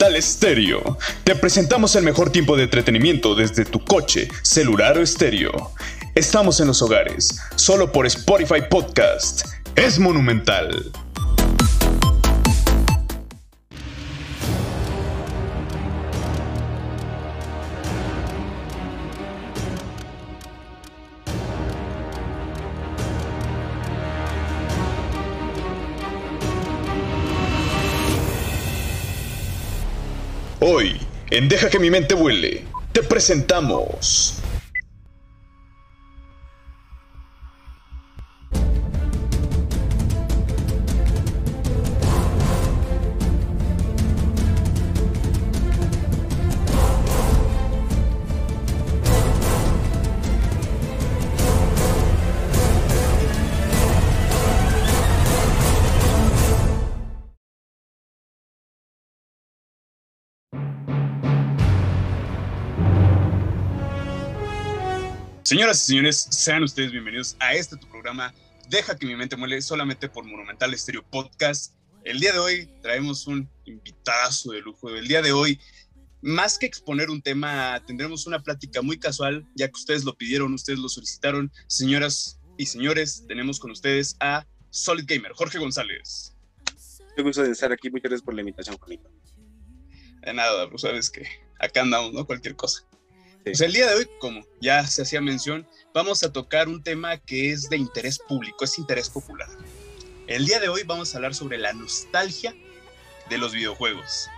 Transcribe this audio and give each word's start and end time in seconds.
En 0.00 0.04
Monumental 0.04 0.16
Estéreo, 0.16 0.98
te 1.24 1.34
presentamos 1.34 1.94
el 1.94 2.04
mejor 2.04 2.30
tiempo 2.30 2.56
de 2.56 2.62
entretenimiento 2.62 3.34
desde 3.34 3.66
tu 3.66 3.84
coche, 3.84 4.28
celular 4.40 4.96
o 4.96 5.02
estéreo. 5.02 5.72
Estamos 6.14 6.58
en 6.60 6.68
los 6.68 6.80
hogares, 6.80 7.38
solo 7.54 7.92
por 7.92 8.06
Spotify 8.06 8.62
Podcast. 8.70 9.44
Es 9.76 9.98
Monumental. 9.98 10.90
En 31.30 31.48
Deja 31.48 31.70
que 31.70 31.78
mi 31.78 31.90
mente 31.90 32.14
vuele, 32.14 32.64
te 32.92 33.02
presentamos 33.02 34.34
Señoras 65.50 65.82
y 65.82 65.86
señores, 65.86 66.28
sean 66.30 66.62
ustedes 66.62 66.92
bienvenidos 66.92 67.36
a 67.40 67.54
este 67.54 67.76
tu 67.76 67.88
programa 67.88 68.32
Deja 68.68 68.96
que 68.96 69.04
mi 69.04 69.16
mente 69.16 69.36
muele 69.36 69.60
solamente 69.60 70.08
por 70.08 70.24
Monumental 70.24 70.72
Estéreo 70.72 71.02
Podcast. 71.02 71.74
El 72.04 72.20
día 72.20 72.32
de 72.32 72.38
hoy 72.38 72.68
traemos 72.82 73.26
un 73.26 73.50
invitazo 73.64 74.52
de 74.52 74.60
lujo. 74.60 74.90
El 74.90 75.08
día 75.08 75.22
de 75.22 75.32
hoy, 75.32 75.58
más 76.22 76.56
que 76.56 76.66
exponer 76.66 77.10
un 77.10 77.20
tema, 77.20 77.82
tendremos 77.84 78.28
una 78.28 78.40
plática 78.40 78.80
muy 78.80 78.96
casual, 78.96 79.44
ya 79.56 79.66
que 79.66 79.74
ustedes 79.74 80.04
lo 80.04 80.16
pidieron, 80.16 80.54
ustedes 80.54 80.78
lo 80.78 80.88
solicitaron. 80.88 81.50
Señoras 81.66 82.38
y 82.56 82.66
señores, 82.66 83.24
tenemos 83.26 83.58
con 83.58 83.72
ustedes 83.72 84.14
a 84.20 84.46
Solid 84.70 85.04
Gamer, 85.04 85.32
Jorge 85.32 85.58
González. 85.58 86.36
Qué 87.16 87.22
gusto 87.22 87.42
de 87.42 87.50
estar 87.50 87.72
aquí, 87.72 87.90
muchas 87.90 88.10
gracias 88.10 88.22
por 88.22 88.34
la 88.34 88.42
invitación, 88.42 88.78
Juanito. 88.78 89.10
De 90.20 90.32
nada, 90.32 90.70
pues 90.70 90.82
sabes 90.82 91.10
que 91.10 91.26
acá 91.58 91.80
andamos, 91.80 92.12
¿no? 92.12 92.24
Cualquier 92.24 92.54
cosa. 92.54 92.86
Pues 93.44 93.60
el 93.62 93.72
día 93.72 93.86
de 93.86 93.94
hoy, 93.94 94.10
como 94.18 94.42
ya 94.60 94.86
se 94.86 95.00
hacía 95.00 95.20
mención, 95.22 95.66
vamos 95.94 96.22
a 96.22 96.32
tocar 96.32 96.68
un 96.68 96.82
tema 96.82 97.16
que 97.16 97.50
es 97.52 97.70
de 97.70 97.78
interés 97.78 98.18
público, 98.18 98.64
es 98.64 98.78
interés 98.78 99.08
popular. 99.08 99.48
El 100.26 100.44
día 100.44 100.60
de 100.60 100.68
hoy 100.68 100.82
vamos 100.84 101.14
a 101.14 101.18
hablar 101.18 101.34
sobre 101.34 101.56
la 101.56 101.72
nostalgia 101.72 102.54
de 103.30 103.38
los 103.38 103.52
videojuegos. 103.52 104.28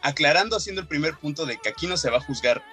Aclarando, 0.00 0.56
haciendo 0.56 0.80
el 0.80 0.88
primer 0.88 1.16
punto 1.18 1.44
de 1.44 1.58
que 1.58 1.68
aquí 1.68 1.86
no 1.86 1.98
se 1.98 2.08
va 2.08 2.16
a 2.16 2.22
juzgar 2.22 2.64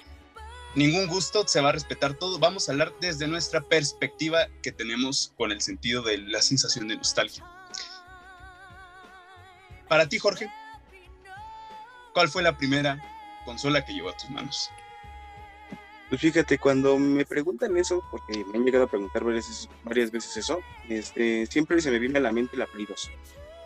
ningún 0.73 1.07
gusto, 1.07 1.45
se 1.45 1.59
va 1.59 1.69
a 1.69 1.73
respetar 1.73 2.13
todo. 2.13 2.39
Vamos 2.39 2.69
a 2.69 2.71
hablar 2.71 2.93
desde 3.01 3.27
nuestra 3.27 3.59
perspectiva 3.59 4.47
que 4.63 4.71
tenemos 4.71 5.33
con 5.35 5.51
el 5.51 5.59
sentido 5.59 6.01
de 6.01 6.17
la 6.17 6.41
sensación 6.41 6.87
de 6.87 6.95
nostalgia. 6.95 7.45
Para 9.89 10.07
ti, 10.07 10.17
Jorge, 10.17 10.49
¿cuál 12.13 12.29
fue 12.29 12.41
la 12.41 12.57
primera 12.57 13.01
consola 13.43 13.83
que 13.83 13.91
llegó 13.91 14.09
a 14.09 14.15
tus 14.15 14.29
manos? 14.29 14.69
Pues 16.11 16.19
fíjate, 16.19 16.57
cuando 16.57 16.99
me 16.99 17.25
preguntan 17.25 17.77
eso, 17.77 18.03
porque 18.11 18.43
me 18.43 18.57
han 18.57 18.65
llegado 18.65 18.83
a 18.83 18.89
preguntar 18.89 19.23
varias, 19.23 20.11
veces 20.11 20.35
eso, 20.35 20.59
este, 20.89 21.45
siempre 21.45 21.79
se 21.79 21.89
me 21.89 21.99
viene 21.99 22.19
a 22.19 22.21
la 22.21 22.33
mente 22.33 22.57
la 22.57 22.65
Play 22.65 22.85
2. 22.85 23.11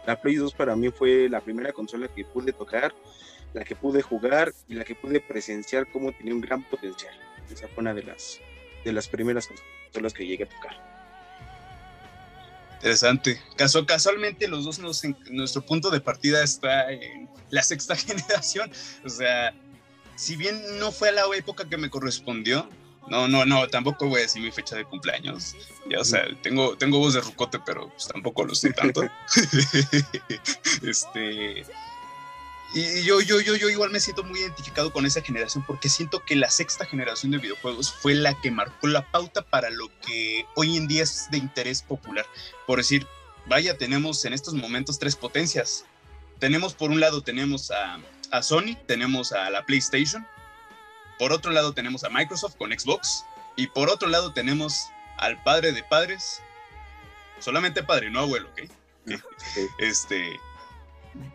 La 0.06 0.22
Play 0.22 0.36
2 0.36 0.54
para 0.54 0.76
mí 0.76 0.92
fue 0.92 1.28
la 1.28 1.42
primera 1.42 1.74
consola 1.74 2.08
que 2.08 2.24
pude 2.24 2.54
tocar, 2.54 2.94
la 3.56 3.64
que 3.64 3.76
pude 3.76 4.04
jugar 4.04 4.54
y 4.70 4.76
la 4.76 4.84
que 4.84 4.94
pude 4.94 5.22
presenciar 5.22 5.92
cómo 5.92 6.12
tenía 6.12 6.36
un 6.36 6.42
gran 6.42 6.62
potencial. 6.62 7.16
Esa 7.52 7.68
fue 7.68 7.82
una 7.82 7.96
de 7.96 8.04
las, 8.04 8.40
de 8.84 8.94
las 8.94 9.08
primeras 9.08 9.50
consolas 9.92 10.14
que 10.14 10.28
llegué 10.28 10.44
a 10.44 10.50
tocar. 10.50 10.96
Interesante. 12.76 13.42
Caso, 13.58 13.84
casualmente 13.88 14.48
los 14.48 14.66
dos 14.66 14.78
nos, 14.78 15.02
nuestro 15.32 15.66
punto 15.66 15.90
de 15.90 16.00
partida 16.00 16.44
está 16.44 16.92
en 16.92 17.28
la 17.50 17.64
sexta 17.64 17.96
generación. 17.96 18.70
O 19.04 19.10
sea, 19.10 19.52
si 20.16 20.36
bien 20.36 20.80
no 20.80 20.92
fue 20.92 21.10
a 21.10 21.12
la 21.12 21.24
época 21.36 21.68
que 21.68 21.78
me 21.78 21.90
correspondió, 21.90 22.70
no, 23.08 23.28
no, 23.28 23.46
no, 23.46 23.68
tampoco 23.68 24.08
voy 24.08 24.20
a 24.20 24.24
decir 24.24 24.42
mi 24.42 24.52
fecha 24.52 24.76
de 24.76 24.86
cumpleaños. 24.86 25.56
Ya, 25.90 26.00
o 26.00 26.06
sea, 26.06 26.26
tengo, 26.42 26.76
tengo 26.76 26.98
voz 26.98 27.14
de 27.14 27.22
rucote, 27.22 27.60
pero 27.66 27.90
pues, 27.90 28.08
tampoco 28.08 28.44
lo 28.44 28.56
sé 28.56 28.72
tanto. 28.72 29.04
este. 30.82 31.66
Y 32.74 33.04
yo, 33.04 33.22
yo, 33.22 33.40
yo, 33.40 33.56
yo 33.56 33.70
igual 33.70 33.92
me 33.92 34.00
siento 34.00 34.24
muy 34.24 34.40
identificado 34.40 34.92
con 34.92 35.06
esa 35.06 35.22
generación 35.22 35.64
porque 35.66 35.88
siento 35.88 36.26
que 36.26 36.36
la 36.36 36.50
sexta 36.50 36.86
generación 36.86 37.32
de 37.32 37.38
videojuegos 37.38 37.94
fue 37.94 38.16
la 38.16 38.34
que 38.42 38.52
marcó 38.52 38.88
la 38.88 39.10
pauta 39.12 39.44
para 39.44 39.70
lo 39.70 39.90
que 40.02 40.46
hoy 40.56 40.76
en 40.76 40.88
día 40.88 41.04
es 41.04 41.28
de 41.32 41.38
interés 41.38 41.84
popular. 41.84 42.26
Por 42.66 42.80
decir, 42.80 43.08
vaya, 43.46 43.78
tenemos 43.78 44.26
en 44.26 44.34
estos 44.34 44.56
momentos 44.56 44.98
tres 45.00 45.16
potencias. 45.16 45.86
Tenemos 46.40 46.74
por 46.74 46.90
un 46.90 47.00
lado, 47.00 47.22
tenemos 47.22 47.72
a, 47.72 48.00
a 48.36 48.44
Sony, 48.44 48.76
tenemos 48.86 49.32
a 49.32 49.50
la 49.50 49.66
PlayStation, 49.66 50.26
por 51.18 51.32
otro 51.32 51.52
lado 51.52 51.74
tenemos 51.74 52.04
a 52.04 52.10
Microsoft 52.10 52.56
con 52.58 52.78
Xbox 52.78 53.26
y 53.56 53.68
por 53.68 53.90
otro 53.90 54.10
lado 54.10 54.34
tenemos 54.34 54.90
al 55.18 55.42
padre 55.44 55.72
de 55.72 55.84
padres, 55.84 56.42
solamente 57.40 57.84
padre, 57.84 58.10
no 58.10 58.20
abuelo, 58.20 58.50
¿ok? 58.50 58.70
Este, 59.80 60.40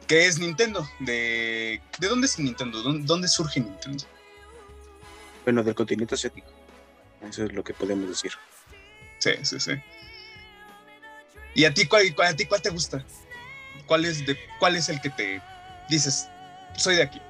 que 0.07 0.27
es 0.27 0.39
Nintendo. 0.39 0.89
¿De, 0.99 1.81
¿de 1.99 2.09
dónde 2.09 2.27
es 2.27 2.39
Nintendo? 2.39 2.83
¿Dónde, 2.83 3.29
surge 3.29 3.61
Nintendo? 3.61 4.05
Bueno, 5.45 5.63
del 5.63 5.75
continente 5.75 6.15
asiático. 6.15 6.49
Eso 7.27 7.45
es 7.45 7.53
lo 7.53 7.65
que 7.65 7.73
podemos 7.73 8.09
decir. 8.09 8.33
Sí, 9.19 9.31
sí, 9.43 9.61
sí. 9.61 9.73
¿Y 11.55 11.65
a 11.65 11.73
ti 11.73 11.87
cuál, 11.87 12.15
a 12.25 12.35
ti 12.35 12.45
cuál 12.45 12.61
te 12.61 12.71
gusta? 12.71 13.05
¿Cuál 13.87 14.05
es, 14.05 14.27
de, 14.27 14.39
¿Cuál 14.59 14.77
es 14.77 14.89
el 14.89 15.01
que 15.01 15.11
te 15.11 15.43
dices, 15.89 16.29
soy 16.77 16.97
de 16.97 17.03
aquí. 17.03 17.21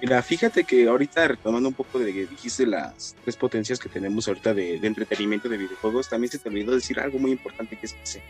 Mira, 0.00 0.20
fíjate 0.20 0.64
que 0.64 0.88
ahorita 0.88 1.28
retomando 1.28 1.68
un 1.68 1.76
poco 1.76 2.00
de 2.00 2.12
que 2.12 2.26
dijiste 2.26 2.66
las 2.66 3.14
tres 3.22 3.36
potencias 3.36 3.78
que 3.78 3.88
tenemos 3.88 4.26
ahorita 4.26 4.52
de, 4.52 4.74
entretenimiento 4.84 5.48
de 5.48 5.56
videojuegos, 5.56 6.08
también 6.08 6.28
se 6.28 6.40
te 6.40 6.48
olvidó 6.48 6.74
decir 6.74 6.98
algo 6.98 7.20
muy 7.20 7.30
importante 7.30 7.78
que 7.78 7.86
es 7.86 7.92
PC. 7.92 8.20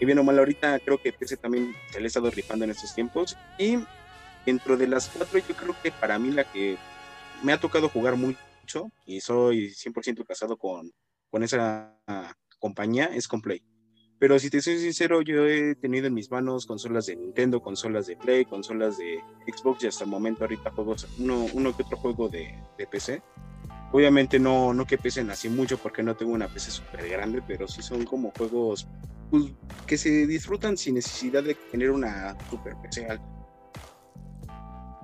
Y 0.00 0.04
bien 0.04 0.18
o 0.18 0.24
mal, 0.24 0.36
ahorita 0.36 0.80
creo 0.80 1.00
que 1.00 1.12
PC 1.12 1.36
también 1.36 1.72
se 1.92 2.00
le 2.00 2.06
ha 2.06 2.08
estado 2.08 2.28
rifando 2.28 2.64
en 2.64 2.72
estos 2.72 2.92
tiempos. 2.92 3.36
Y 3.56 3.78
dentro 4.44 4.76
de 4.76 4.88
las 4.88 5.08
cuatro, 5.08 5.38
yo 5.38 5.54
creo 5.54 5.76
que 5.80 5.92
para 5.92 6.18
mí 6.18 6.32
la 6.32 6.42
que 6.42 6.76
me 7.44 7.52
ha 7.52 7.60
tocado 7.60 7.88
jugar 7.88 8.16
mucho, 8.16 8.90
y 9.06 9.20
soy 9.20 9.68
100% 9.68 10.26
casado 10.26 10.56
con, 10.56 10.92
con 11.30 11.44
esa 11.44 11.96
compañía, 12.58 13.06
es 13.06 13.28
Complay. 13.28 13.62
Pero 14.22 14.38
si 14.38 14.50
te 14.50 14.62
soy 14.62 14.78
sincero, 14.78 15.20
yo 15.20 15.48
he 15.48 15.74
tenido 15.74 16.06
en 16.06 16.14
mis 16.14 16.30
manos 16.30 16.64
consolas 16.64 17.06
de 17.06 17.16
Nintendo, 17.16 17.60
consolas 17.60 18.06
de 18.06 18.14
Play, 18.14 18.44
consolas 18.44 18.96
de 18.96 19.18
Xbox 19.52 19.82
y 19.82 19.88
hasta 19.88 20.04
el 20.04 20.10
momento 20.10 20.44
ahorita 20.44 20.70
juegos, 20.70 21.08
uno, 21.18 21.46
uno 21.52 21.76
que 21.76 21.82
otro 21.82 21.96
juego 21.96 22.28
de, 22.28 22.56
PC. 22.88 23.20
Obviamente 23.90 24.38
no, 24.38 24.72
no 24.72 24.86
que 24.86 24.96
pesen 24.96 25.28
así 25.30 25.48
mucho 25.48 25.76
porque 25.76 26.04
no 26.04 26.14
tengo 26.14 26.34
una 26.34 26.46
PC 26.46 26.70
súper 26.70 27.08
grande, 27.08 27.42
pero 27.44 27.66
sí 27.66 27.82
son 27.82 28.04
como 28.04 28.30
juegos 28.38 28.86
pues, 29.32 29.46
que 29.88 29.98
se 29.98 30.24
disfrutan 30.28 30.76
sin 30.76 30.94
necesidad 30.94 31.42
de 31.42 31.56
tener 31.72 31.90
una 31.90 32.36
super 32.48 32.76
PC 32.80 33.06
alta. 33.06 33.24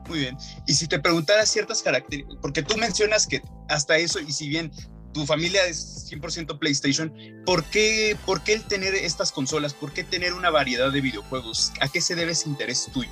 Muy 0.06 0.20
bien. 0.20 0.36
Y 0.68 0.74
si 0.74 0.86
te 0.86 1.00
preguntara 1.00 1.44
ciertas 1.44 1.82
características, 1.82 2.38
porque 2.40 2.62
tú 2.62 2.76
mencionas 2.76 3.26
que 3.26 3.42
hasta 3.68 3.98
eso, 3.98 4.20
y 4.20 4.30
si 4.30 4.48
bien 4.48 4.70
tu 5.12 5.26
familia 5.26 5.66
es 5.66 6.06
100% 6.10 6.58
PlayStation, 6.58 7.12
¿por 7.44 7.64
qué, 7.64 8.16
¿por 8.24 8.42
qué 8.42 8.54
el 8.54 8.64
tener 8.64 8.94
estas 8.94 9.32
consolas? 9.32 9.74
¿Por 9.74 9.92
qué 9.92 10.04
tener 10.04 10.32
una 10.32 10.50
variedad 10.50 10.90
de 10.90 11.00
videojuegos? 11.00 11.72
¿A 11.80 11.88
qué 11.88 12.00
se 12.00 12.14
debe 12.14 12.32
ese 12.32 12.48
interés 12.48 12.88
tuyo? 12.92 13.10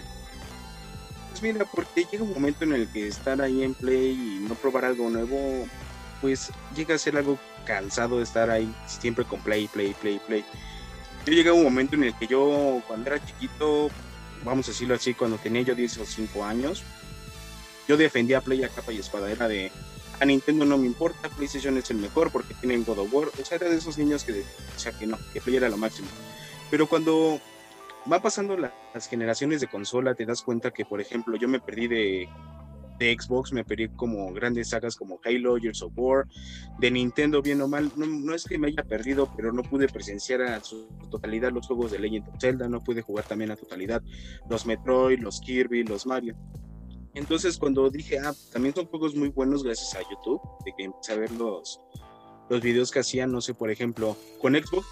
Pues 1.30 1.42
mira, 1.42 1.64
porque 1.64 2.06
llega 2.10 2.24
un 2.24 2.32
momento 2.32 2.64
en 2.64 2.72
el 2.72 2.88
que 2.88 3.08
estar 3.08 3.40
ahí 3.42 3.62
en 3.62 3.74
Play 3.74 4.12
y 4.12 4.46
no 4.48 4.54
probar 4.54 4.86
algo 4.86 5.10
nuevo, 5.10 5.66
pues 6.20 6.50
llega 6.74 6.94
a 6.94 6.98
ser 6.98 7.16
algo 7.16 7.38
cansado 7.66 8.18
de 8.18 8.24
estar 8.24 8.48
ahí 8.48 8.74
siempre 8.86 9.24
con 9.24 9.40
Play, 9.40 9.68
Play, 9.68 9.94
Play, 10.00 10.20
Play. 10.26 10.44
Yo 11.26 11.32
llegué 11.32 11.50
a 11.50 11.54
un 11.54 11.64
momento 11.64 11.96
en 11.96 12.04
el 12.04 12.14
que 12.16 12.26
yo, 12.26 12.82
cuando 12.86 13.10
era 13.10 13.24
chiquito, 13.24 13.90
vamos 14.44 14.68
a 14.68 14.70
decirlo 14.70 14.94
así, 14.94 15.12
cuando 15.12 15.36
tenía 15.38 15.62
yo 15.62 15.74
10 15.74 15.98
o 15.98 16.06
5 16.06 16.44
años, 16.44 16.84
yo 17.88 17.96
defendía 17.96 18.40
Play 18.40 18.64
a 18.64 18.68
capa 18.68 18.92
y 18.92 18.98
espada. 18.98 19.26
De, 19.26 19.72
a 20.20 20.24
Nintendo 20.24 20.64
no 20.64 20.78
me 20.78 20.86
importa, 20.86 21.28
PlayStation 21.28 21.76
es 21.76 21.90
el 21.90 21.98
mejor 21.98 22.30
porque 22.30 22.54
tienen 22.54 22.84
God 22.84 22.98
of 23.00 23.12
War. 23.12 23.28
O 23.28 23.44
sea, 23.44 23.56
era 23.56 23.68
de 23.68 23.76
esos 23.76 23.98
niños 23.98 24.24
que 24.24 24.32
decía 24.32 24.92
que 24.98 25.06
no, 25.06 25.18
que 25.32 25.40
Play 25.40 25.56
era 25.56 25.68
lo 25.68 25.76
máximo. 25.76 26.08
Pero 26.70 26.86
cuando 26.86 27.38
va 28.10 28.20
pasando 28.20 28.56
las 28.56 29.08
generaciones 29.08 29.60
de 29.60 29.68
consola, 29.68 30.14
te 30.14 30.26
das 30.26 30.42
cuenta 30.42 30.70
que, 30.70 30.84
por 30.84 31.00
ejemplo, 31.00 31.36
yo 31.36 31.48
me 31.48 31.60
perdí 31.60 31.88
de, 31.88 32.28
de 32.98 33.16
Xbox, 33.18 33.52
me 33.52 33.64
perdí 33.64 33.88
como 33.88 34.32
grandes 34.32 34.70
sagas 34.70 34.96
como 34.96 35.20
Halo, 35.24 35.56
Gears 35.56 35.82
of 35.82 35.92
War, 35.96 36.26
de 36.78 36.90
Nintendo, 36.90 37.42
bien 37.42 37.60
o 37.60 37.68
mal. 37.68 37.92
No, 37.96 38.06
no, 38.06 38.34
es 38.34 38.44
que 38.44 38.58
me 38.58 38.68
haya 38.68 38.84
perdido, 38.84 39.30
pero 39.36 39.52
no 39.52 39.62
pude 39.62 39.88
presenciar 39.88 40.42
a 40.42 40.62
su 40.62 40.88
totalidad 41.10 41.52
los 41.52 41.66
juegos 41.66 41.92
de 41.92 41.98
Legend 41.98 42.28
of 42.28 42.34
Zelda, 42.40 42.68
no 42.68 42.82
pude 42.82 43.02
jugar 43.02 43.26
también 43.26 43.50
a 43.50 43.56
totalidad 43.56 44.02
los 44.48 44.66
Metroid, 44.66 45.20
los 45.20 45.40
Kirby, 45.40 45.84
los 45.84 46.06
Mario. 46.06 46.36
Entonces, 47.16 47.56
cuando 47.56 47.88
dije, 47.88 48.18
ah, 48.18 48.34
también 48.52 48.74
son 48.74 48.84
juegos 48.86 49.14
muy 49.14 49.30
buenos 49.30 49.64
gracias 49.64 49.94
a 49.94 50.02
YouTube, 50.10 50.38
de 50.66 50.72
que 50.76 50.84
empecé 50.84 51.14
a 51.14 51.16
ver 51.16 51.30
los, 51.32 51.80
los 52.50 52.60
videos 52.60 52.90
que 52.90 52.98
hacían, 52.98 53.32
no 53.32 53.40
sé, 53.40 53.54
por 53.54 53.70
ejemplo, 53.70 54.14
con 54.38 54.54
Xbox, 54.54 54.86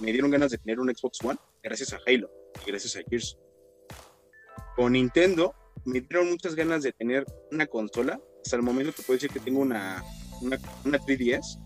me 0.00 0.10
dieron 0.10 0.32
ganas 0.32 0.50
de 0.50 0.58
tener 0.58 0.80
un 0.80 0.92
Xbox 0.92 1.24
One 1.24 1.38
gracias 1.62 1.92
a 1.92 2.00
Halo 2.04 2.28
y 2.66 2.70
gracias 2.70 2.96
a 2.96 3.08
Gears. 3.08 3.38
Con 4.74 4.94
Nintendo 4.94 5.54
me 5.84 6.00
dieron 6.00 6.28
muchas 6.28 6.56
ganas 6.56 6.82
de 6.82 6.92
tener 6.92 7.24
una 7.52 7.68
consola. 7.68 8.20
Hasta 8.44 8.56
el 8.56 8.62
momento 8.62 8.90
te 8.92 9.04
puedo 9.04 9.16
decir 9.16 9.30
que 9.30 9.38
tengo 9.38 9.60
una, 9.60 10.02
una, 10.42 10.58
una 10.84 10.98
3DS. 10.98 11.64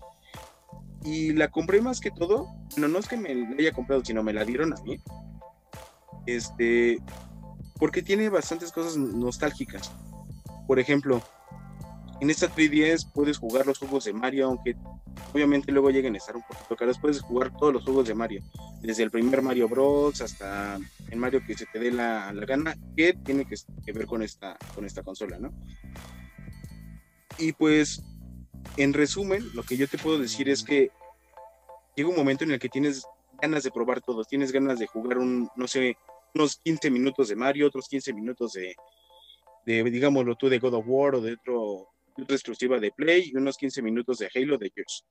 Y 1.03 1.33
la 1.33 1.49
compré 1.49 1.81
más 1.81 1.99
que 1.99 2.11
todo, 2.11 2.47
no, 2.77 2.87
no 2.87 2.99
es 2.99 3.07
que 3.07 3.17
me 3.17 3.33
la 3.33 3.55
haya 3.57 3.71
comprado, 3.71 4.05
sino 4.05 4.21
me 4.21 4.33
la 4.33 4.45
dieron 4.45 4.71
a 4.71 4.81
mí. 4.83 4.99
Este, 6.27 6.99
porque 7.79 8.01
tiene 8.01 8.29
bastantes 8.29 8.71
cosas 8.71 8.97
nostálgicas. 8.97 9.91
Por 10.67 10.79
ejemplo, 10.79 11.21
en 12.21 12.29
esta 12.29 12.47
3DS 12.49 13.11
puedes 13.13 13.37
jugar 13.37 13.65
los 13.65 13.79
juegos 13.79 14.05
de 14.05 14.13
Mario, 14.13 14.47
aunque 14.47 14.75
obviamente 15.33 15.71
luego 15.71 15.89
lleguen 15.89 16.15
a 16.15 16.17
estar 16.17 16.35
un 16.35 16.43
poquito 16.43 16.75
caros. 16.75 16.99
Puedes 16.99 17.21
jugar 17.21 17.55
todos 17.57 17.73
los 17.73 17.83
juegos 17.83 18.07
de 18.07 18.15
Mario, 18.15 18.43
desde 18.81 19.03
el 19.03 19.11
primer 19.11 19.41
Mario 19.41 19.67
Bros. 19.67 20.21
hasta 20.21 20.77
el 21.09 21.19
Mario 21.19 21.41
que 21.45 21.57
se 21.57 21.65
te 21.65 21.79
dé 21.79 21.91
la, 21.91 22.31
la 22.31 22.45
gana, 22.45 22.75
que 22.95 23.13
tiene 23.13 23.45
que, 23.45 23.55
que, 23.85 23.91
ver 23.91 24.05
con 24.05 24.23
esta, 24.23 24.57
con 24.73 24.85
esta 24.85 25.03
consola, 25.03 25.37
¿no? 25.37 25.51
Y 27.37 27.51
pues, 27.51 28.01
en 28.77 28.93
resumen, 28.93 29.43
lo 29.53 29.63
que 29.63 29.75
yo 29.75 29.87
te 29.87 29.97
puedo 29.97 30.17
decir 30.17 30.47
es 30.49 30.63
que 30.63 30.91
llega 31.95 32.09
un 32.09 32.15
momento 32.15 32.45
en 32.45 32.51
el 32.51 32.59
que 32.59 32.69
tienes 32.69 33.05
ganas 33.41 33.63
de 33.63 33.71
probar 33.71 34.01
todos, 34.01 34.27
tienes 34.27 34.53
ganas 34.53 34.79
de 34.79 34.87
jugar 34.87 35.17
un, 35.17 35.49
no 35.57 35.67
sé, 35.67 35.97
unos 36.35 36.59
15 36.63 36.91
minutos 36.91 37.29
de 37.29 37.35
Mario, 37.35 37.67
otros 37.67 37.87
15 37.87 38.13
minutos 38.13 38.53
de, 38.53 38.75
de 39.65 39.83
digámoslo 39.85 40.35
tú, 40.35 40.49
de 40.49 40.59
God 40.59 40.75
of 40.75 40.85
War 40.87 41.15
o 41.15 41.21
de 41.21 41.33
otro, 41.33 41.87
otra 42.17 42.35
exclusiva 42.35 42.79
de 42.79 42.91
Play 42.91 43.31
y 43.33 43.37
unos 43.37 43.57
15 43.57 43.81
minutos 43.81 44.19
de 44.19 44.29
Halo 44.35 44.57
de 44.57 44.71
Gears. 44.75 45.05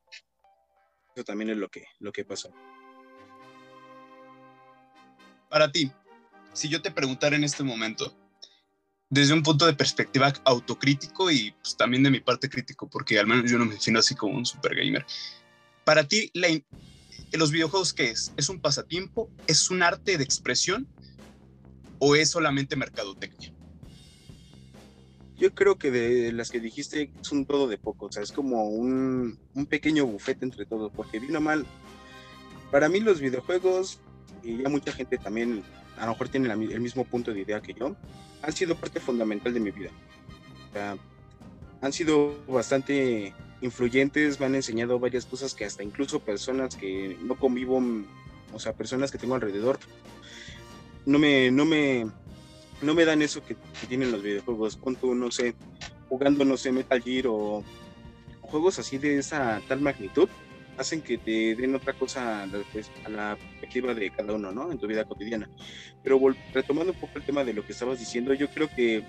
Eso 1.16 1.24
también 1.24 1.50
es 1.50 1.56
lo 1.56 1.68
que, 1.68 1.84
lo 2.00 2.12
que 2.12 2.24
pasó. 2.24 2.50
Para 5.48 5.70
ti, 5.72 5.90
si 6.52 6.68
yo 6.68 6.82
te 6.82 6.90
preguntara 6.90 7.36
en 7.36 7.44
este 7.44 7.62
momento, 7.62 8.14
desde 9.08 9.32
un 9.32 9.42
punto 9.42 9.64
de 9.66 9.74
perspectiva 9.74 10.32
autocrítico 10.44 11.30
y 11.30 11.52
pues, 11.52 11.76
también 11.76 12.02
de 12.02 12.10
mi 12.10 12.20
parte 12.20 12.48
crítico, 12.48 12.88
porque 12.88 13.18
al 13.18 13.26
menos 13.26 13.50
yo 13.50 13.58
no 13.58 13.64
me 13.64 13.74
defino 13.74 13.98
así 13.98 14.14
como 14.14 14.36
un 14.36 14.44
super 14.44 14.74
gamer, 14.74 15.06
para 15.84 16.06
ti, 16.06 16.30
¿los 17.32 17.50
videojuegos 17.50 17.92
qué 17.92 18.10
es? 18.10 18.32
¿Es 18.36 18.48
un 18.48 18.60
pasatiempo? 18.60 19.30
¿Es 19.46 19.70
un 19.70 19.82
arte 19.82 20.18
de 20.18 20.24
expresión? 20.24 20.88
O 22.04 22.14
es 22.14 22.30
solamente 22.30 22.76
mercadotecnia? 22.76 23.50
Yo 25.38 25.54
creo 25.54 25.78
que 25.78 25.90
de 25.90 26.32
las 26.32 26.50
que 26.50 26.60
dijiste 26.60 27.10
es 27.20 27.32
un 27.32 27.46
todo 27.46 27.66
de 27.66 27.78
poco, 27.78 28.06
o 28.06 28.12
sea, 28.12 28.22
es 28.22 28.30
como 28.30 28.68
un, 28.68 29.38
un 29.54 29.66
pequeño 29.66 30.06
bufete 30.06 30.44
entre 30.44 30.66
todos, 30.66 30.92
porque 30.94 31.18
vino 31.18 31.40
mal. 31.40 31.66
Para 32.70 32.88
mí 32.88 33.00
los 33.00 33.20
videojuegos, 33.20 34.00
y 34.42 34.62
ya 34.62 34.68
mucha 34.68 34.92
gente 34.92 35.16
también 35.16 35.62
a 35.96 36.06
lo 36.06 36.12
mejor 36.12 36.28
tiene 36.28 36.52
el 36.52 36.80
mismo 36.80 37.04
punto 37.04 37.32
de 37.32 37.40
idea 37.40 37.62
que 37.62 37.72
yo, 37.72 37.96
han 38.42 38.52
sido 38.52 38.76
parte 38.76 39.00
fundamental 39.00 39.54
de 39.54 39.60
mi 39.60 39.70
vida. 39.70 39.90
O 40.68 40.72
sea, 40.72 40.96
han 41.80 41.92
sido 41.92 42.34
bastante 42.46 43.32
influyentes, 43.62 44.38
me 44.40 44.46
han 44.46 44.54
enseñado 44.54 44.98
varias 44.98 45.24
cosas 45.24 45.54
que 45.54 45.64
hasta 45.64 45.82
incluso 45.82 46.20
personas 46.20 46.76
que 46.76 47.16
no 47.22 47.36
convivo, 47.38 47.82
o 48.52 48.60
sea, 48.60 48.74
personas 48.74 49.10
que 49.10 49.18
tengo 49.18 49.34
alrededor, 49.34 49.78
no 51.06 51.18
me, 51.18 51.50
no 51.50 51.64
me, 51.64 52.06
no 52.82 52.94
me 52.94 53.04
dan 53.04 53.22
eso 53.22 53.44
que, 53.44 53.56
tienen 53.88 54.12
los 54.12 54.22
videojuegos. 54.22 54.76
Punto, 54.76 55.14
no 55.14 55.30
sé, 55.30 55.54
jugando, 56.08 56.44
no 56.44 56.56
sé, 56.56 56.72
Metal 56.72 57.02
Gear 57.02 57.26
o 57.28 57.62
juegos 58.40 58.78
así 58.78 58.98
de 58.98 59.18
esa 59.18 59.60
tal 59.68 59.80
magnitud, 59.80 60.28
hacen 60.76 61.02
que 61.02 61.18
te 61.18 61.54
den 61.54 61.74
otra 61.74 61.92
cosa 61.92 62.46
pues, 62.72 62.90
a 63.04 63.08
la 63.08 63.36
perspectiva 63.36 63.94
de 63.94 64.10
cada 64.10 64.34
uno, 64.34 64.52
¿no? 64.52 64.70
En 64.70 64.78
tu 64.78 64.86
vida 64.86 65.04
cotidiana. 65.04 65.48
Pero 66.02 66.20
retomando 66.52 66.92
un 66.92 66.98
poco 66.98 67.18
el 67.18 67.24
tema 67.24 67.44
de 67.44 67.52
lo 67.52 67.64
que 67.64 67.72
estabas 67.72 67.98
diciendo, 67.98 68.34
yo 68.34 68.48
creo 68.48 68.68
que 68.68 69.04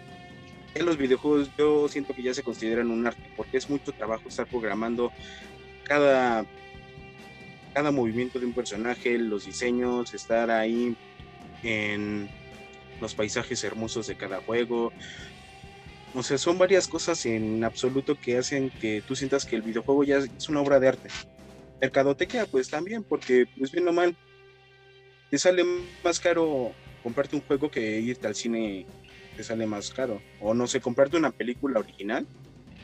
en 0.74 0.86
los 0.86 0.98
videojuegos 0.98 1.50
yo 1.58 1.88
siento 1.88 2.14
que 2.14 2.24
ya 2.24 2.34
se 2.34 2.44
consideran 2.44 2.92
un 2.92 3.08
arte, 3.08 3.24
porque 3.36 3.58
es 3.58 3.70
mucho 3.70 3.92
trabajo 3.94 4.28
estar 4.28 4.46
programando 4.46 5.12
cada, 5.84 6.46
cada 7.74 7.92
movimiento 7.92 8.40
de 8.40 8.46
un 8.46 8.54
personaje, 8.54 9.18
los 9.18 9.46
diseños, 9.46 10.14
estar 10.14 10.52
ahí 10.52 10.96
en 11.64 12.30
los 13.02 13.16
paisajes 13.16 13.64
hermosos 13.64 14.08
de 14.08 14.16
cada 14.16 14.42
juego. 14.42 14.92
O 16.14 16.24
sea, 16.24 16.38
son 16.38 16.58
varias 16.58 16.88
cosas 16.88 17.26
en 17.26 17.64
absoluto 17.64 18.16
que 18.20 18.38
hacen 18.38 18.70
que 18.70 19.04
tú 19.06 19.16
sientas 19.16 19.46
que 19.46 19.56
el 19.56 19.62
videojuego 19.62 20.04
ya 20.04 20.18
es 20.18 20.50
una 20.50 20.62
obra 20.62 20.80
de 20.80 20.88
arte. 20.88 21.10
Mercadoteca, 21.82 22.46
pues 22.46 22.70
también, 22.70 23.04
porque, 23.04 23.48
pues 23.58 23.72
bien 23.72 23.88
o 23.88 23.92
mal, 23.92 24.16
te 25.30 25.38
sale 25.38 25.66
más 26.04 26.20
caro 26.20 26.72
comprarte 27.04 27.36
un 27.36 27.42
juego 27.42 27.70
que 27.70 28.00
irte 28.00 28.28
al 28.28 28.36
cine, 28.36 28.86
te 29.36 29.44
sale 29.44 29.68
más 29.68 29.90
caro. 29.92 30.22
O 30.40 30.54
no 30.54 30.68
sé, 30.68 30.80
comprarte 30.80 31.18
una 31.18 31.32
película 31.32 31.80
original, 31.80 32.26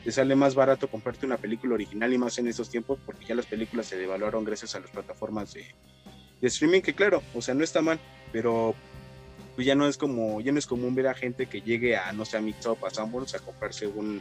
te 0.04 0.12
sale 0.12 0.36
más 0.36 0.54
barato 0.54 0.88
comprarte 0.88 1.26
una 1.26 1.38
película 1.38 1.74
original 1.74 2.12
y 2.12 2.18
más 2.18 2.38
en 2.38 2.48
esos 2.48 2.68
tiempos, 2.68 2.98
porque 3.06 3.24
ya 3.24 3.34
las 3.34 3.46
películas 3.46 3.86
se 3.86 3.96
devaluaron 3.96 4.44
gracias 4.44 4.74
a 4.74 4.80
las 4.80 4.90
plataformas 4.90 5.54
de 5.54 5.66
streaming, 6.42 6.82
que 6.82 6.92
claro, 6.92 7.22
o 7.34 7.40
sea, 7.40 7.54
no 7.54 7.64
está 7.64 7.80
mal, 7.80 7.98
pero 8.32 8.74
pues 9.54 9.66
ya 9.66 9.74
no 9.74 9.86
es 9.86 9.98
como, 9.98 10.40
ya 10.40 10.52
no 10.52 10.58
es 10.58 10.66
común 10.66 10.94
ver 10.94 11.06
a 11.06 11.14
gente 11.14 11.46
que 11.46 11.60
llegue 11.60 11.96
a, 11.96 12.12
no 12.12 12.24
sé, 12.24 12.38
a 12.38 12.40
Mixup, 12.40 12.82
a 12.84 12.90
Sanborns 12.90 13.34
a 13.34 13.38
comprarse 13.38 13.86
un, 13.86 14.20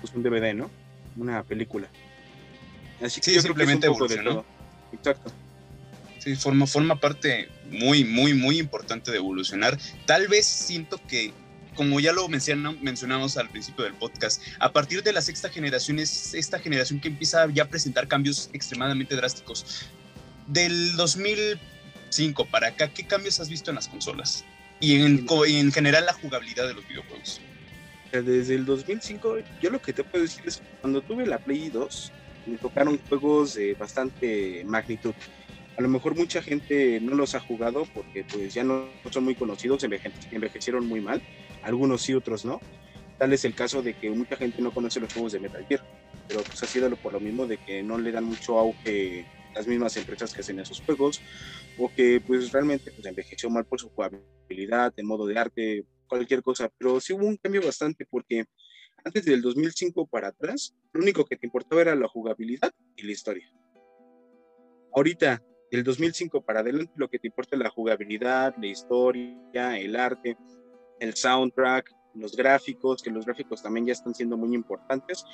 pues 0.00 0.12
un 0.14 0.22
DVD, 0.22 0.54
¿no? 0.54 0.70
Una 1.16 1.42
película. 1.42 1.88
Así 3.00 3.20
que 3.20 3.32
sí, 3.32 3.40
simplemente 3.40 3.88
un 3.88 4.06
de 4.06 4.18
todo. 4.18 4.44
Exacto. 4.92 5.32
Sí, 6.18 6.36
forma, 6.36 6.66
forma 6.66 7.00
parte 7.00 7.48
muy, 7.70 8.04
muy, 8.04 8.34
muy 8.34 8.58
importante 8.58 9.10
de 9.10 9.16
evolucionar. 9.16 9.78
Tal 10.06 10.28
vez 10.28 10.46
siento 10.46 11.00
que, 11.08 11.32
como 11.74 11.98
ya 11.98 12.12
lo 12.12 12.28
mencionamos 12.28 13.36
al 13.38 13.48
principio 13.48 13.84
del 13.84 13.94
podcast, 13.94 14.40
a 14.60 14.72
partir 14.72 15.02
de 15.02 15.12
la 15.12 15.22
sexta 15.22 15.48
generación 15.48 15.98
es 15.98 16.34
esta 16.34 16.60
generación 16.60 17.00
que 17.00 17.08
empieza 17.08 17.48
ya 17.50 17.64
a 17.64 17.68
presentar 17.68 18.06
cambios 18.06 18.50
extremadamente 18.52 19.16
drásticos. 19.16 19.86
Del 20.46 20.94
2000 20.96 21.58
5 22.12 22.46
para 22.46 22.68
acá, 22.68 22.88
¿qué 22.88 23.04
cambios 23.04 23.40
has 23.40 23.48
visto 23.48 23.70
en 23.70 23.76
las 23.76 23.88
consolas? 23.88 24.44
Y 24.80 25.00
en, 25.00 25.26
en 25.48 25.72
general 25.72 26.06
la 26.06 26.12
jugabilidad 26.12 26.66
de 26.66 26.74
los 26.74 26.86
videojuegos. 26.86 27.40
Desde 28.10 28.54
el 28.54 28.66
2005, 28.66 29.36
yo 29.60 29.70
lo 29.70 29.80
que 29.80 29.92
te 29.92 30.04
puedo 30.04 30.22
decir 30.22 30.42
es 30.46 30.60
cuando 30.80 31.00
tuve 31.00 31.26
la 31.26 31.38
Play 31.38 31.70
2, 31.70 32.12
me 32.46 32.58
tocaron 32.58 33.00
juegos 33.08 33.54
de 33.54 33.74
bastante 33.74 34.64
magnitud. 34.66 35.14
A 35.78 35.80
lo 35.80 35.88
mejor 35.88 36.14
mucha 36.14 36.42
gente 36.42 37.00
no 37.00 37.14
los 37.14 37.34
ha 37.34 37.40
jugado 37.40 37.86
porque 37.94 38.24
pues 38.24 38.52
ya 38.52 38.64
no 38.64 38.88
son 39.10 39.24
muy 39.24 39.34
conocidos, 39.34 39.84
envejecieron 39.84 40.86
muy 40.86 41.00
mal. 41.00 41.22
Algunos 41.62 42.02
sí, 42.02 42.12
otros 42.12 42.44
no. 42.44 42.60
Tal 43.18 43.32
es 43.32 43.44
el 43.44 43.54
caso 43.54 43.82
de 43.82 43.94
que 43.94 44.10
mucha 44.10 44.36
gente 44.36 44.60
no 44.60 44.72
conoce 44.72 45.00
los 45.00 45.12
juegos 45.12 45.32
de 45.32 45.40
Metal 45.40 45.64
Gear, 45.66 45.82
pero 46.28 46.42
pues 46.42 46.62
ha 46.62 46.66
sido 46.66 46.94
por 46.96 47.14
lo 47.14 47.20
mismo 47.20 47.46
de 47.46 47.56
que 47.56 47.82
no 47.82 47.96
le 47.96 48.12
dan 48.12 48.24
mucho 48.24 48.58
auge 48.58 49.24
las 49.54 49.66
mismas 49.66 49.96
empresas 49.96 50.32
que 50.32 50.40
hacen 50.40 50.60
esos 50.60 50.80
juegos, 50.80 51.20
o 51.78 51.92
que 51.94 52.22
pues 52.26 52.52
realmente 52.52 52.90
pues, 52.90 53.06
envejeció 53.06 53.50
mal 53.50 53.64
por 53.64 53.80
su 53.80 53.88
jugabilidad, 53.90 54.92
en 54.96 55.06
modo 55.06 55.26
de 55.26 55.38
arte, 55.38 55.84
cualquier 56.06 56.42
cosa, 56.42 56.70
pero 56.78 57.00
sí 57.00 57.12
hubo 57.12 57.26
un 57.26 57.36
cambio 57.36 57.62
bastante 57.62 58.04
porque 58.04 58.44
antes 59.04 59.24
del 59.24 59.42
2005 59.42 60.06
para 60.06 60.28
atrás, 60.28 60.74
lo 60.92 61.02
único 61.02 61.24
que 61.24 61.36
te 61.36 61.46
importaba 61.46 61.82
era 61.82 61.94
la 61.94 62.08
jugabilidad 62.08 62.72
y 62.96 63.02
la 63.04 63.12
historia. 63.12 63.50
Ahorita, 64.94 65.42
del 65.70 65.82
2005 65.82 66.42
para 66.42 66.60
adelante, 66.60 66.92
lo 66.96 67.08
que 67.08 67.18
te 67.18 67.28
importa 67.28 67.56
es 67.56 67.62
la 67.62 67.70
jugabilidad, 67.70 68.54
la 68.58 68.66
historia, 68.66 69.78
el 69.78 69.96
arte, 69.96 70.36
el 71.00 71.14
soundtrack, 71.14 71.90
los 72.14 72.36
gráficos, 72.36 73.02
que 73.02 73.10
los 73.10 73.24
gráficos 73.24 73.62
también 73.62 73.86
ya 73.86 73.92
están 73.92 74.14
siendo 74.14 74.36
muy 74.36 74.54
importantes. 74.54 75.24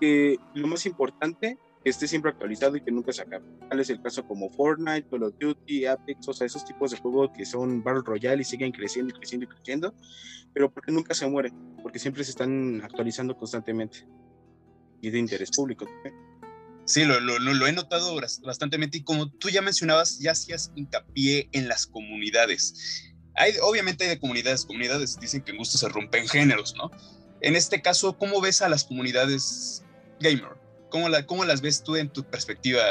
Que 0.00 0.36
lo 0.54 0.68
más 0.68 0.84
importante 0.86 1.58
que 1.82 1.90
esté 1.90 2.08
siempre 2.08 2.30
actualizado 2.30 2.76
y 2.76 2.80
que 2.80 2.90
nunca 2.90 3.12
se 3.12 3.22
acabe. 3.22 3.44
Tal 3.68 3.80
es 3.80 3.90
el 3.90 4.00
caso 4.02 4.26
como 4.26 4.50
Fortnite, 4.50 5.08
Call 5.08 5.22
of 5.22 5.34
Duty, 5.38 5.86
Apex, 5.86 6.28
o 6.28 6.32
sea, 6.32 6.46
esos 6.46 6.64
tipos 6.64 6.90
de 6.90 6.98
juegos 6.98 7.30
que 7.36 7.44
son 7.46 7.82
Battle 7.82 8.02
Royale 8.04 8.42
y 8.42 8.44
siguen 8.44 8.72
creciendo 8.72 9.14
y 9.14 9.18
creciendo 9.18 9.44
y 9.44 9.48
creciendo, 9.48 9.94
pero 10.52 10.72
porque 10.72 10.92
nunca 10.92 11.14
se 11.14 11.26
mueren, 11.26 11.54
porque 11.82 11.98
siempre 11.98 12.24
se 12.24 12.30
están 12.30 12.80
actualizando 12.82 13.36
constantemente 13.36 14.06
y 15.00 15.10
de 15.10 15.18
interés 15.18 15.50
público. 15.50 15.86
Sí, 16.84 17.04
lo, 17.04 17.20
lo, 17.20 17.38
lo, 17.38 17.66
he 17.66 17.72
notado 17.72 18.18
bastantemente 18.42 18.98
y 18.98 19.02
como 19.02 19.30
tú 19.30 19.50
ya 19.50 19.60
mencionabas, 19.60 20.18
ya 20.20 20.32
hacías 20.32 20.72
hincapié 20.74 21.48
en 21.52 21.68
las 21.68 21.86
comunidades. 21.86 23.12
hay, 23.34 23.52
obviamente 23.62 24.04
hay 24.04 24.10
de 24.10 24.18
comunidades, 24.18 24.64
comunidades 24.64 25.20
dicen 25.20 25.42
que 25.42 25.52
en 25.52 25.58
gusto 25.58 25.76
se 25.76 25.88
rompen 25.88 26.26
géneros, 26.26 26.74
¿no? 26.76 26.90
En 27.40 27.54
este 27.54 27.82
caso, 27.82 28.16
¿cómo 28.18 28.40
ves 28.40 28.62
a 28.62 28.68
las 28.68 28.84
comunidades 28.84 29.84
gamer? 30.18 30.56
¿Cómo, 30.88 31.08
la, 31.08 31.26
cómo 31.26 31.44
las 31.44 31.60
ves 31.60 31.82
tú 31.82 31.96
en 31.96 32.10
tu 32.10 32.24
perspectiva? 32.24 32.82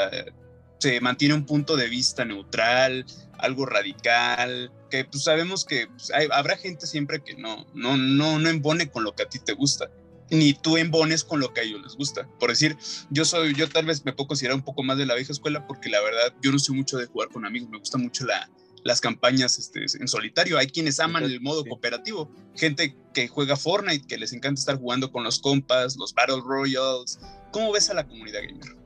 ¿Se 0.78 1.00
mantiene 1.00 1.34
un 1.34 1.46
punto 1.46 1.76
de 1.76 1.88
vista 1.88 2.24
neutral, 2.24 3.04
algo 3.38 3.66
radical? 3.66 4.72
Que 4.90 5.04
pues 5.04 5.24
sabemos 5.24 5.64
que 5.64 5.86
pues, 5.88 6.10
habrá 6.32 6.56
gente 6.56 6.86
siempre 6.86 7.22
que 7.22 7.34
no, 7.34 7.66
no, 7.74 7.96
no, 7.96 8.38
no 8.38 8.48
embone 8.48 8.90
con 8.90 9.04
lo 9.04 9.14
que 9.14 9.24
a 9.24 9.28
ti 9.28 9.38
te 9.38 9.52
gusta 9.52 9.90
ni 10.30 10.52
tú 10.52 10.76
embones 10.76 11.24
con 11.24 11.40
lo 11.40 11.52
que 11.52 11.60
a 11.60 11.64
ellos 11.64 11.80
les 11.82 11.94
gusta. 11.96 12.28
Por 12.38 12.50
decir, 12.50 12.76
yo 13.10 13.24
soy, 13.24 13.54
yo 13.54 13.68
tal 13.68 13.86
vez 13.86 14.04
me 14.04 14.12
puedo 14.12 14.28
considerar 14.28 14.56
un 14.56 14.64
poco 14.64 14.82
más 14.82 14.98
de 14.98 15.06
la 15.06 15.14
vieja 15.14 15.32
escuela 15.32 15.66
porque 15.66 15.88
la 15.88 16.00
verdad 16.00 16.34
yo 16.42 16.52
no 16.52 16.58
soy 16.58 16.76
mucho 16.76 16.98
de 16.98 17.06
jugar 17.06 17.28
con 17.28 17.46
amigos, 17.46 17.70
me 17.70 17.78
gusta 17.78 17.98
mucho 17.98 18.26
la, 18.26 18.50
las 18.88 19.00
campañas 19.02 19.58
este, 19.58 19.84
en 20.00 20.08
solitario. 20.08 20.56
Hay 20.56 20.66
quienes 20.66 20.98
aman 20.98 21.22
el 21.22 21.40
modo 21.42 21.62
cooperativo, 21.64 22.32
gente 22.56 22.96
que 23.12 23.28
juega 23.28 23.54
Fortnite, 23.54 24.06
que 24.06 24.16
les 24.16 24.32
encanta 24.32 24.58
estar 24.58 24.78
jugando 24.78 25.12
con 25.12 25.24
los 25.24 25.38
compas, 25.38 25.96
los 25.96 26.14
Battle 26.14 26.40
Royals. 26.44 27.20
¿Cómo 27.52 27.70
ves 27.70 27.90
a 27.90 27.94
la 27.94 28.06
comunidad 28.06 28.40
gamer? 28.40 28.76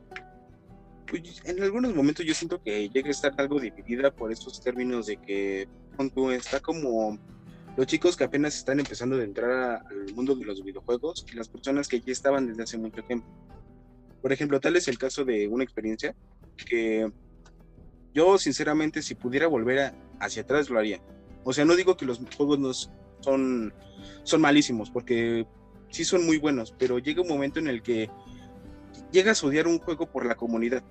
Pues 1.07 1.43
en 1.45 1.63
algunos 1.63 1.95
momentos 1.95 2.27
yo 2.27 2.35
siento 2.35 2.61
que 2.61 2.89
llega 2.89 3.09
a 3.09 3.13
estar 3.13 3.33
algo 3.37 3.61
dividida 3.61 4.11
por 4.11 4.33
esos 4.33 4.61
términos 4.61 5.07
de 5.07 5.19
que 5.19 5.69
está 6.33 6.59
como 6.59 7.19
los 7.77 7.87
chicos 7.87 8.17
que 8.17 8.25
apenas 8.25 8.57
están 8.57 8.81
empezando 8.81 9.17
a 9.17 9.23
entrar 9.23 9.85
al 9.89 10.15
mundo 10.15 10.35
de 10.35 10.45
los 10.45 10.65
videojuegos 10.65 11.25
y 11.33 11.37
las 11.37 11.49
personas 11.49 11.87
que 11.87 12.01
ya 12.01 12.13
estaban 12.13 12.49
desde 12.49 12.65
hace 12.65 12.77
mucho 12.77 13.05
tiempo. 13.05 13.27
Por 14.21 14.33
ejemplo, 14.33 14.59
tal 14.59 14.75
es 14.75 14.89
el 14.89 14.99
caso 14.99 15.25
de 15.25 15.47
una 15.47 15.63
experiencia 15.63 16.17
que 16.57 17.13
yo 18.15 18.39
sinceramente 18.39 19.03
si 19.03 19.15
pudiera 19.15 19.47
volver 19.47 19.95
hacia 20.21 20.43
atrás 20.43 20.71
lo 20.71 20.79
haría. 20.79 21.01
O 21.45 21.53
sea, 21.53 21.65
no 21.65 21.77
digo 21.77 21.97
que 21.97 22.07
los 22.07 22.21
juegos 22.37 22.59
no 22.59 22.73
son, 23.21 23.75
son 24.23 24.41
malísimos, 24.41 24.91
porque 24.91 25.47
sí 25.91 26.05
son 26.05 26.25
muy 26.25 26.39
buenos, 26.39 26.75
pero 26.79 26.99
llega 26.99 27.23
un 27.23 27.29
momento 27.29 27.59
en 27.59 27.69
el 27.69 27.83
que 27.83 28.11
llegas 29.11 29.43
a 29.43 29.47
odiar 29.47 29.67
un 29.67 29.79
juego 29.79 30.07
por 30.07 30.27
la 30.27 30.35
comunidad. 30.35 30.83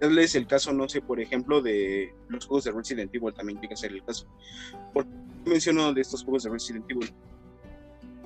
Es 0.00 0.34
el 0.34 0.46
caso, 0.46 0.72
no 0.72 0.88
sé, 0.88 1.00
por 1.00 1.20
ejemplo, 1.20 1.62
de 1.62 2.14
los 2.28 2.46
juegos 2.46 2.64
de 2.64 2.72
Resident 2.72 3.14
Evil, 3.14 3.32
también 3.32 3.60
llega 3.60 3.74
a 3.74 3.76
ser 3.76 3.92
el 3.92 4.04
caso. 4.04 4.26
¿Por 4.92 5.06
qué 5.06 5.50
menciono 5.50 5.92
de 5.94 6.02
estos 6.02 6.22
juegos 6.22 6.42
de 6.42 6.50
Resident 6.50 6.84
Evil? 6.90 7.12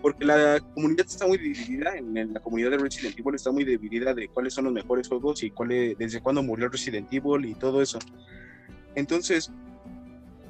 Porque 0.03 0.25
la 0.25 0.61
comunidad 0.75 1.07
está 1.07 1.27
muy 1.27 1.39
dividida, 1.39 1.97
en, 1.97 2.33
la 2.33 2.41
comunidad 2.41 2.71
de 2.71 2.79
Resident 2.79 3.19
Evil 3.19 3.35
está 3.35 3.51
muy 3.51 3.65
dividida 3.65 4.15
de 4.15 4.29
cuáles 4.29 4.55
son 4.55 4.65
los 4.65 4.73
mejores 4.73 5.09
juegos 5.09 5.43
y 5.43 5.51
cuál 5.51 5.69
desde 5.99 6.21
cuándo 6.21 6.43
murió 6.43 6.69
Resident 6.69 7.13
Evil 7.13 7.45
y 7.45 7.55
todo 7.55 7.83
eso. 7.83 7.99
Entonces, 8.95 9.53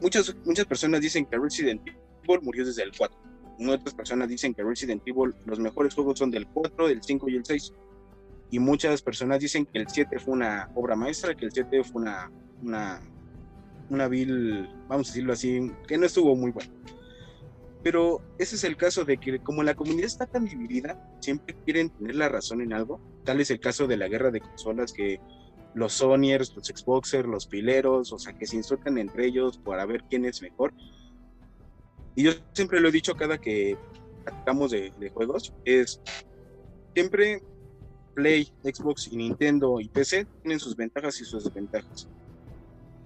muchas, 0.01 0.35
muchas 0.45 0.67
personas 0.67 1.01
dicen 1.01 1.27
que 1.27 1.37
Resident 1.39 1.83
Evil 1.87 2.41
murió 2.43 2.65
desde 2.65 2.83
el 2.83 2.93
4. 2.97 3.19
Otras 3.69 3.95
personas 3.95 4.29
dicen 4.29 4.55
que 4.55 4.63
Resident 4.63 5.03
Evil, 5.05 5.35
los 5.45 5.59
mejores 5.59 5.95
juegos 5.95 6.19
son 6.19 6.31
del 6.31 6.47
4, 6.47 6.89
del 6.89 7.03
5 7.03 7.29
y 7.29 7.37
el 7.37 7.45
6 7.45 7.73
y 8.51 8.59
muchas 8.59 9.01
personas 9.01 9.41
dicen 9.41 9.65
que 9.65 9.79
el 9.79 9.89
7 9.89 10.19
fue 10.19 10.35
una 10.35 10.69
obra 10.75 10.97
maestra, 10.97 11.35
que 11.35 11.47
el 11.47 11.53
7 11.53 11.85
fue 11.85 12.03
una, 12.03 12.31
una, 12.63 13.01
una 13.89 14.09
vil, 14.09 14.69
vamos 14.89 15.09
a 15.09 15.11
decirlo 15.11 15.33
así, 15.33 15.71
que 15.87 15.97
no 15.97 16.07
estuvo 16.07 16.35
muy 16.35 16.51
bueno. 16.51 16.71
Pero 17.83 18.21
ese 18.39 18.57
es 18.57 18.65
el 18.65 18.77
caso 18.77 19.05
de 19.05 19.17
que 19.17 19.39
como 19.39 19.63
la 19.63 19.75
comunidad 19.75 20.07
está 20.07 20.27
tan 20.27 20.45
dividida, 20.45 21.03
siempre 21.21 21.57
quieren 21.65 21.91
tener 21.91 22.15
la 22.17 22.29
razón 22.29 22.61
en 22.61 22.73
algo. 22.73 23.01
Tal 23.25 23.41
es 23.41 23.51
el 23.51 23.61
caso 23.61 23.87
de 23.87 23.97
la 23.97 24.09
guerra 24.09 24.31
de 24.31 24.41
consolas 24.41 24.93
que 24.93 25.21
los 25.75 25.95
Sonyers, 25.95 26.55
los 26.55 26.67
Xboxers, 26.67 27.27
los 27.27 27.47
pileros, 27.47 28.13
o 28.13 28.19
sea, 28.19 28.37
que 28.37 28.47
se 28.47 28.57
insultan 28.57 28.99
entre 28.99 29.27
ellos 29.27 29.59
para 29.59 29.87
ver 29.87 30.05
quién 30.11 30.25
es 30.25 30.43
mejor. 30.43 30.75
Y 32.15 32.25
yo 32.25 32.33
siempre 32.53 32.81
lo 32.81 32.89
he 32.89 32.93
dicho 32.93 33.15
cada 33.15 33.39
que 33.39 33.79
hablamos 34.27 34.73
de, 34.73 34.93
de 34.99 35.11
juegos, 35.11 35.55
es 35.65 36.01
siempre 36.95 37.43
Play, 38.15 38.53
Xbox 38.63 39.09
y 39.11 39.17
Nintendo 39.17 39.81
y 39.81 39.89
PC 39.89 40.27
tienen 40.43 40.61
sus 40.61 40.77
ventajas 40.77 41.21
y 41.21 41.25
sus 41.25 41.45
desventajas. 41.45 42.09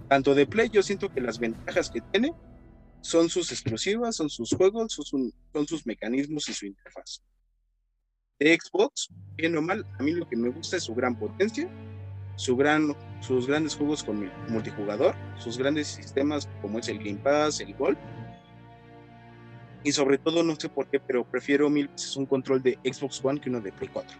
Tanto 0.08 0.34
de 0.34 0.46
Play, 0.46 0.70
yo 0.70 0.82
siento 0.82 1.12
que 1.12 1.20
las 1.20 1.38
ventajas 1.38 1.90
que 1.90 2.00
tiene 2.00 2.32
son 3.04 3.28
sus 3.28 3.52
exclusivas, 3.52 4.16
son 4.16 4.30
sus 4.30 4.50
juegos, 4.54 4.94
son, 4.94 5.66
sus 5.66 5.86
mecanismos 5.86 6.48
y 6.48 6.54
su 6.54 6.64
interfaz. 6.64 7.22
De 8.40 8.58
Xbox, 8.58 9.10
bien 9.36 9.54
o 9.58 9.62
mal, 9.62 9.86
a 9.98 10.02
mí 10.02 10.12
lo 10.12 10.26
que 10.26 10.36
me 10.36 10.48
gusta 10.48 10.78
es 10.78 10.84
su 10.84 10.94
gran 10.94 11.18
potencia, 11.18 11.68
su 12.36 12.56
gran, 12.56 12.96
sus 13.20 13.46
grandes 13.46 13.76
juegos 13.76 14.02
con 14.02 14.30
multijugador, 14.48 15.14
sus 15.38 15.58
grandes 15.58 15.88
sistemas 15.88 16.48
como 16.62 16.78
es 16.78 16.88
el 16.88 16.98
Game 16.98 17.18
Pass, 17.18 17.60
el 17.60 17.74
Gold. 17.74 17.98
Y 19.84 19.92
sobre 19.92 20.16
todo, 20.16 20.42
no 20.42 20.56
sé 20.56 20.70
por 20.70 20.88
qué, 20.88 20.98
pero 20.98 21.24
prefiero 21.24 21.68
mil 21.68 21.88
veces 21.88 22.16
un 22.16 22.24
control 22.24 22.62
de 22.62 22.78
Xbox 22.84 23.22
One 23.22 23.38
que 23.38 23.50
uno 23.50 23.60
de 23.60 23.70
Play 23.70 23.90
4 23.92 24.18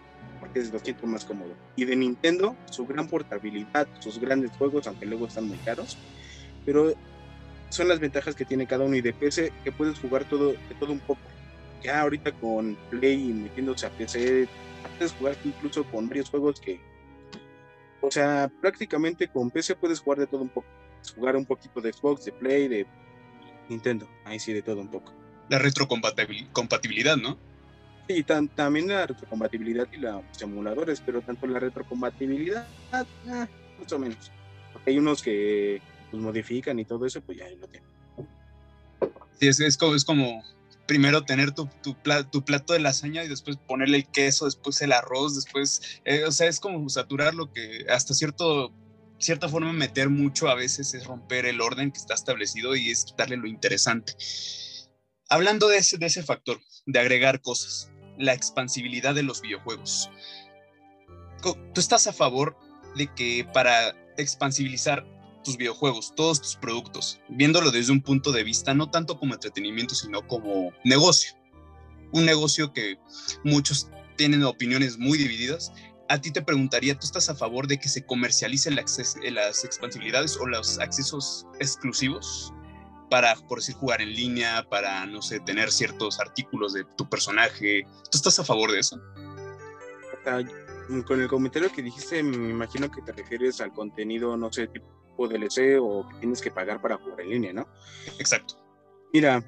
es 0.54 0.72
lo 0.72 0.78
siento 0.78 1.06
más 1.06 1.24
cómodo. 1.24 1.54
Y 1.76 1.84
de 1.84 1.96
Nintendo, 1.96 2.56
su 2.70 2.86
gran 2.86 3.08
portabilidad, 3.08 3.88
sus 3.98 4.18
grandes 4.18 4.52
juegos, 4.52 4.86
aunque 4.86 5.06
luego 5.06 5.26
están 5.26 5.48
muy 5.48 5.58
caros, 5.58 5.96
pero 6.64 6.94
son 7.74 7.88
las 7.88 7.98
ventajas 8.00 8.34
que 8.34 8.44
tiene 8.44 8.66
cada 8.66 8.84
uno 8.84 8.94
y 8.96 9.00
de 9.00 9.12
PC 9.12 9.52
que 9.64 9.72
puedes 9.72 9.98
jugar 9.98 10.24
todo, 10.24 10.52
de 10.52 10.74
todo 10.78 10.92
un 10.92 11.00
poco. 11.00 11.20
Ya 11.82 12.00
ahorita 12.00 12.32
con 12.32 12.76
Play 12.90 13.30
y 13.30 13.32
metiéndose 13.32 13.86
a 13.86 13.90
PC, 13.90 14.48
puedes 14.96 15.12
jugar 15.12 15.36
incluso 15.44 15.84
con 15.84 16.08
varios 16.08 16.30
juegos 16.30 16.60
que, 16.60 16.80
o 18.00 18.10
sea, 18.10 18.50
prácticamente 18.60 19.28
con 19.28 19.50
PC 19.50 19.74
puedes 19.74 20.00
jugar 20.00 20.20
de 20.20 20.26
todo 20.26 20.42
un 20.42 20.48
poco. 20.48 20.66
jugar 21.16 21.36
un 21.36 21.44
poquito 21.44 21.80
de 21.80 21.92
Xbox, 21.92 22.24
de 22.24 22.32
Play, 22.32 22.68
de 22.68 22.86
Nintendo, 23.68 24.08
ahí 24.24 24.38
sí 24.38 24.52
de 24.52 24.62
todo 24.62 24.80
un 24.80 24.88
poco. 24.88 25.12
La 25.50 25.58
retrocompatibilidad, 25.58 27.16
¿no? 27.16 27.36
Sí, 28.08 28.22
también 28.22 28.88
la 28.88 29.06
retrocompatibilidad 29.06 29.86
y 29.92 29.96
los 29.98 30.22
emuladores, 30.40 31.02
pero 31.04 31.20
tanto 31.22 31.46
la 31.46 31.58
retrocompatibilidad, 31.58 32.66
ah, 32.92 33.04
más 33.78 33.92
o 33.92 33.98
menos. 33.98 34.30
Porque 34.72 34.90
hay 34.90 34.98
unos 34.98 35.22
que 35.22 35.82
pues, 36.14 36.24
modifican 36.24 36.78
y 36.78 36.84
todo 36.84 37.06
eso, 37.06 37.20
pues 37.20 37.38
ya 37.38 37.48
lo 37.50 37.66
tienen. 37.68 37.88
Sí, 39.40 39.48
es, 39.48 39.60
es, 39.60 39.76
como, 39.76 39.94
es 39.94 40.04
como 40.04 40.42
primero 40.86 41.24
tener 41.24 41.52
tu, 41.52 41.68
tu, 41.82 41.96
tu, 42.30 42.44
plato 42.44 42.72
de 42.72 42.78
lasaña 42.78 43.24
y 43.24 43.28
después 43.28 43.56
ponerle 43.56 43.98
el 43.98 44.06
queso, 44.06 44.44
después 44.44 44.80
el 44.82 44.92
arroz, 44.92 45.34
después, 45.34 46.00
eh, 46.04 46.24
o 46.24 46.32
sea, 46.32 46.48
es 46.48 46.60
como 46.60 46.88
saturar 46.88 47.34
lo 47.34 47.52
que 47.52 47.86
hasta 47.88 48.14
cierto 48.14 48.72
cierta 49.18 49.48
forma 49.48 49.72
meter 49.72 50.10
mucho 50.10 50.48
a 50.48 50.54
veces 50.54 50.92
es 50.94 51.06
romper 51.06 51.46
el 51.46 51.60
orden 51.60 51.90
que 51.90 51.98
está 51.98 52.14
establecido 52.14 52.76
y 52.76 52.90
es 52.90 53.04
quitarle 53.04 53.36
lo 53.36 53.46
interesante. 53.46 54.14
Hablando 55.28 55.68
de 55.68 55.78
ese, 55.78 55.96
de 55.96 56.06
ese 56.06 56.22
factor, 56.22 56.60
de 56.86 56.98
agregar 56.98 57.40
cosas, 57.40 57.90
la 58.18 58.34
expansibilidad 58.34 59.14
de 59.14 59.22
los 59.22 59.40
videojuegos. 59.40 60.10
¿Tú 61.42 61.80
estás 61.80 62.06
a 62.06 62.12
favor 62.12 62.56
de 62.96 63.12
que 63.14 63.46
para 63.52 63.94
expansibilizar 64.16 65.06
tus 65.44 65.56
videojuegos, 65.56 66.12
todos 66.16 66.40
tus 66.40 66.56
productos, 66.56 67.20
viéndolo 67.28 67.70
desde 67.70 67.92
un 67.92 68.00
punto 68.00 68.32
de 68.32 68.42
vista 68.42 68.74
no 68.74 68.90
tanto 68.90 69.18
como 69.18 69.34
entretenimiento, 69.34 69.94
sino 69.94 70.26
como 70.26 70.72
negocio? 70.84 71.34
Un 72.12 72.26
negocio 72.26 72.72
que 72.72 72.98
muchos 73.44 73.88
tienen 74.16 74.42
opiniones 74.42 74.98
muy 74.98 75.18
divididas. 75.18 75.72
A 76.08 76.20
ti 76.20 76.32
te 76.32 76.42
preguntaría, 76.42 76.98
¿tú 76.98 77.06
estás 77.06 77.28
a 77.28 77.34
favor 77.34 77.66
de 77.68 77.78
que 77.78 77.88
se 77.88 78.04
comercialicen 78.04 78.74
las 78.74 79.64
expansibilidades 79.64 80.36
o 80.36 80.46
los 80.46 80.80
accesos 80.80 81.46
exclusivos? 81.60 82.52
para, 83.10 83.36
por 83.36 83.58
decir, 83.58 83.76
jugar 83.76 84.02
en 84.02 84.12
línea, 84.12 84.66
para, 84.68 85.06
no 85.06 85.22
sé, 85.22 85.38
tener 85.38 85.70
ciertos 85.70 86.18
artículos 86.18 86.72
de 86.72 86.84
tu 86.96 87.08
personaje. 87.08 87.86
¿Tú 88.10 88.18
estás 88.18 88.40
a 88.40 88.44
favor 88.44 88.72
de 88.72 88.80
eso? 88.80 89.00
con 91.06 91.20
el 91.20 91.28
comentario 91.28 91.70
que 91.70 91.82
dijiste, 91.82 92.22
me 92.22 92.50
imagino 92.50 92.90
que 92.90 93.02
te 93.02 93.12
refieres 93.12 93.60
al 93.60 93.72
contenido, 93.72 94.36
no 94.36 94.52
sé, 94.52 94.66
tipo 94.66 95.03
DLC 95.16 95.78
o 95.80 96.06
que 96.08 96.16
tienes 96.20 96.40
que 96.40 96.50
pagar 96.50 96.80
para 96.80 96.96
jugar 96.96 97.20
en 97.22 97.30
línea, 97.30 97.52
¿no? 97.52 97.68
Exacto. 98.18 98.56
Mira, 99.12 99.40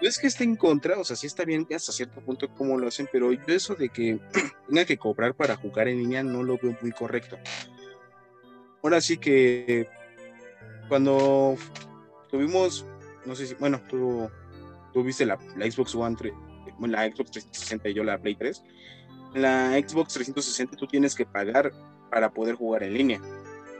no 0.00 0.08
es 0.08 0.18
que 0.18 0.28
esté 0.28 0.44
en 0.44 0.56
contra, 0.56 0.98
o 0.98 1.04
sea, 1.04 1.16
sí 1.16 1.26
está 1.26 1.44
bien 1.44 1.66
hasta 1.74 1.92
cierto 1.92 2.20
punto 2.20 2.48
cómo 2.54 2.78
lo 2.78 2.86
hacen, 2.86 3.08
pero 3.12 3.32
yo 3.32 3.40
eso 3.48 3.74
de 3.74 3.88
que 3.88 4.20
tenga 4.68 4.84
que 4.84 4.96
cobrar 4.96 5.34
para 5.34 5.56
jugar 5.56 5.88
en 5.88 5.98
línea 5.98 6.22
no 6.22 6.42
lo 6.42 6.58
veo 6.58 6.76
muy 6.80 6.92
correcto. 6.92 7.38
Ahora 8.82 9.00
sí 9.00 9.18
que 9.18 9.88
cuando 10.88 11.56
tuvimos, 12.30 12.86
no 13.26 13.34
sé 13.34 13.46
si, 13.46 13.54
bueno, 13.54 13.80
tú, 13.88 14.30
tuviste 14.92 15.26
la, 15.26 15.36
Xbox 15.36 15.94
One, 15.94 16.16
la 16.80 17.06
Xbox 17.10 17.32
360 17.32 17.88
y 17.88 17.94
yo 17.94 18.04
la 18.04 18.18
Play 18.18 18.36
3. 18.36 18.62
la 19.34 19.72
Xbox 19.72 20.14
360 20.14 20.76
tú 20.76 20.86
tienes 20.86 21.14
que 21.14 21.26
pagar 21.26 21.72
para 22.10 22.30
poder 22.30 22.54
jugar 22.54 22.84
en 22.84 22.94
línea. 22.94 23.20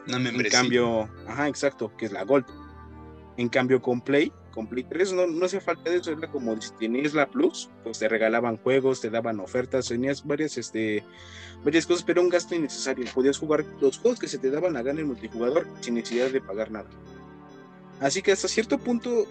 Una 0.09 0.19
membresía. 0.19 0.59
En 0.59 0.65
cambio, 0.65 1.09
ajá, 1.27 1.49
exacto, 1.49 1.93
que 1.97 2.07
es 2.07 2.13
la 2.13 2.25
Gold. 2.25 2.47
En 3.37 3.49
cambio, 3.49 3.81
con 3.81 4.01
Play, 4.01 4.33
con 4.53 4.67
Play 4.67 4.83
3 4.83 5.13
no, 5.13 5.27
no 5.29 5.47
hacía 5.47 5.61
falta 5.61 5.91
de 5.91 5.99
eso, 5.99 6.11
era 6.11 6.29
como 6.29 6.61
si 6.61 6.73
tenías 6.81 7.15
la 7.15 7.29
Plus, 7.29 7.71
pues 7.85 8.01
te 8.01 8.09
regalaban 8.09 8.57
juegos, 8.57 9.01
te 9.01 9.11
daban 9.11 9.39
ofertas, 9.39 9.87
tenías 9.87 10.27
varias, 10.27 10.59
este, 10.59 11.05
varias 11.65 11.87
cosas, 11.87 12.03
pero 12.03 12.21
un 12.21 12.29
gasto 12.29 12.57
innecesario. 12.57 13.05
Podías 13.15 13.39
jugar 13.39 13.65
los 13.81 13.99
juegos 13.99 14.19
que 14.19 14.27
se 14.27 14.39
te 14.39 14.51
daban 14.51 14.77
a 14.77 14.83
ganar 14.83 15.01
en 15.01 15.07
multijugador 15.07 15.69
sin 15.81 15.95
necesidad 15.95 16.31
de 16.31 16.41
pagar 16.41 16.73
nada. 16.73 16.89
Así 18.01 18.23
que 18.23 18.33
hasta 18.33 18.49
cierto 18.49 18.79
punto 18.79 19.27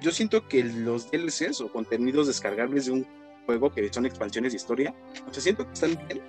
yo 0.00 0.12
siento 0.12 0.46
que 0.46 0.62
los 0.62 1.10
DLCs 1.10 1.60
o 1.60 1.72
contenidos 1.72 2.26
descargables 2.26 2.86
de 2.86 2.92
un 2.92 3.06
juego 3.46 3.72
que 3.72 3.92
son 3.92 4.06
expansiones 4.06 4.52
de 4.52 4.56
historia, 4.56 4.94
o 5.28 5.32
sea, 5.32 5.42
siento 5.42 5.66
que 5.66 5.72
están 5.72 5.98
bien, 6.06 6.20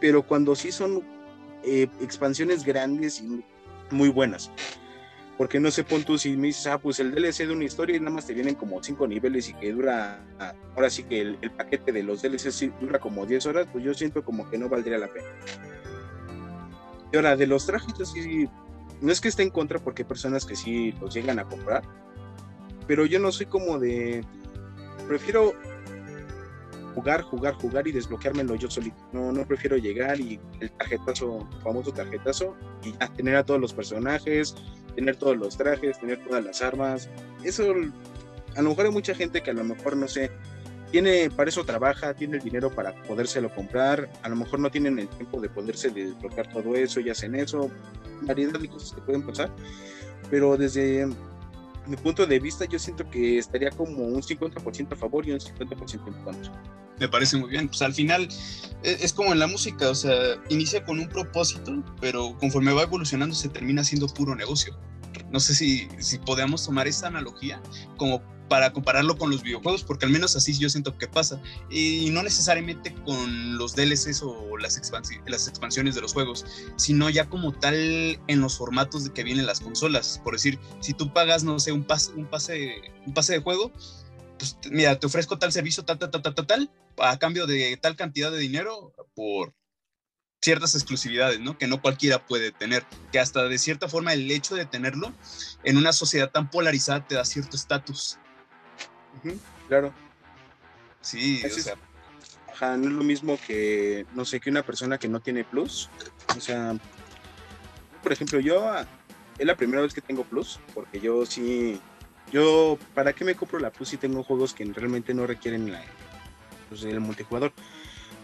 pero 0.00 0.22
cuando 0.22 0.54
sí 0.54 0.72
son 0.72 1.02
eh, 1.64 1.88
expansiones 2.00 2.64
grandes 2.64 3.20
y 3.20 3.44
muy 3.90 4.08
buenas. 4.08 4.50
Porque 5.38 5.58
no 5.58 5.70
sé, 5.70 5.82
pon 5.82 6.04
tú 6.04 6.18
si 6.18 6.36
me 6.36 6.48
dices, 6.48 6.66
ah, 6.66 6.78
pues 6.78 7.00
el 7.00 7.12
DLC 7.12 7.46
de 7.46 7.52
una 7.52 7.64
historia 7.64 7.96
y 7.96 8.00
nada 8.00 8.12
más 8.12 8.26
te 8.26 8.34
vienen 8.34 8.54
como 8.54 8.82
cinco 8.82 9.06
niveles 9.06 9.48
y 9.48 9.54
que 9.54 9.72
dura, 9.72 10.22
ahora 10.76 10.90
sí 10.90 11.04
que 11.04 11.20
el, 11.20 11.50
paquete 11.56 11.90
de 11.90 12.02
los 12.02 12.22
DLCs 12.22 12.70
dura 12.80 12.98
como 12.98 13.26
10 13.26 13.46
horas, 13.46 13.66
pues 13.72 13.82
yo 13.82 13.94
siento 13.94 14.24
como 14.24 14.48
que 14.48 14.58
no 14.58 14.68
valdría 14.68 14.98
la 14.98 15.08
pena. 15.08 15.26
Y 17.12 17.16
ahora, 17.16 17.36
de 17.36 17.46
los 17.46 17.66
trajes, 17.66 17.94
no 19.00 19.10
es 19.10 19.20
que 19.20 19.28
esté 19.28 19.42
en 19.42 19.50
contra 19.50 19.78
porque 19.78 20.02
hay 20.02 20.08
personas 20.08 20.44
que 20.44 20.54
sí 20.54 20.92
los 21.00 21.12
llegan 21.14 21.38
a 21.38 21.44
comprar, 21.44 21.82
pero 22.86 23.04
yo 23.06 23.18
no 23.18 23.32
soy 23.32 23.46
como 23.46 23.78
de, 23.78 24.24
prefiero 25.08 25.54
jugar, 26.94 27.22
jugar, 27.22 27.54
jugar 27.54 27.86
y 27.88 27.92
desbloqueármelo 27.92 28.54
yo 28.54 28.70
solito. 28.70 28.96
No, 29.12 29.32
no 29.32 29.46
prefiero 29.46 29.76
llegar 29.76 30.20
y 30.20 30.38
el 30.60 30.70
tarjetazo, 30.72 31.48
famoso 31.62 31.92
tarjetazo, 31.92 32.56
y 32.82 32.92
ya 32.92 33.08
tener 33.08 33.36
a 33.36 33.44
todos 33.44 33.60
los 33.60 33.72
personajes, 33.72 34.54
tener 34.94 35.16
todos 35.16 35.36
los 35.36 35.56
trajes, 35.56 35.98
tener 35.98 36.22
todas 36.24 36.44
las 36.44 36.62
armas. 36.62 37.08
Eso, 37.44 37.72
a 38.56 38.62
lo 38.62 38.68
mejor 38.70 38.86
hay 38.86 38.92
mucha 38.92 39.14
gente 39.14 39.42
que 39.42 39.50
a 39.50 39.54
lo 39.54 39.64
mejor, 39.64 39.96
no 39.96 40.08
sé, 40.08 40.30
tiene, 40.90 41.30
para 41.30 41.48
eso 41.48 41.64
trabaja, 41.64 42.14
tiene 42.14 42.36
el 42.36 42.42
dinero 42.42 42.70
para 42.70 42.94
podérselo 43.04 43.52
comprar, 43.54 44.10
a 44.22 44.28
lo 44.28 44.36
mejor 44.36 44.60
no 44.60 44.70
tienen 44.70 44.98
el 44.98 45.08
tiempo 45.08 45.40
de 45.40 45.48
poderse 45.48 45.90
desbloquear 45.90 46.52
todo 46.52 46.76
eso 46.76 47.00
y 47.00 47.08
hacen 47.08 47.34
eso, 47.34 47.70
variedad 48.20 48.60
de 48.60 48.68
cosas 48.68 48.92
que 48.92 49.00
pueden 49.00 49.22
pasar, 49.22 49.50
pero 50.30 50.56
desde 50.58 51.08
mi 51.86 51.96
punto 51.96 52.26
de 52.26 52.38
vista 52.38 52.66
yo 52.66 52.78
siento 52.78 53.08
que 53.08 53.38
estaría 53.38 53.70
como 53.70 54.04
un 54.04 54.22
50% 54.22 54.92
a 54.92 54.96
favor 54.96 55.26
y 55.26 55.32
un 55.32 55.40
50% 55.40 56.06
en 56.06 56.24
contra. 56.24 56.52
Me 56.98 57.08
parece 57.08 57.36
muy 57.36 57.50
bien, 57.50 57.68
pues 57.68 57.82
al 57.82 57.94
final 57.94 58.28
e, 58.82 58.98
es 59.00 59.12
como 59.12 59.32
en 59.32 59.38
la 59.38 59.46
música, 59.46 59.90
o 59.90 59.94
sea, 59.94 60.14
inicia 60.48 60.84
con 60.84 60.98
un 60.98 61.08
propósito, 61.08 61.82
pero 62.00 62.36
conforme 62.38 62.72
va 62.72 62.82
evolucionando 62.82 63.34
se 63.34 63.48
termina 63.48 63.84
siendo 63.84 64.06
puro 64.08 64.34
negocio. 64.34 64.76
No 65.30 65.40
sé 65.40 65.54
si, 65.54 65.88
si 65.98 66.18
podemos 66.18 66.64
tomar 66.64 66.86
esa 66.86 67.06
analogía 67.08 67.60
como 67.96 68.22
para 68.52 68.70
compararlo 68.70 69.16
con 69.16 69.30
los 69.30 69.42
videojuegos, 69.42 69.82
porque 69.82 70.04
al 70.04 70.12
menos 70.12 70.36
así 70.36 70.52
yo 70.58 70.68
siento 70.68 70.98
que 70.98 71.08
pasa. 71.08 71.40
Y 71.70 72.10
no 72.10 72.22
necesariamente 72.22 72.94
con 73.06 73.56
los 73.56 73.74
DLCs 73.74 74.22
o 74.22 74.58
las, 74.58 74.78
las 75.26 75.48
expansiones 75.48 75.94
de 75.94 76.02
los 76.02 76.12
juegos, 76.12 76.44
sino 76.76 77.08
ya 77.08 77.30
como 77.30 77.52
tal 77.52 77.74
en 78.26 78.40
los 78.42 78.58
formatos 78.58 79.04
de 79.04 79.12
que 79.14 79.24
vienen 79.24 79.46
las 79.46 79.60
consolas. 79.60 80.20
Por 80.22 80.34
decir, 80.34 80.58
si 80.80 80.92
tú 80.92 81.10
pagas, 81.14 81.44
no 81.44 81.58
sé, 81.58 81.72
un 81.72 81.82
pase, 81.82 82.12
un 82.12 82.26
pase, 82.26 82.82
un 83.06 83.14
pase 83.14 83.32
de 83.32 83.38
juego, 83.38 83.72
pues 84.42 84.72
mira, 84.72 84.98
te 84.98 85.06
ofrezco 85.06 85.38
tal 85.38 85.52
servicio, 85.52 85.84
tal, 85.84 85.98
tal, 85.98 86.10
tal, 86.10 86.34
tal, 86.34 86.46
tal, 86.46 86.70
a 86.98 87.16
cambio 87.18 87.46
de 87.46 87.76
tal 87.76 87.94
cantidad 87.94 88.32
de 88.32 88.38
dinero 88.38 88.92
por 89.14 89.54
ciertas 90.40 90.74
exclusividades, 90.74 91.38
¿no? 91.38 91.56
Que 91.56 91.68
no 91.68 91.80
cualquiera 91.80 92.26
puede 92.26 92.50
tener, 92.50 92.84
que 93.12 93.20
hasta 93.20 93.44
de 93.44 93.58
cierta 93.58 93.88
forma 93.88 94.12
el 94.12 94.28
hecho 94.30 94.56
de 94.56 94.66
tenerlo 94.66 95.12
en 95.62 95.76
una 95.76 95.92
sociedad 95.92 96.30
tan 96.30 96.50
polarizada 96.50 97.06
te 97.06 97.14
da 97.14 97.24
cierto 97.24 97.56
estatus 97.56 98.18
claro. 99.68 99.92
Sí, 101.00 101.42
o 101.44 101.48
sea. 101.48 102.76
no 102.76 102.88
es 102.88 102.92
lo 102.92 103.04
mismo 103.04 103.38
que, 103.46 104.06
no 104.14 104.24
sé, 104.24 104.40
que 104.40 104.50
una 104.50 104.62
persona 104.62 104.98
que 104.98 105.08
no 105.08 105.20
tiene 105.20 105.44
plus. 105.44 105.88
O 106.36 106.40
sea, 106.40 106.74
por 108.02 108.12
ejemplo, 108.12 108.40
yo 108.40 108.68
es 109.38 109.46
la 109.46 109.56
primera 109.56 109.82
vez 109.82 109.94
que 109.94 110.00
tengo 110.00 110.24
plus, 110.24 110.60
porque 110.74 111.00
yo 111.00 111.26
sí, 111.26 111.80
yo, 112.32 112.78
¿para 112.94 113.12
qué 113.12 113.24
me 113.24 113.34
compro 113.34 113.58
la 113.58 113.70
plus 113.70 113.90
si 113.90 113.96
tengo 113.96 114.24
juegos 114.24 114.54
que 114.54 114.64
realmente 114.64 115.14
no 115.14 115.26
requieren 115.26 115.70
la, 115.70 115.82
pues, 116.68 116.82
el 116.84 117.00
multijugador? 117.00 117.52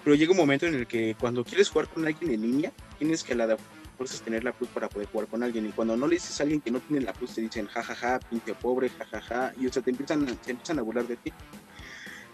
Pero 0.03 0.17
llega 0.17 0.33
un 0.33 0.39
momento 0.39 0.67
en 0.67 0.75
el 0.75 0.87
que 0.87 1.15
cuando 1.21 1.45
quieres 1.45 1.69
jugar 1.69 1.89
con 1.89 2.07
alguien 2.07 2.33
en 2.33 2.43
línea, 2.43 2.73
tienes 2.99 3.23
que 3.23 3.35
la 3.35 3.57
fuerzas 3.99 4.23
tener 4.23 4.45
la 4.45 4.53
plus 4.53 4.71
para 4.71 4.89
poder 4.89 5.09
jugar 5.09 5.27
con 5.27 5.43
alguien. 5.43 5.67
Y 5.67 5.71
cuando 5.71 5.97
no 5.97 6.07
le 6.07 6.15
dices 6.15 6.41
a 6.41 6.45
alguien 6.45 6.61
que 6.61 6.71
no 6.71 6.81
tiene 6.81 7.05
la 7.05 7.13
plus, 7.13 7.35
te 7.35 7.43
dicen 7.43 7.67
jajaja, 7.67 8.21
pinte 8.21 8.55
pobre, 8.55 8.89
jajaja, 8.89 9.53
y 9.61 9.67
o 9.67 9.73
sea, 9.73 9.83
te 9.83 9.91
empiezan, 9.91 10.25
te 10.25 10.53
empiezan 10.53 10.79
a 10.79 10.83
burlar 10.83 11.07
de 11.07 11.17
ti. 11.17 11.33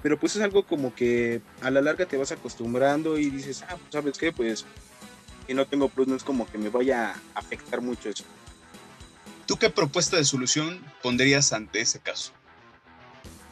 Pero 0.02 0.20
pues 0.20 0.36
es 0.36 0.42
algo 0.42 0.64
como 0.64 0.94
que 0.94 1.40
a 1.62 1.70
la 1.70 1.80
larga 1.80 2.04
te 2.04 2.18
vas 2.18 2.30
acostumbrando 2.30 3.18
y 3.18 3.30
dices, 3.30 3.62
ah, 3.62 3.76
pues 3.76 3.90
sabes 3.90 4.18
qué, 4.18 4.30
pues 4.32 4.66
si 5.46 5.54
no 5.54 5.66
tengo 5.66 5.88
plus 5.88 6.06
no 6.06 6.14
es 6.14 6.22
como 6.22 6.46
que 6.46 6.58
me 6.58 6.68
vaya 6.68 7.12
a 7.34 7.38
afectar 7.38 7.80
mucho 7.80 8.10
eso. 8.10 8.24
¿Tú 9.46 9.56
qué 9.56 9.70
propuesta 9.70 10.16
de 10.16 10.24
solución 10.24 10.84
pondrías 11.02 11.52
ante 11.52 11.80
ese 11.80 12.00
caso? 12.00 12.32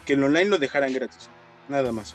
Que 0.07 0.15
el 0.15 0.25
online 0.25 0.47
lo 0.47 0.59
dejaran 0.59 0.93
gratis, 0.93 1.29
nada 1.69 1.93
más. 1.93 2.15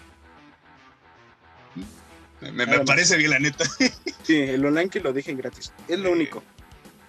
Me, 2.41 2.67
parece 2.85 3.17
bien, 3.17 3.31
la 3.31 3.39
neta. 3.39 3.65
Sí, 4.23 4.41
el 4.41 4.65
online 4.65 4.89
que 4.89 4.99
lo 4.99 5.13
dejen 5.13 5.37
gratis. 5.37 5.71
Es 5.87 5.97
lo 5.99 6.11
único. 6.11 6.43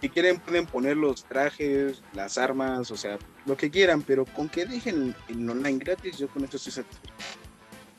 Si 0.01 0.09
quieren, 0.09 0.39
pueden 0.39 0.67
poner 0.67 0.97
los 0.97 1.25
trajes, 1.25 2.01
las 2.13 2.39
armas, 2.39 2.93
o 2.93 2.97
sea, 2.97 3.19
lo 3.45 3.57
que 3.57 3.71
quieran, 3.71 4.03
pero 4.03 4.25
con 4.25 4.49
que 4.49 4.67
dejen 4.67 5.17
el 5.29 5.51
online 5.51 5.79
gratis, 5.79 6.17
yo 6.17 6.29
con 6.29 6.45
esto 6.45 6.59
estoy 6.59 6.75
satisfecho. 6.75 7.13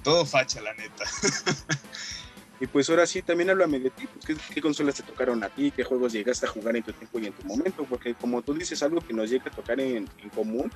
Todo 0.03 0.25
facha, 0.25 0.61
la 0.61 0.73
neta. 0.73 1.03
y 2.59 2.67
pues 2.67 2.89
ahora 2.89 3.07
sí, 3.07 3.21
también 3.21 3.49
háblame 3.49 3.79
de 3.79 3.89
ti. 3.89 4.07
Pues, 4.07 4.37
¿qué, 4.53 4.61
consolas 4.61 4.95
te 4.95 5.03
tocaron 5.03 5.43
a 5.43 5.49
ti? 5.49 5.71
¿Qué 5.71 5.83
juegos 5.83 6.11
llegaste 6.11 6.45
a 6.45 6.49
jugar 6.49 6.75
en 6.75 6.83
tu 6.83 6.91
tiempo 6.91 7.19
y 7.19 7.27
en 7.27 7.33
tu 7.33 7.45
momento? 7.45 7.85
Porque 7.89 8.13
como 8.15 8.41
tú 8.41 8.53
dices, 8.53 8.83
algo 8.83 8.99
que 8.99 9.13
nos 9.13 9.29
llega 9.29 9.45
a 9.47 9.55
tocar 9.55 9.79
en, 9.79 10.09
en 10.21 10.29
común 10.29 10.69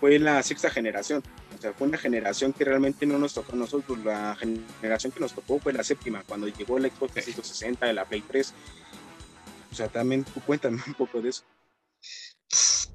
fue 0.00 0.18
la 0.18 0.42
sexta 0.42 0.70
generación. 0.70 1.22
O 1.56 1.60
sea, 1.60 1.74
fue 1.74 1.86
una 1.86 1.98
generación 1.98 2.52
que 2.52 2.64
realmente 2.64 3.04
no 3.04 3.18
nos 3.18 3.34
tocó 3.34 3.52
a 3.52 3.56
nosotros. 3.56 3.98
La 4.04 4.36
generación 4.36 5.12
que 5.12 5.20
nos 5.20 5.34
tocó 5.34 5.58
fue 5.58 5.72
la 5.72 5.84
séptima, 5.84 6.24
cuando 6.26 6.48
llegó 6.48 6.78
el 6.78 6.90
Xbox 6.90 7.12
360, 7.12 7.86
de 7.86 7.92
la 7.92 8.06
Play 8.06 8.22
3. 8.22 8.54
O 9.70 9.74
sea, 9.74 9.88
también 9.88 10.24
tú 10.24 10.40
cuéntame 10.40 10.82
un 10.86 10.94
poco 10.94 11.20
de 11.20 11.28
eso. 11.28 11.44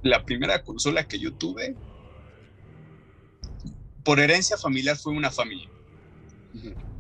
La 0.02 0.26
primera 0.26 0.64
consola 0.64 1.08
que 1.08 1.20
yo 1.20 1.34
tuve, 1.34 1.76
por 4.04 4.20
herencia 4.20 4.58
familiar, 4.58 4.98
fue 4.98 5.14
una 5.14 5.32
familia. 5.32 5.70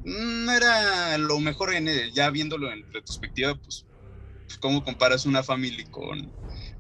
No 0.04 0.52
era 0.52 1.18
lo 1.18 1.40
mejor 1.40 1.74
en 1.74 1.88
ya 2.14 2.30
viéndolo 2.30 2.72
en 2.72 2.92
retrospectiva, 2.92 3.56
pues, 3.56 3.86
¿cómo 4.60 4.84
comparas 4.84 5.26
una 5.26 5.44
familia 5.44 5.86
con, 5.92 6.32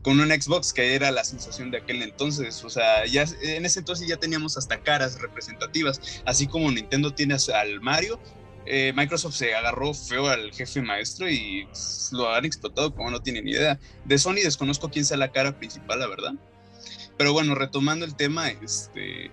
con 0.07 0.21
un 0.21 0.29
Xbox 0.29 0.71
que 0.71 0.95
era 0.95 1.11
la 1.11 1.25
sensación 1.25 1.69
de 1.69 1.79
aquel 1.79 2.01
entonces. 2.01 2.63
O 2.63 2.69
sea, 2.69 3.05
ya 3.05 3.25
en 3.41 3.65
ese 3.65 3.79
entonces 3.79 4.07
ya 4.07 4.15
teníamos 4.15 4.57
hasta 4.57 4.81
caras 4.81 5.19
representativas, 5.19 6.21
así 6.25 6.47
como 6.47 6.71
Nintendo 6.71 7.13
tiene 7.13 7.35
al 7.53 7.81
Mario. 7.81 8.17
Eh, 8.65 8.93
Microsoft 8.95 9.35
se 9.35 9.53
agarró 9.53 9.93
feo 9.93 10.27
al 10.27 10.53
jefe 10.53 10.81
maestro 10.81 11.29
y 11.29 11.67
lo 12.11 12.33
han 12.33 12.45
explotado 12.45 12.95
como 12.95 13.11
no 13.11 13.21
tienen 13.21 13.43
ni 13.43 13.51
idea. 13.51 13.79
De 14.05 14.17
Sony 14.17 14.35
desconozco 14.43 14.89
quién 14.89 15.03
sea 15.03 15.17
la 15.17 15.33
cara 15.33 15.57
principal, 15.57 15.99
la 15.99 16.07
verdad. 16.07 16.33
Pero 17.17 17.33
bueno, 17.33 17.55
retomando 17.55 18.05
el 18.05 18.15
tema, 18.15 18.49
este, 18.49 19.29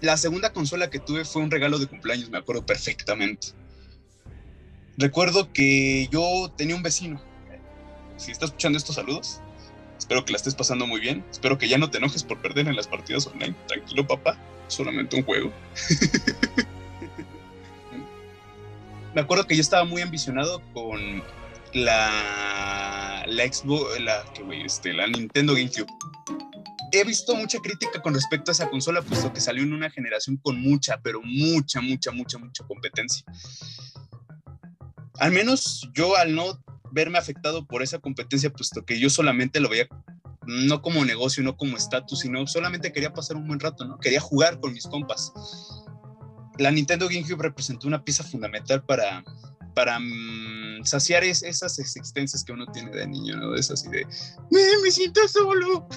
la 0.00 0.16
segunda 0.16 0.52
consola 0.52 0.90
que 0.90 0.98
tuve 0.98 1.24
fue 1.24 1.42
un 1.42 1.50
regalo 1.50 1.78
de 1.78 1.86
cumpleaños, 1.86 2.30
me 2.30 2.38
acuerdo 2.38 2.64
perfectamente. 2.64 3.48
Recuerdo 4.96 5.52
que 5.52 6.08
yo 6.10 6.52
tenía 6.56 6.76
un 6.76 6.82
vecino. 6.82 7.20
Si 8.16 8.30
está 8.30 8.44
escuchando 8.44 8.76
estos 8.76 8.96
saludos, 8.96 9.40
Espero 10.00 10.24
que 10.24 10.32
la 10.32 10.38
estés 10.38 10.54
pasando 10.54 10.86
muy 10.86 10.98
bien. 10.98 11.22
Espero 11.30 11.58
que 11.58 11.68
ya 11.68 11.76
no 11.76 11.90
te 11.90 11.98
enojes 11.98 12.24
por 12.24 12.40
perder 12.40 12.66
en 12.66 12.74
las 12.74 12.88
partidas 12.88 13.26
online. 13.26 13.54
Tranquilo, 13.68 14.06
papá. 14.06 14.38
Solamente 14.66 15.14
un 15.14 15.22
juego. 15.22 15.52
Me 19.14 19.20
acuerdo 19.20 19.46
que 19.46 19.54
yo 19.54 19.60
estaba 19.60 19.84
muy 19.84 20.00
ambicionado 20.00 20.62
con 20.72 21.22
la, 21.74 23.24
la 23.28 23.52
Xbox, 23.52 24.00
la, 24.00 24.24
este, 24.64 24.94
la 24.94 25.06
Nintendo 25.06 25.52
GameCube. 25.52 25.86
He 26.92 27.04
visto 27.04 27.34
mucha 27.36 27.58
crítica 27.58 28.02
con 28.02 28.14
respecto 28.14 28.50
a 28.50 28.52
esa 28.52 28.68
consola, 28.68 29.02
puesto 29.02 29.32
que 29.32 29.40
salió 29.40 29.62
en 29.62 29.72
una 29.72 29.90
generación 29.90 30.36
con 30.36 30.60
mucha, 30.60 31.00
pero 31.00 31.20
mucha, 31.22 31.80
mucha, 31.80 32.10
mucha, 32.10 32.38
mucha 32.38 32.64
competencia. 32.64 33.24
Al 35.18 35.30
menos 35.32 35.88
yo 35.94 36.16
al 36.16 36.34
no 36.34 36.62
verme 36.92 37.18
afectado 37.18 37.66
por 37.66 37.82
esa 37.82 37.98
competencia, 37.98 38.50
puesto 38.50 38.84
que 38.84 38.98
yo 38.98 39.10
solamente 39.10 39.60
lo 39.60 39.68
veía 39.68 39.88
no 40.46 40.82
como 40.82 41.04
negocio, 41.04 41.42
no 41.44 41.56
como 41.56 41.76
estatus, 41.76 42.20
sino 42.20 42.46
solamente 42.46 42.92
quería 42.92 43.12
pasar 43.12 43.36
un 43.36 43.46
buen 43.46 43.60
rato, 43.60 43.84
¿no? 43.84 43.98
Quería 43.98 44.20
jugar 44.20 44.58
con 44.58 44.72
mis 44.72 44.86
compas. 44.86 45.32
La 46.58 46.70
Nintendo 46.70 47.08
GameCube 47.08 47.42
representó 47.42 47.86
una 47.86 48.02
pieza 48.02 48.24
fundamental 48.24 48.82
para, 48.84 49.22
para 49.74 49.98
saciar 50.84 51.24
esas 51.24 51.78
existencias 51.78 52.44
que 52.44 52.52
uno 52.52 52.66
tiene 52.66 52.90
de 52.90 53.06
niño, 53.06 53.36
¿no? 53.36 53.54
Es 53.54 53.70
así 53.70 53.88
de, 53.88 54.06
me, 54.50 54.90
siento 54.90 55.26
solo. 55.28 55.88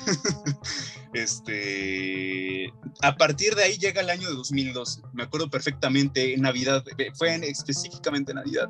este, 1.13 2.71
a 3.01 3.15
partir 3.15 3.55
de 3.55 3.63
ahí 3.63 3.77
llega 3.77 4.01
el 4.01 4.09
año 4.09 4.29
de 4.29 4.35
2012. 4.35 5.01
Me 5.13 5.23
acuerdo 5.23 5.49
perfectamente, 5.49 6.33
en 6.33 6.41
Navidad, 6.41 6.83
fue 7.15 7.33
en, 7.33 7.43
específicamente 7.43 8.33
Navidad 8.33 8.69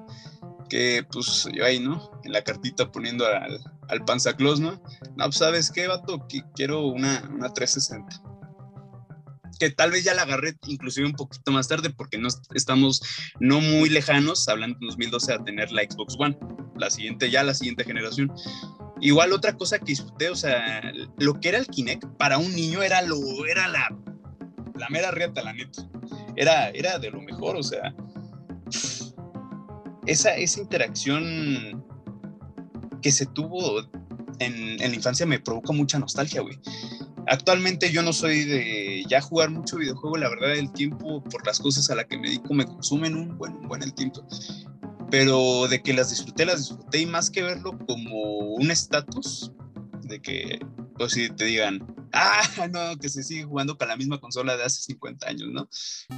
que 0.70 1.06
pues 1.12 1.48
yo 1.54 1.66
ahí, 1.66 1.80
¿no? 1.80 2.20
En 2.24 2.32
la 2.32 2.44
cartita 2.44 2.92
poniendo 2.92 3.28
al, 3.28 3.60
al 3.90 4.06
Panzaclos, 4.06 4.60
¿no? 4.60 4.82
No, 5.16 5.26
pues 5.26 5.36
sabes 5.36 5.70
qué, 5.70 5.88
vato, 5.88 6.26
que 6.28 6.42
quiero 6.56 6.88
una, 6.88 7.30
una 7.32 7.54
360. 7.54 8.33
Que 9.64 9.70
tal 9.70 9.92
vez 9.92 10.04
ya 10.04 10.14
la 10.14 10.24
agarré 10.24 10.58
inclusive 10.68 11.08
un 11.08 11.14
poquito 11.14 11.50
más 11.54 11.70
tarde 11.70 11.90
porque 11.90 12.18
no 12.18 12.28
estamos 12.54 13.02
no 13.40 13.62
muy 13.62 13.88
lejanos, 13.88 14.50
hablando 14.50 14.78
en 14.82 14.88
2012, 14.88 15.32
a 15.32 15.42
tener 15.42 15.72
la 15.72 15.84
Xbox 15.84 16.18
One, 16.20 16.38
la 16.76 16.90
siguiente, 16.90 17.32
ya 17.32 17.44
la 17.44 17.54
siguiente 17.54 17.86
generación. 17.86 18.30
Igual 19.00 19.32
otra 19.32 19.54
cosa 19.56 19.80
que 19.80 19.86
disfruté, 19.86 20.30
o 20.30 20.36
sea, 20.36 20.82
lo 21.18 21.40
que 21.40 21.48
era 21.48 21.60
el 21.60 21.68
Kinect 21.68 22.04
para 22.18 22.40
un 22.40 22.54
niño 22.54 22.84
era 22.84 23.02
lo, 23.04 23.16
era 23.46 23.70
la, 23.70 23.98
la 24.76 24.90
mera 24.90 25.12
reta, 25.12 25.42
la 25.42 25.54
neta. 25.54 25.88
Era, 26.36 26.68
era 26.72 27.00
de 27.00 27.10
lo 27.10 27.22
mejor, 27.22 27.56
o 27.56 27.64
sea, 27.64 27.96
esa, 30.06 30.36
esa 30.36 30.60
interacción 30.60 31.86
que 33.02 33.14
se 33.14 33.28
tuvo 33.28 33.80
en, 34.40 34.82
en, 34.82 34.90
la 34.90 34.96
infancia 34.96 35.26
me 35.26 35.40
provoca 35.40 35.72
mucha 35.72 36.00
nostalgia, 36.00 36.42
güey. 36.42 36.60
Actualmente 37.28 37.94
yo 37.94 38.02
no 38.02 38.12
soy 38.12 38.44
de 38.44 38.93
ya 39.06 39.22
jugar 39.22 39.50
mucho 39.50 39.78
videojuego, 39.78 40.18
la 40.18 40.30
verdad 40.30 40.54
el 40.54 40.72
tiempo 40.72 41.24
por 41.24 41.46
las 41.46 41.60
cosas 41.60 41.90
a 41.90 41.96
las 41.96 42.06
que 42.06 42.18
me 42.18 42.28
dedico 42.28 42.54
me 42.54 42.66
consumen 42.66 43.16
un 43.16 43.38
buen, 43.38 43.54
un 43.54 43.68
buen 43.68 43.84
el 43.84 43.94
tiempo. 43.94 44.26
Pero 45.10 45.68
de 45.68 45.82
que 45.82 45.94
las 45.94 46.10
disfruté, 46.10 46.46
las 46.46 46.60
disfruté 46.60 47.02
y 47.02 47.06
más 47.06 47.30
que 47.30 47.44
verlo 47.44 47.78
como 47.88 48.56
un 48.56 48.72
estatus, 48.72 49.52
de 50.02 50.22
que, 50.22 50.60
pues 50.98 51.14
si 51.14 51.30
te 51.30 51.46
digan, 51.46 51.86
ah, 52.14 52.42
no, 52.72 52.98
que 52.98 53.10
se 53.10 53.24
sigue 53.24 53.44
jugando 53.44 53.78
con 53.78 53.88
la 53.88 53.98
misma 53.98 54.20
consola 54.20 54.56
de 54.56 54.64
hace 54.64 54.82
50 54.82 55.28
años, 55.28 55.50
¿no? 55.52 55.70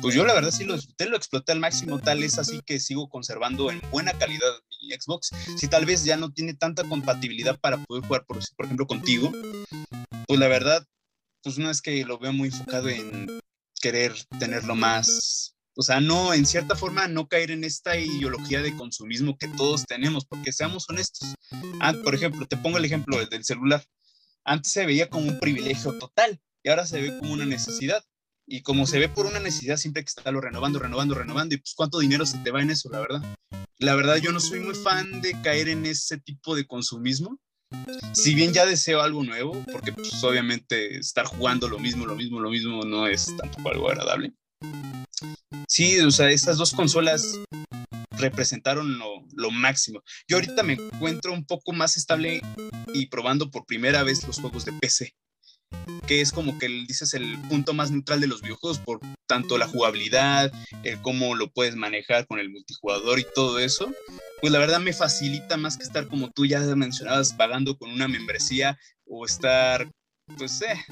Pues 0.02 0.13
yo 0.15 0.26
la 0.26 0.34
verdad 0.34 0.52
sí 0.52 0.63
lo 0.65 0.76
disfruté, 0.76 1.08
lo 1.08 1.17
exploté 1.17 1.52
al 1.52 1.60
máximo, 1.60 2.00
tal 2.00 2.24
es 2.24 2.38
así 2.38 2.62
que 2.65 2.80
sigo 2.80 3.10
conservando 3.10 3.71
en 3.71 3.82
buena 3.91 4.13
calidad 4.13 4.48
mi 4.82 4.93
Xbox. 4.93 5.32
Si 5.58 5.67
tal 5.67 5.86
vez 5.86 6.04
ya 6.04 6.17
no 6.17 6.32
tiene 6.32 6.54
tanta 6.54 6.84
compatibilidad 6.84 7.60
para 7.60 7.78
poder 7.78 8.04
jugar, 8.06 8.26
por, 8.26 8.39
por 8.56 8.65
ejemplo, 8.65 8.86
contigo, 8.88 9.32
pues 10.28 10.39
la 10.39 10.48
verdad, 10.48 10.86
pues 11.45 11.58
no 11.58 11.69
es 11.69 11.81
que 11.81 12.03
lo 12.03 12.19
veo 12.19 12.34
muy 12.34 12.49
enfocado 12.49 12.89
en 12.89 13.39
querer 13.81 14.13
tenerlo 14.38 14.75
más 14.75 15.53
o 15.77 15.81
sea, 15.81 15.99
no, 15.99 16.34
en 16.34 16.45
cierta 16.45 16.77
forma, 16.77 17.10
no 17.10 17.27
caer 17.27 17.51
en 17.51 17.65
esta 17.65 17.97
ideología 17.97 18.62
de 18.62 18.77
consumismo 18.77 19.38
que 19.38 19.49
todos 19.49 19.86
tenemos, 19.86 20.25
porque 20.25 20.53
seamos 20.53 20.89
honestos. 20.89 21.36
Ah, 21.81 21.93
por 22.01 22.15
ejemplo, 22.15 22.45
te 22.45 22.55
pongo 22.55 22.77
el 22.77 22.86
ejemplo 22.86 23.17
del 23.25 23.43
celular 23.43 23.86
antes 24.45 24.71
se 24.71 24.86
veía 24.86 25.10
como 25.10 25.27
un 25.27 25.39
privilegio 25.39 25.97
total 25.97 26.39
y 26.63 26.69
ahora 26.69 26.86
se 26.86 27.01
ve 27.01 27.17
como 27.17 27.34
una 27.34 27.45
necesidad. 27.45 28.03
Y 28.47 28.62
como 28.62 28.86
se 28.86 28.99
ve 28.99 29.10
por 29.10 29.25
una 29.25 29.39
necesidad, 29.39 29.75
siempre 29.75 30.01
hay 30.01 30.05
que 30.05 30.10
estarlo 30.10 30.39
renovando, 30.39 30.77
renovando, 30.77 31.15
renovando. 31.15 31.55
Y 31.55 31.58
pues 31.58 31.73
cuánto 31.75 31.97
dinero 31.97 32.27
se 32.27 32.38
te 32.38 32.51
va 32.51 32.62
en 32.62 32.69
eso, 32.69 32.89
la 32.91 32.99
verdad. 32.99 33.36
La 33.79 33.95
verdad, 33.95 34.17
yo 34.17 34.31
no 34.31 34.39
soy 34.39 34.60
muy 34.60 34.75
fan 34.75 35.19
de 35.21 35.36
caer 35.41 35.67
en 35.67 35.88
ese 35.88 36.19
tipo 36.19 36.55
de 36.55 36.67
consumismo. 36.67 37.39
Si 38.13 38.34
bien 38.34 38.54
ya 38.54 38.65
deseo 38.65 39.01
algo 39.01 39.23
nuevo, 39.23 39.63
porque 39.71 39.91
pues 39.91 40.23
obviamente 40.23 40.97
estar 40.97 41.25
jugando 41.25 41.67
lo 41.67 41.80
mismo, 41.80 42.06
lo 42.06 42.15
mismo, 42.15 42.39
lo 42.39 42.49
mismo 42.49 42.84
no 42.84 43.08
es 43.08 43.36
tampoco 43.38 43.69
algo 43.69 43.89
agradable. 43.89 44.34
Sí, 45.67 45.99
o 45.99 46.12
sea, 46.12 46.30
esas 46.30 46.58
dos 46.58 46.73
consolas 46.73 47.39
representaron 48.17 48.97
lo, 48.97 49.51
máximo. 49.51 50.01
Yo 50.28 50.38
ahorita 50.38 50.63
me 50.63 50.73
encuentro 50.73 51.34
un 51.34 51.45
poco 51.45 51.73
más 51.73 51.97
estable 51.97 52.41
y 52.93 53.08
probando 53.08 53.51
por 53.51 53.65
primera 53.65 54.04
vez 54.04 54.25
los 54.25 54.39
juegos 54.39 54.65
de 54.65 54.73
PC, 54.73 55.13
que 56.07 56.21
es 56.21 56.31
como 56.31 56.57
que 56.59 56.67
dices 56.67 57.13
el 57.13 57.39
punto 57.49 57.73
más 57.73 57.91
neutral 57.91 58.21
de 58.21 58.27
los 58.27 58.41
videojuegos 58.41 58.79
por 58.79 58.99
tanto 59.27 59.57
la 59.57 59.67
jugabilidad, 59.67 60.51
el 60.83 61.01
cómo 61.01 61.35
lo 61.35 61.51
puedes 61.51 61.75
manejar 61.75 62.27
con 62.27 62.39
el 62.39 62.49
multijugador 62.49 63.19
y 63.19 63.25
todo 63.33 63.59
eso. 63.59 63.91
Pues 64.41 64.53
la 64.53 64.59
verdad 64.59 64.79
me 64.79 64.93
facilita 64.93 65.57
más 65.57 65.77
que 65.77 65.83
estar 65.83 66.07
como 66.07 66.31
tú 66.31 66.45
ya 66.45 66.59
mencionabas, 66.75 67.33
pagando 67.33 67.77
con 67.77 67.89
una 67.89 68.07
membresía 68.07 68.77
o 69.05 69.25
estar 69.25 69.89
pues 70.38 70.61
eh, 70.61 70.83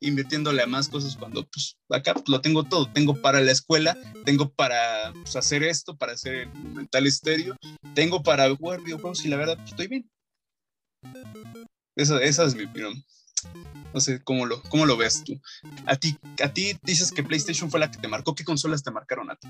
invirtiéndole 0.00 0.62
a 0.62 0.66
más 0.66 0.88
cosas 0.88 1.16
cuando 1.16 1.46
pues 1.46 1.76
acá 1.90 2.14
lo 2.26 2.40
tengo 2.40 2.64
todo, 2.64 2.90
tengo 2.90 3.14
para 3.14 3.40
la 3.40 3.52
escuela, 3.52 3.96
tengo 4.24 4.50
para 4.50 5.12
pues, 5.12 5.36
hacer 5.36 5.62
esto, 5.62 5.96
para 5.96 6.12
hacer 6.12 6.34
el 6.34 6.54
mental 6.74 7.06
estéreo, 7.06 7.56
tengo 7.94 8.22
para 8.22 8.54
jugar 8.54 8.82
videojuegos 8.82 9.24
y 9.24 9.28
la 9.28 9.36
verdad 9.36 9.56
pues, 9.56 9.70
estoy 9.70 9.88
bien. 9.88 10.10
Esa, 11.96 12.22
esa 12.22 12.44
es 12.44 12.54
mi 12.54 12.64
opinión. 12.64 13.04
No 13.92 14.00
sé 14.00 14.22
cómo 14.22 14.46
lo, 14.46 14.62
cómo 14.64 14.86
lo 14.86 14.96
ves 14.96 15.24
tú. 15.24 15.40
A 15.86 15.96
ti, 15.96 16.16
a 16.42 16.52
ti 16.52 16.76
dices 16.82 17.12
que 17.12 17.22
PlayStation 17.22 17.70
fue 17.70 17.80
la 17.80 17.90
que 17.90 17.98
te 17.98 18.08
marcó. 18.08 18.34
¿Qué 18.34 18.44
consolas 18.44 18.82
te 18.82 18.90
marcaron 18.90 19.30
a 19.30 19.36
ti? 19.36 19.48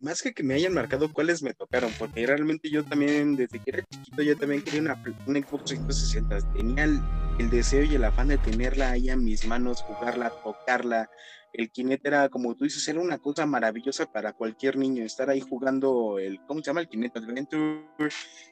Más 0.00 0.22
que 0.22 0.32
que 0.32 0.42
me 0.42 0.54
hayan 0.54 0.74
marcado 0.74 1.12
cuáles 1.12 1.42
me 1.42 1.54
tocaron, 1.54 1.92
porque 1.98 2.26
realmente 2.26 2.70
yo 2.70 2.84
también, 2.84 3.36
desde 3.36 3.58
que 3.58 3.70
era 3.70 3.84
chiquito, 3.84 4.22
yo 4.22 4.36
también 4.36 4.62
quería 4.62 4.80
una, 4.80 5.02
una 5.26 5.40
Xbox 5.40 5.64
360. 5.64 6.52
Tenía 6.52 6.84
el, 6.84 7.50
deseo 7.50 7.84
y 7.84 7.94
el 7.94 8.04
afán 8.04 8.28
de 8.28 8.38
tenerla 8.38 8.92
ahí 8.92 9.10
a 9.10 9.16
mis 9.16 9.46
manos, 9.46 9.82
jugarla, 9.82 10.30
tocarla. 10.42 11.08
El 11.52 11.70
Kinect 11.70 12.06
era, 12.06 12.28
como 12.28 12.54
tú 12.54 12.64
dices, 12.64 12.86
era 12.88 13.00
una 13.00 13.18
cosa 13.18 13.46
maravillosa 13.46 14.06
para 14.06 14.32
cualquier 14.32 14.76
niño. 14.76 15.04
Estar 15.04 15.30
ahí 15.30 15.40
jugando 15.40 16.18
el, 16.18 16.40
¿cómo 16.46 16.60
se 16.60 16.66
llama? 16.66 16.80
El 16.80 16.88
Kinect 16.88 17.16
Adventure, 17.16 17.84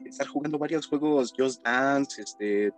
estar 0.05 0.27
jugando 0.27 0.59
varios 0.59 0.87
juegos, 0.87 1.33
Just 1.37 1.63
Dance, 1.63 2.23
este, 2.23 2.73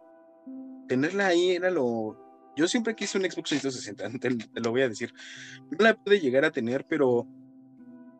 tenerla 0.89 1.29
ahí 1.29 1.51
era 1.51 1.71
lo... 1.71 2.17
Yo 2.57 2.67
siempre 2.67 2.97
quise 2.97 3.19
un 3.19 3.25
Xbox 3.25 3.51
360, 3.51 4.19
te, 4.53 4.61
lo 4.61 4.71
voy 4.71 4.83
a 4.83 4.89
decir. 4.89 5.15
No 5.71 5.79
la 5.79 5.95
pude 5.95 6.19
llegar 6.19 6.45
a 6.45 6.51
tener, 6.51 6.85
pero, 6.89 7.27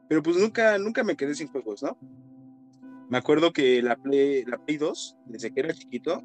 pero 0.09 0.23
pues 0.23 0.37
nunca, 0.37 0.79
nunca 0.79 1.03
me 1.03 1.17
quedé 1.17 1.35
sin 1.35 1.49
juegos, 1.49 1.83
¿no? 1.83 1.99
Me 3.11 3.19
acuerdo 3.19 3.53
que 3.53 3.83
la 3.83 3.97
Play, 3.97 4.45
la 4.45 4.59
Play 4.59 4.77
2, 4.77 5.17
desde 5.27 5.53
que 5.53 5.61
era 5.61 5.75
chiquito, 5.75 6.23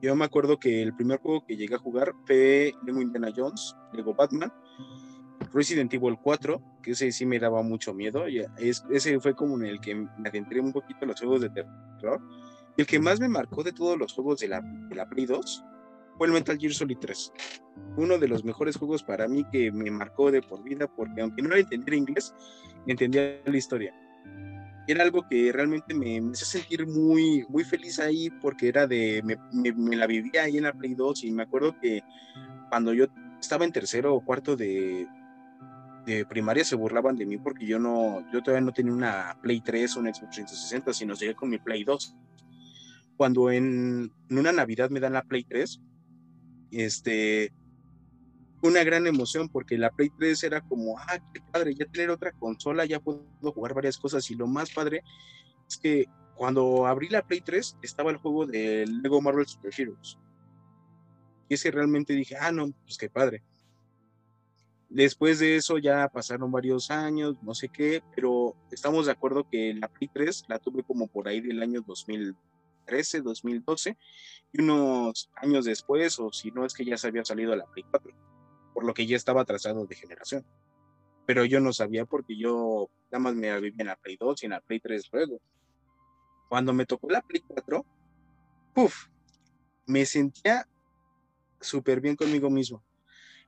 yo 0.00 0.14
me 0.14 0.24
acuerdo 0.24 0.58
que 0.58 0.82
el 0.82 0.94
primer 0.94 1.18
juego 1.18 1.44
que 1.44 1.56
llegué 1.56 1.74
a 1.74 1.78
jugar 1.78 2.12
fue 2.26 2.74
Lego 2.84 3.00
Indiana 3.00 3.32
Jones, 3.34 3.74
Lego 3.92 4.14
Batman, 4.14 4.52
Resident 5.52 5.92
Evil 5.94 6.18
4, 6.22 6.80
que 6.82 6.92
ese 6.92 7.10
sí 7.12 7.26
me 7.26 7.38
daba 7.38 7.62
mucho 7.62 7.94
miedo, 7.94 8.28
y 8.28 8.44
ese 8.58 9.20
fue 9.20 9.34
como 9.34 9.56
en 9.56 9.64
el 9.64 9.80
que 9.80 9.94
me 9.94 10.28
adentré 10.28 10.60
un 10.60 10.72
poquito 10.72 11.00
en 11.02 11.08
los 11.08 11.20
juegos 11.20 11.40
de 11.40 11.50
terror 11.50 12.20
el 12.76 12.86
que 12.86 12.98
más 12.98 13.20
me 13.20 13.28
marcó 13.28 13.62
de 13.62 13.72
todos 13.72 13.98
los 13.98 14.12
juegos 14.12 14.40
de 14.40 14.48
la, 14.48 14.60
de 14.60 14.94
la 14.94 15.08
Play 15.08 15.26
2 15.26 15.64
fue 16.16 16.26
el 16.26 16.32
Metal 16.32 16.58
Gear 16.58 16.72
Solid 16.72 16.98
3. 16.98 17.32
Uno 17.96 18.18
de 18.18 18.28
los 18.28 18.44
mejores 18.44 18.76
juegos 18.76 19.02
para 19.02 19.28
mí 19.28 19.44
que 19.50 19.70
me 19.72 19.90
marcó 19.90 20.30
de 20.30 20.42
por 20.42 20.62
vida, 20.62 20.86
porque 20.86 21.20
aunque 21.20 21.42
no 21.42 21.54
entendía 21.54 21.96
inglés, 21.96 22.34
entendía 22.86 23.40
la 23.44 23.56
historia. 23.56 23.94
Era 24.86 25.04
algo 25.04 25.26
que 25.28 25.52
realmente 25.52 25.94
me, 25.94 26.20
me 26.20 26.32
hizo 26.32 26.44
sentir 26.44 26.86
muy, 26.86 27.44
muy 27.48 27.64
feliz 27.64 27.98
ahí, 28.00 28.30
porque 28.30 28.68
era 28.68 28.86
de, 28.86 29.22
me, 29.22 29.96
la 29.96 30.06
vivía 30.06 30.42
ahí 30.42 30.56
en 30.56 30.64
la 30.64 30.72
Play 30.72 30.94
2 30.94 31.24
y 31.24 31.30
me 31.30 31.44
acuerdo 31.44 31.78
que 31.80 32.02
cuando 32.68 32.92
yo 32.92 33.06
estaba 33.40 33.64
en 33.64 33.72
tercero 33.72 34.14
o 34.14 34.24
cuarto 34.24 34.56
de, 34.56 35.06
de 36.04 36.26
primaria 36.26 36.64
se 36.64 36.74
burlaban 36.74 37.16
de 37.16 37.26
mí 37.26 37.38
porque 37.38 37.66
yo 37.66 37.78
no, 37.78 38.24
yo 38.32 38.42
todavía 38.42 38.64
no 38.64 38.72
tenía 38.72 38.92
una 38.92 39.36
Play 39.40 39.60
3 39.60 39.96
o 39.96 40.00
una 40.00 40.12
Xbox 40.12 40.36
360, 40.36 40.92
sino 40.92 41.14
seguía 41.14 41.34
con 41.34 41.50
mi 41.50 41.58
Play 41.58 41.84
2 41.84 42.16
cuando 43.16 43.50
en, 43.50 44.12
una 44.30 44.52
Navidad 44.52 44.90
me 44.90 45.00
dan 45.00 45.12
la 45.12 45.22
Play 45.22 45.44
3, 45.44 45.80
este, 46.72 47.52
una 48.62 48.84
gran 48.84 49.06
emoción 49.06 49.48
porque 49.48 49.78
la 49.78 49.90
Play 49.90 50.10
3 50.18 50.44
era 50.44 50.60
como, 50.60 50.98
ah, 50.98 51.18
qué 51.32 51.40
padre, 51.52 51.74
ya 51.74 51.86
tener 51.86 52.10
otra 52.10 52.32
consola, 52.32 52.84
ya 52.84 53.00
puedo 53.00 53.24
jugar 53.40 53.74
varias 53.74 53.98
cosas 53.98 54.30
y 54.30 54.34
lo 54.34 54.46
más 54.46 54.70
padre 54.70 55.02
es 55.68 55.76
que 55.76 56.06
cuando 56.34 56.86
abrí 56.86 57.08
la 57.08 57.22
Play 57.22 57.40
3 57.40 57.78
estaba 57.82 58.10
el 58.10 58.16
juego 58.16 58.46
de 58.46 58.86
Lego 58.86 59.20
Marvel 59.20 59.46
Super 59.46 59.72
Heroes. 59.76 60.18
Y 61.48 61.54
ese 61.54 61.70
realmente 61.70 62.14
dije, 62.14 62.36
ah, 62.40 62.50
no, 62.50 62.70
pues 62.84 62.96
qué 62.96 63.10
padre. 63.10 63.42
Después 64.88 65.38
de 65.38 65.56
eso 65.56 65.78
ya 65.78 66.08
pasaron 66.08 66.52
varios 66.52 66.90
años, 66.90 67.36
no 67.42 67.54
sé 67.54 67.68
qué, 67.68 68.02
pero 68.14 68.54
estamos 68.70 69.06
de 69.06 69.12
acuerdo 69.12 69.48
que 69.48 69.72
la 69.74 69.88
Play 69.88 70.10
3 70.12 70.44
la 70.48 70.58
tuve 70.58 70.82
como 70.82 71.06
por 71.06 71.28
ahí 71.28 71.40
del 71.40 71.62
año 71.62 71.80
2000, 71.80 72.36
2013, 72.82 73.22
2012, 73.22 73.96
y 74.52 74.62
unos 74.62 75.30
años 75.36 75.64
después, 75.64 76.18
o 76.18 76.32
si 76.32 76.50
no 76.50 76.64
es 76.64 76.74
que 76.74 76.84
ya 76.84 76.96
se 76.96 77.08
había 77.08 77.24
salido 77.24 77.52
a 77.52 77.56
la 77.56 77.66
Play 77.66 77.84
4, 77.90 78.12
por 78.74 78.84
lo 78.84 78.94
que 78.94 79.06
ya 79.06 79.16
estaba 79.16 79.42
atrasado 79.42 79.86
de 79.86 79.94
generación. 79.94 80.44
Pero 81.26 81.44
yo 81.44 81.60
no 81.60 81.72
sabía 81.72 82.04
porque 82.04 82.36
yo 82.36 82.90
nada 83.10 83.20
más 83.20 83.34
me 83.34 83.60
vivía 83.60 83.82
en 83.82 83.86
la 83.86 83.96
Play 83.96 84.16
2 84.18 84.42
y 84.42 84.46
en 84.46 84.52
la 84.52 84.60
Play 84.60 84.80
3 84.80 85.08
luego. 85.12 85.40
Cuando 86.48 86.72
me 86.72 86.84
tocó 86.84 87.08
la 87.08 87.22
Play 87.22 87.42
4, 87.46 87.86
puff, 88.74 89.06
me 89.86 90.04
sentía 90.04 90.66
súper 91.60 92.00
bien 92.00 92.16
conmigo 92.16 92.50
mismo. 92.50 92.84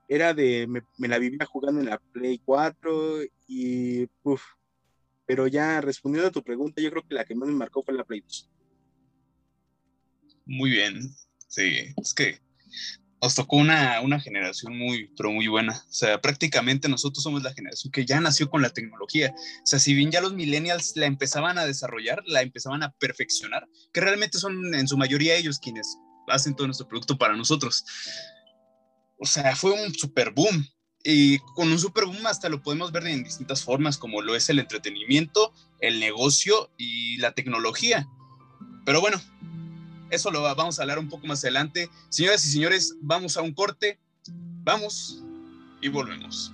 Era 0.06 0.34
de, 0.34 0.66
me, 0.66 0.82
me, 0.98 1.08
la 1.08 1.18
vivía 1.18 1.46
jugando 1.46 1.80
en 1.80 1.86
la 1.86 1.98
Play 1.98 2.40
4 2.44 3.22
y 3.48 4.06
puff. 4.22 4.42
Pero 5.26 5.46
ya 5.46 5.80
respondiendo 5.80 6.28
a 6.28 6.32
tu 6.32 6.42
pregunta, 6.42 6.80
yo 6.80 6.90
creo 6.90 7.02
que 7.02 7.14
la 7.14 7.24
que 7.24 7.34
más 7.34 7.48
me 7.48 7.54
marcó 7.54 7.82
fue 7.82 7.94
la 7.94 8.04
Play 8.04 8.20
2. 8.20 8.50
Muy 10.46 10.70
bien. 10.70 11.14
Sí, 11.48 11.94
es 11.96 12.14
que 12.14 12.40
nos 13.24 13.34
tocó 13.34 13.56
una, 13.56 14.00
una 14.02 14.20
generación 14.20 14.76
muy, 14.76 15.10
pero 15.16 15.32
muy 15.32 15.48
buena. 15.48 15.72
O 15.72 15.92
sea, 15.92 16.20
prácticamente 16.20 16.88
nosotros 16.88 17.22
somos 17.22 17.42
la 17.42 17.54
generación 17.54 17.90
que 17.90 18.04
ya 18.04 18.20
nació 18.20 18.50
con 18.50 18.60
la 18.60 18.70
tecnología. 18.70 19.32
O 19.34 19.66
sea, 19.66 19.78
si 19.78 19.94
bien 19.94 20.10
ya 20.10 20.20
los 20.20 20.34
millennials 20.34 20.92
la 20.96 21.06
empezaban 21.06 21.56
a 21.56 21.64
desarrollar, 21.64 22.22
la 22.26 22.42
empezaban 22.42 22.82
a 22.82 22.92
perfeccionar, 22.92 23.66
que 23.92 24.02
realmente 24.02 24.38
son 24.38 24.74
en 24.74 24.86
su 24.86 24.98
mayoría 24.98 25.36
ellos 25.36 25.58
quienes 25.58 25.96
hacen 26.28 26.54
todo 26.54 26.66
nuestro 26.66 26.86
producto 26.86 27.16
para 27.16 27.34
nosotros. 27.34 27.84
O 29.18 29.26
sea, 29.26 29.56
fue 29.56 29.72
un 29.72 29.94
super 29.94 30.30
boom. 30.30 30.66
Y 31.02 31.38
con 31.54 31.70
un 31.70 31.78
super 31.78 32.06
boom 32.06 32.26
hasta 32.26 32.48
lo 32.48 32.62
podemos 32.62 32.92
ver 32.92 33.06
en 33.06 33.24
distintas 33.24 33.62
formas, 33.62 33.98
como 33.98 34.22
lo 34.22 34.34
es 34.34 34.48
el 34.48 34.58
entretenimiento, 34.58 35.52
el 35.80 36.00
negocio 36.00 36.70
y 36.76 37.18
la 37.18 37.32
tecnología. 37.32 38.06
Pero 38.84 39.00
bueno, 39.00 39.20
eso 40.14 40.30
lo 40.30 40.42
vamos 40.42 40.78
a 40.78 40.82
hablar 40.82 40.98
un 40.98 41.08
poco 41.08 41.26
más 41.26 41.42
adelante. 41.44 41.90
Señoras 42.08 42.44
y 42.44 42.50
señores, 42.50 42.96
vamos 43.00 43.36
a 43.36 43.42
un 43.42 43.52
corte. 43.52 43.98
Vamos 44.62 45.22
y 45.80 45.88
volvemos. 45.88 46.52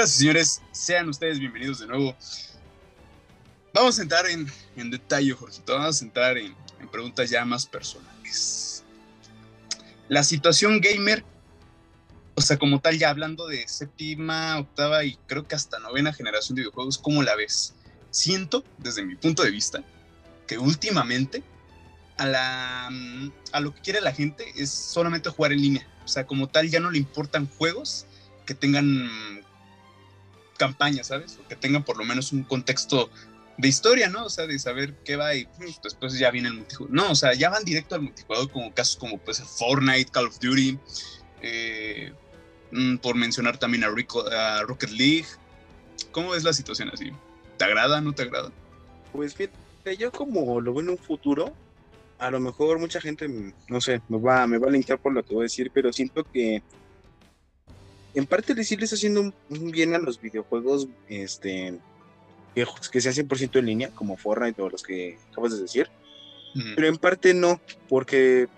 Señoras 0.00 0.14
y 0.14 0.18
señores, 0.18 0.62
sean 0.72 1.08
ustedes 1.10 1.38
bienvenidos 1.38 1.80
de 1.80 1.86
nuevo. 1.86 2.16
Vamos 3.74 3.98
a 3.98 4.02
entrar 4.02 4.26
en, 4.26 4.50
en 4.74 4.90
detalle, 4.90 5.30
Jorgito. 5.34 5.74
Vamos 5.74 6.00
a 6.00 6.04
entrar 6.06 6.38
en, 6.38 6.54
en 6.80 6.88
preguntas 6.88 7.28
ya 7.28 7.44
más 7.44 7.66
personales. 7.66 8.82
La 10.08 10.24
situación 10.24 10.80
gamer, 10.80 11.22
o 12.34 12.40
sea, 12.40 12.56
como 12.56 12.80
tal, 12.80 12.98
ya 12.98 13.10
hablando 13.10 13.46
de 13.46 13.68
séptima, 13.68 14.58
octava 14.60 15.04
y 15.04 15.18
creo 15.26 15.46
que 15.46 15.54
hasta 15.54 15.78
novena 15.80 16.14
generación 16.14 16.56
de 16.56 16.62
videojuegos, 16.62 16.96
¿cómo 16.96 17.22
la 17.22 17.36
ves? 17.36 17.74
Siento, 18.10 18.64
desde 18.78 19.04
mi 19.04 19.16
punto 19.16 19.42
de 19.42 19.50
vista, 19.50 19.84
que 20.46 20.56
últimamente 20.56 21.42
a, 22.16 22.24
la, 22.24 22.90
a 23.52 23.60
lo 23.60 23.74
que 23.74 23.82
quiere 23.82 24.00
la 24.00 24.12
gente 24.12 24.50
es 24.56 24.70
solamente 24.70 25.28
jugar 25.28 25.52
en 25.52 25.60
línea. 25.60 25.86
O 26.06 26.08
sea, 26.08 26.26
como 26.26 26.48
tal, 26.48 26.70
ya 26.70 26.80
no 26.80 26.90
le 26.90 26.96
importan 26.96 27.46
juegos 27.46 28.06
que 28.46 28.54
tengan 28.54 29.39
campaña, 30.60 31.02
¿sabes? 31.02 31.38
O 31.42 31.48
que 31.48 31.56
tengan 31.56 31.82
por 31.82 31.96
lo 31.96 32.04
menos 32.04 32.32
un 32.32 32.42
contexto 32.42 33.08
de 33.56 33.66
historia, 33.66 34.10
¿no? 34.10 34.26
O 34.26 34.28
sea, 34.28 34.46
de 34.46 34.58
saber 34.58 34.94
qué 35.06 35.16
va 35.16 35.34
y 35.34 35.46
pues, 35.56 35.80
después 35.82 36.18
ya 36.18 36.30
viene 36.30 36.48
el 36.48 36.54
multijugador. 36.54 36.94
No, 36.94 37.10
o 37.12 37.14
sea, 37.14 37.32
ya 37.32 37.48
van 37.48 37.64
directo 37.64 37.94
al 37.94 38.02
multijugador 38.02 38.50
como 38.50 38.74
casos 38.74 38.96
como 38.96 39.16
pues 39.16 39.40
Fortnite, 39.40 40.10
Call 40.12 40.26
of 40.26 40.38
Duty, 40.38 40.78
eh, 41.40 42.12
mm, 42.72 42.96
por 42.98 43.14
mencionar 43.16 43.56
también 43.56 43.84
a, 43.84 43.88
Rico, 43.88 44.22
a, 44.30 44.62
Rocket 44.64 44.90
League. 44.90 45.26
¿Cómo 46.12 46.34
es 46.34 46.44
la 46.44 46.52
situación 46.52 46.90
así? 46.92 47.10
¿Te 47.56 47.64
agrada, 47.64 48.02
no 48.02 48.12
te 48.12 48.24
agrada? 48.24 48.52
Pues 49.12 49.34
fíjate, 49.34 49.96
yo 49.96 50.12
como 50.12 50.60
lo 50.60 50.74
veo 50.74 50.82
en 50.82 50.90
un 50.90 50.98
futuro, 50.98 51.54
a 52.18 52.30
lo 52.30 52.38
mejor 52.38 52.78
mucha 52.78 53.00
gente, 53.00 53.54
no 53.68 53.80
sé, 53.80 54.02
me 54.10 54.18
va, 54.18 54.46
me 54.46 54.58
va 54.58 54.68
a 54.68 54.70
linkear 54.70 54.98
por 54.98 55.14
lo 55.14 55.22
que 55.22 55.32
voy 55.32 55.42
a 55.42 55.44
decir, 55.44 55.70
pero 55.72 55.90
siento 55.90 56.22
que 56.24 56.62
en 58.14 58.26
parte 58.26 58.62
sí 58.64 58.76
le 58.76 58.84
está 58.84 58.96
haciendo 58.96 59.20
un, 59.20 59.70
bien 59.70 59.94
a 59.94 59.98
los 59.98 60.20
videojuegos 60.20 60.88
este, 61.08 61.78
que, 62.54 62.66
que 62.90 63.00
sean 63.00 63.14
100% 63.14 63.58
en 63.58 63.66
línea, 63.66 63.90
como 63.90 64.16
Fortnite 64.16 64.60
o 64.62 64.70
los 64.70 64.82
que 64.82 65.18
acabas 65.30 65.52
de 65.52 65.62
decir, 65.62 65.88
pero 66.74 66.88
en 66.88 66.96
parte 66.96 67.32
no, 67.32 67.60
porque 67.88 68.48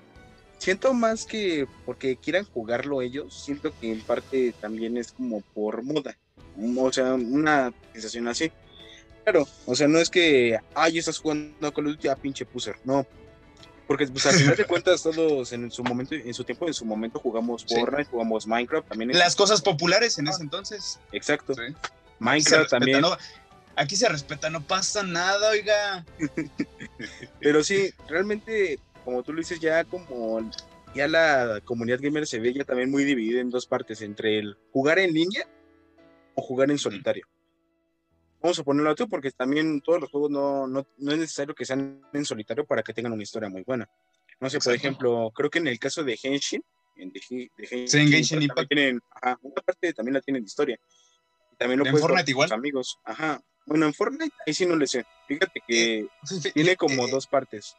siento 0.59 0.95
más 0.95 1.27
que 1.27 1.67
porque 1.85 2.17
quieran 2.17 2.45
jugarlo 2.45 3.03
ellos, 3.03 3.35
siento 3.35 3.73
que 3.79 3.93
en 3.93 4.01
parte 4.01 4.55
también 4.61 4.97
es 4.97 5.13
como 5.13 5.41
por 5.41 5.83
moda, 5.83 6.17
o 6.79 6.93
sea, 6.93 7.15
una 7.15 7.73
sensación 7.93 8.29
así. 8.29 8.51
Claro, 9.25 9.47
o 9.67 9.75
sea, 9.77 9.87
no 9.87 9.99
es 9.99 10.11
que, 10.11 10.59
ay, 10.75 10.99
estás 10.99 11.19
jugando 11.19 11.73
con 11.73 11.85
los 11.85 11.99
ya 11.99 12.17
pinche 12.17 12.45
puser, 12.45 12.77
no, 12.85 13.07
porque 13.93 14.07
pues 14.07 14.25
al 14.25 14.33
final 14.33 14.57
de 14.57 14.65
cuentas 14.65 15.03
todos 15.03 15.53
en 15.53 15.71
su 15.71 15.85
momento, 15.85 16.15
en 16.15 16.33
su 16.33 16.45
tiempo, 16.45 16.67
en 16.67 16.73
su 16.73 16.87
momento 16.87 17.19
jugamos 17.19 17.67
Fortnite, 17.69 18.09
jugamos 18.11 18.47
Minecraft 18.47 18.89
también. 18.89 19.13
Las 19.13 19.37
cosas 19.37 19.61
populares 19.61 20.19
en 20.19 20.29
ese 20.29 20.43
entonces. 20.43 20.99
Exacto. 21.13 21.53
Minecraft 22.19 22.71
también. 22.71 23.05
aquí 23.77 23.95
se 23.95 24.09
respeta, 24.09 24.49
no 24.49 24.63
pasa 24.63 25.03
nada, 25.03 25.51
oiga. 25.51 26.07
Pero 27.41 27.63
sí, 27.63 27.93
realmente, 28.09 28.79
como 29.05 29.23
tú 29.23 29.35
lo 29.35 29.41
dices, 29.41 29.61
ya 29.61 29.85
como 29.85 30.51
ya 30.95 31.07
la 31.07 31.61
comunidad 31.63 32.01
gamer 32.01 32.27
se 32.27 32.39
ve 32.39 32.55
ya 32.55 32.65
también 32.65 32.91
muy 32.91 33.05
dividida 33.05 33.43
en 33.43 33.51
dos 33.51 33.67
partes, 33.67 34.01
entre 34.01 34.39
el 34.39 34.57
jugar 34.73 35.01
en 35.01 35.13
línea 35.13 35.47
o 36.35 36.41
jugar 36.41 36.71
en 36.71 36.79
solitario 36.79 37.27
vamos 38.43 38.59
a 38.59 38.65
ponerlo 38.65 38.91
a 38.91 38.95
tú 38.95 39.09
porque 39.09 39.31
también 39.31 39.81
todos 39.81 40.01
los 40.01 40.11
juegos 40.11 40.31
no, 40.31 40.67
no, 40.67 40.87
no, 40.99 41.13
es 41.13 41.19
necesario 41.19 41.55
que 41.55 41.65
sean 41.65 42.03
en 42.13 42.25
solitario 42.25 42.67
para 42.67 42.83
que 42.83 42.93
tengan 42.93 43.13
una 43.13 43.23
historia 43.23 43.49
muy 43.49 43.63
buena. 43.63 43.89
No 44.41 44.51
sé, 44.51 44.59
por 44.59 44.75
ejemplo, 44.75 45.31
creo 45.35 45.49
que 45.49 45.61
en 45.61 45.69
el 45.69 45.79
caso 45.79 46.03
de 46.03 46.19
Henshin, 46.21 46.63
en 46.97 47.13
de, 47.13 47.21
Henshin, 47.21 47.89
sí, 47.89 47.99
en 47.99 48.09
Genshin 48.09 48.43
Impact. 48.43 48.69
Tienen, 48.69 49.01
ajá, 49.11 49.39
una 49.43 49.63
parte 49.63 49.93
también 49.93 50.15
la 50.15 50.21
tienen 50.21 50.43
de 50.43 50.47
historia. 50.47 50.79
también 51.59 51.79
lo 51.79 51.87
¿En 51.87 51.97
Fortnite 51.97 52.31
igual? 52.31 52.53
amigos. 52.53 52.99
Ajá. 53.05 53.41
Bueno, 53.65 53.87
en 53.87 53.95
Fortnite 53.95 54.35
ahí 54.45 54.53
sí 54.53 54.67
no 54.67 54.75
le 54.75 54.89
sé. 54.89 55.05
Fíjate 55.29 55.61
que 55.67 55.99
eh, 56.01 56.09
tiene 56.53 56.77
como 56.77 57.07
dos 57.07 57.29
partes 57.29 57.77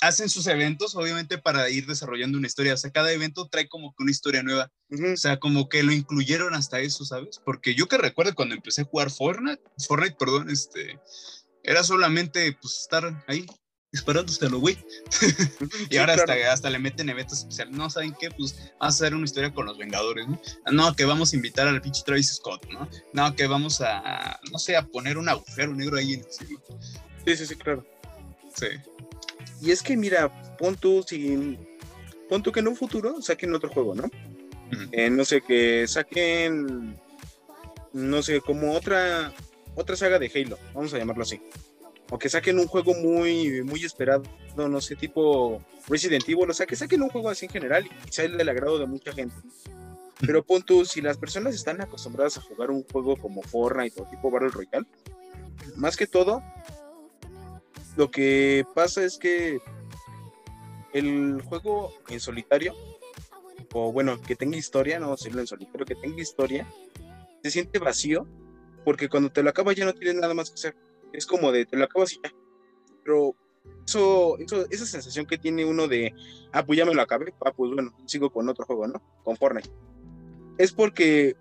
hacen 0.00 0.28
sus 0.28 0.46
eventos, 0.46 0.94
obviamente, 0.94 1.38
para 1.38 1.68
ir 1.70 1.86
desarrollando 1.86 2.38
una 2.38 2.46
historia. 2.46 2.74
O 2.74 2.76
sea, 2.76 2.90
cada 2.90 3.12
evento 3.12 3.48
trae 3.48 3.68
como 3.68 3.94
que 3.94 4.02
una 4.02 4.10
historia 4.10 4.42
nueva. 4.42 4.70
O 4.90 5.16
sea, 5.16 5.38
como 5.38 5.68
que 5.68 5.82
lo 5.82 5.92
incluyeron 5.92 6.54
hasta 6.54 6.80
eso, 6.80 7.04
¿sabes? 7.04 7.40
Porque 7.44 7.74
yo 7.74 7.88
que 7.88 7.98
recuerdo 7.98 8.34
cuando 8.34 8.54
empecé 8.54 8.82
a 8.82 8.84
jugar 8.84 9.10
Fortnite, 9.10 9.62
Fortnite, 9.86 10.16
perdón, 10.18 10.50
este, 10.50 10.98
era 11.62 11.84
solamente 11.84 12.56
pues 12.60 12.80
estar 12.80 13.24
ahí 13.26 13.46
disparando 13.92 14.32
hasta 14.32 14.48
lo 14.48 14.60
güey. 14.60 14.78
y 15.90 15.96
ahora 15.96 16.14
hasta, 16.14 16.52
hasta 16.52 16.70
le 16.70 16.78
meten 16.78 17.08
eventos 17.08 17.40
especiales. 17.40 17.74
No, 17.74 17.90
¿saben 17.90 18.14
qué? 18.18 18.30
Pues 18.30 18.54
vamos 18.56 18.74
a 18.80 18.86
hacer 18.86 19.14
una 19.14 19.24
historia 19.24 19.52
con 19.52 19.66
los 19.66 19.78
Vengadores, 19.78 20.28
¿no? 20.28 20.40
No, 20.70 20.94
que 20.94 21.04
vamos 21.04 21.32
a 21.32 21.36
invitar 21.36 21.68
al 21.68 21.82
pinche 21.82 22.02
Travis 22.04 22.34
Scott, 22.34 22.66
¿no? 22.70 22.88
No, 23.12 23.34
que 23.34 23.46
vamos 23.46 23.80
a, 23.80 24.38
no 24.50 24.58
sé, 24.58 24.76
a 24.76 24.86
poner 24.86 25.18
un 25.18 25.28
agujero 25.28 25.74
negro 25.74 25.98
ahí 25.98 26.14
en 26.14 26.20
el. 26.20 26.26
Sí, 26.30 27.36
sí, 27.36 27.46
sí, 27.46 27.56
claro. 27.56 27.84
Sí. 28.54 28.66
Y 29.60 29.70
es 29.70 29.82
que, 29.82 29.96
mira, 29.96 30.56
pon 30.56 30.76
tú, 30.76 31.02
si, 31.06 31.58
pon 32.28 32.42
tú 32.42 32.52
que 32.52 32.60
en 32.60 32.68
un 32.68 32.76
futuro 32.76 33.20
saquen 33.22 33.54
otro 33.54 33.70
juego, 33.70 33.94
¿no? 33.94 34.10
Eh, 34.92 35.10
no 35.10 35.24
sé, 35.24 35.40
que 35.40 35.86
saquen, 35.88 36.98
no 37.92 38.22
sé, 38.22 38.40
como 38.40 38.72
otra, 38.72 39.32
otra 39.74 39.96
saga 39.96 40.18
de 40.18 40.30
Halo, 40.34 40.58
vamos 40.74 40.94
a 40.94 40.98
llamarlo 40.98 41.22
así. 41.22 41.40
O 42.10 42.18
que 42.18 42.28
saquen 42.28 42.58
un 42.58 42.66
juego 42.66 42.94
muy, 42.94 43.62
muy 43.62 43.84
esperado, 43.84 44.22
no 44.56 44.80
sé, 44.80 44.96
tipo 44.96 45.64
Resident 45.88 46.28
Evil, 46.28 46.50
o 46.50 46.54
sea, 46.54 46.66
que 46.66 46.76
saquen 46.76 47.02
un 47.02 47.08
juego 47.08 47.28
así 47.30 47.46
en 47.46 47.52
general 47.52 47.86
y 47.86 48.12
sea 48.12 48.28
del 48.28 48.48
agrado 48.48 48.78
de 48.78 48.86
mucha 48.86 49.12
gente. 49.12 49.34
Pero 50.20 50.44
pon 50.44 50.62
tú, 50.62 50.84
si 50.84 51.00
las 51.00 51.16
personas 51.16 51.54
están 51.54 51.80
acostumbradas 51.80 52.36
a 52.36 52.42
jugar 52.42 52.70
un 52.70 52.84
juego 52.84 53.16
como 53.16 53.42
Fortnite 53.42 54.00
o 54.00 54.04
tipo 54.04 54.30
Battle 54.30 54.50
Royale, 54.50 54.86
más 55.76 55.96
que 55.96 56.06
todo, 56.06 56.42
lo 58.00 58.10
que 58.10 58.64
pasa 58.74 59.04
es 59.04 59.18
que 59.18 59.60
el 60.94 61.42
juego 61.42 61.92
en 62.08 62.18
solitario, 62.18 62.74
o 63.74 63.92
bueno, 63.92 64.18
que 64.22 64.36
tenga 64.36 64.56
historia, 64.56 64.98
no 64.98 65.10
decirlo 65.10 65.42
en 65.42 65.46
solitario, 65.46 65.84
que 65.84 65.96
tenga 65.96 66.18
historia, 66.18 66.66
se 67.42 67.50
siente 67.50 67.78
vacío, 67.78 68.26
porque 68.86 69.10
cuando 69.10 69.30
te 69.30 69.42
lo 69.42 69.50
acabas 69.50 69.76
ya 69.76 69.84
no 69.84 69.92
tienes 69.92 70.14
nada 70.14 70.32
más 70.32 70.48
que 70.48 70.54
hacer. 70.54 70.76
Es 71.12 71.26
como 71.26 71.52
de 71.52 71.66
te 71.66 71.76
lo 71.76 71.84
acabas 71.84 72.14
y 72.14 72.20
ya. 72.24 72.32
Pero 73.04 73.36
eso, 73.86 74.38
eso, 74.38 74.64
esa 74.70 74.86
sensación 74.86 75.26
que 75.26 75.36
tiene 75.36 75.66
uno 75.66 75.86
de, 75.86 76.14
ah, 76.52 76.64
pues 76.64 76.78
ya 76.78 76.86
me 76.86 76.94
lo 76.94 77.02
acabé, 77.02 77.34
ah, 77.44 77.52
pues 77.52 77.70
bueno, 77.70 77.94
sigo 78.06 78.30
con 78.30 78.48
otro 78.48 78.64
juego, 78.64 78.88
¿no? 78.88 79.02
Con 79.24 79.36
Fortnite. 79.36 79.68
Es 80.56 80.72
porque 80.72 81.36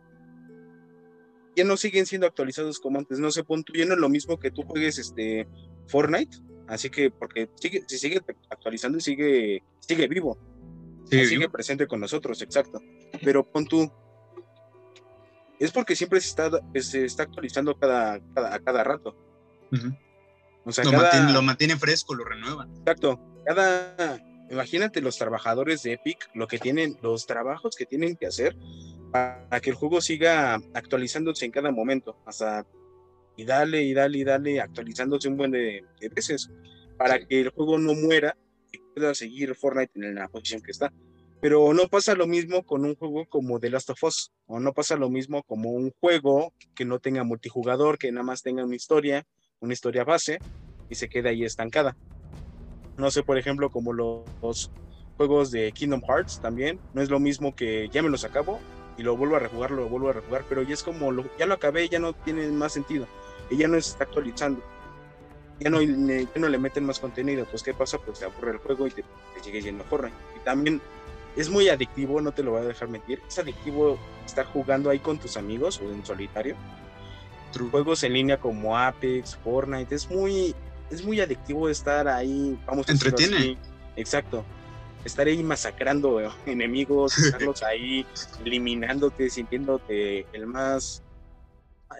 ya 1.55 1.63
no 1.63 1.77
siguen 1.77 2.05
siendo 2.05 2.27
actualizados 2.27 2.81
como 2.81 2.99
antes. 2.99 3.17
No 3.17 3.31
sé, 3.31 3.45
punto, 3.45 3.71
ya 3.73 3.85
no 3.85 3.93
es 3.93 3.99
lo 4.01 4.09
mismo 4.09 4.37
que 4.37 4.51
tú 4.51 4.63
juegues 4.63 4.97
este 4.97 5.47
Fortnite, 5.87 6.37
así 6.69 6.89
que 6.89 7.11
porque 7.11 7.49
sigue, 7.55 7.83
se 7.87 7.97
sigue 7.97 8.21
actualizando 8.49 8.97
y 8.97 9.01
sigue, 9.01 9.63
sigue 9.79 10.07
vivo. 10.07 10.37
sigue 11.09 11.49
presente 11.49 11.87
con 11.87 11.99
nosotros, 11.99 12.41
exacto. 12.41 12.81
Pero 13.23 13.43
pon 13.43 13.65
tú, 13.65 13.91
es 15.59 15.71
porque 15.71 15.95
siempre 15.95 16.21
se 16.21 16.29
está, 16.29 16.49
se 16.79 17.05
está 17.05 17.23
actualizando 17.23 17.77
cada, 17.77 18.19
cada, 18.33 18.55
a 18.55 18.59
cada 18.59 18.83
rato. 18.83 19.15
o 20.63 20.71
sea, 20.71 20.85
lo, 20.85 20.93
mantiene, 20.93 21.33
lo 21.33 21.41
mantiene 21.41 21.75
fresco, 21.77 22.15
lo 22.15 22.23
renuevan. 22.23 22.69
Exacto. 22.77 23.19
Cada, 23.45 24.19
imagínate 24.49 25.01
los 25.01 25.17
trabajadores 25.17 25.83
de 25.83 25.93
Epic, 25.93 26.29
lo 26.33 26.47
que 26.47 26.59
tienen, 26.59 26.97
los 27.01 27.25
trabajos 27.25 27.75
que 27.75 27.85
tienen 27.85 28.15
que 28.15 28.27
hacer 28.27 28.55
para 29.11 29.59
que 29.61 29.71
el 29.71 29.75
juego 29.75 30.01
siga 30.01 30.61
actualizándose 30.73 31.45
en 31.45 31.51
cada 31.51 31.71
momento, 31.71 32.15
hasta 32.25 32.65
y 33.39 33.45
dale 33.45 33.83
y 33.83 33.93
dale 33.93 34.17
y 34.17 34.23
dale 34.25 34.59
actualizándose 34.59 35.29
un 35.29 35.37
buen 35.37 35.51
de, 35.51 35.85
veces 36.13 36.51
para 36.97 37.25
que 37.25 37.39
el 37.39 37.49
juego 37.51 37.77
no 37.77 37.93
muera 37.93 38.35
y 38.69 38.79
pueda 38.79 39.15
seguir 39.15 39.55
Fortnite 39.55 39.93
en 39.95 40.15
la 40.15 40.27
posición 40.27 40.61
que 40.61 40.71
está. 40.71 40.91
Pero 41.39 41.73
no 41.73 41.87
pasa 41.87 42.15
lo 42.15 42.27
mismo 42.27 42.65
con 42.65 42.83
un 42.83 42.95
juego 42.95 43.25
como 43.29 43.61
The 43.61 43.69
Last 43.69 43.91
of 43.91 44.03
Us, 44.03 44.33
o 44.45 44.59
no 44.59 44.73
pasa 44.73 44.97
lo 44.97 45.09
mismo 45.09 45.41
como 45.43 45.71
un 45.71 45.93
juego 46.01 46.53
que 46.75 46.83
no 46.83 46.99
tenga 46.99 47.23
multijugador, 47.23 47.97
que 47.97 48.11
nada 48.11 48.25
más 48.25 48.43
tenga 48.43 48.65
una 48.65 48.75
historia, 48.75 49.25
una 49.61 49.71
historia 49.71 50.03
base, 50.03 50.39
y 50.89 50.95
se 50.95 51.07
quede 51.07 51.29
ahí 51.29 51.45
estancada. 51.45 51.95
No 52.97 53.09
sé, 53.09 53.23
por 53.23 53.37
ejemplo, 53.37 53.69
como 53.69 53.93
los 53.93 54.69
juegos 55.15 55.51
de 55.51 55.71
Kingdom 55.71 56.01
Hearts 56.01 56.41
también, 56.41 56.77
no 56.93 57.01
es 57.01 57.09
lo 57.09 57.21
mismo 57.21 57.55
que 57.55 57.87
ya 57.87 58.01
me 58.01 58.09
los 58.09 58.25
acabo 58.25 58.59
y 58.99 59.03
lo 59.03 59.15
vuelvo 59.15 59.37
a 59.37 59.39
rejugar, 59.39 59.71
lo 59.71 59.87
vuelvo 59.87 60.09
a 60.09 60.13
rejugar, 60.13 60.43
pero 60.49 60.61
ya 60.61 60.73
es 60.73 60.83
como, 60.83 61.13
lo, 61.13 61.23
ya 61.37 61.45
lo 61.45 61.53
acabé, 61.53 61.87
ya 61.87 61.99
no 61.99 62.11
tiene 62.11 62.45
más 62.49 62.73
sentido, 62.73 63.07
ya 63.57 63.67
no 63.67 63.79
se 63.81 63.91
está 63.91 64.03
actualizando. 64.03 64.61
Ya 65.59 65.69
no, 65.69 65.81
ya 65.81 66.27
no 66.35 66.47
le 66.47 66.57
meten 66.57 66.85
más 66.85 66.99
contenido, 66.99 67.45
pues 67.45 67.63
¿qué 67.63 67.73
pasa? 67.73 67.97
Pues 67.97 68.19
se 68.19 68.25
aburre 68.25 68.51
el 68.51 68.57
juego 68.59 68.87
y 68.87 68.91
te, 68.91 69.03
te 69.03 69.43
sigue 69.43 69.61
yendo 69.61 69.83
Fortnite. 69.83 70.15
Y 70.37 70.39
también 70.45 70.81
es 71.35 71.49
muy 71.49 71.69
adictivo, 71.69 72.21
no 72.21 72.31
te 72.31 72.43
lo 72.43 72.51
voy 72.51 72.61
a 72.61 72.65
dejar 72.65 72.87
mentir. 72.87 73.21
Es 73.27 73.39
adictivo 73.39 73.99
estar 74.25 74.45
jugando 74.45 74.89
ahí 74.89 74.99
con 74.99 75.17
tus 75.17 75.37
amigos 75.37 75.81
o 75.83 75.91
en 75.91 76.05
solitario. 76.05 76.55
Juegos 77.71 78.03
en 78.03 78.13
línea 78.13 78.39
como 78.39 78.77
Apex, 78.77 79.35
Fortnite, 79.37 79.95
es 79.95 80.09
muy, 80.09 80.55
es 80.91 81.03
muy 81.03 81.19
adictivo 81.19 81.67
estar 81.67 82.07
ahí. 82.07 82.57
Vamos 82.65 82.87
a 82.87 82.91
Entretiene. 82.91 83.57
Exacto. 83.95 84.45
Estar 85.03 85.27
ahí 85.27 85.43
masacrando 85.43 86.19
enemigos, 86.45 87.17
estarlos 87.17 87.63
ahí 87.63 88.05
eliminándote, 88.45 89.29
sintiéndote 89.29 90.25
el 90.33 90.45
más 90.45 91.03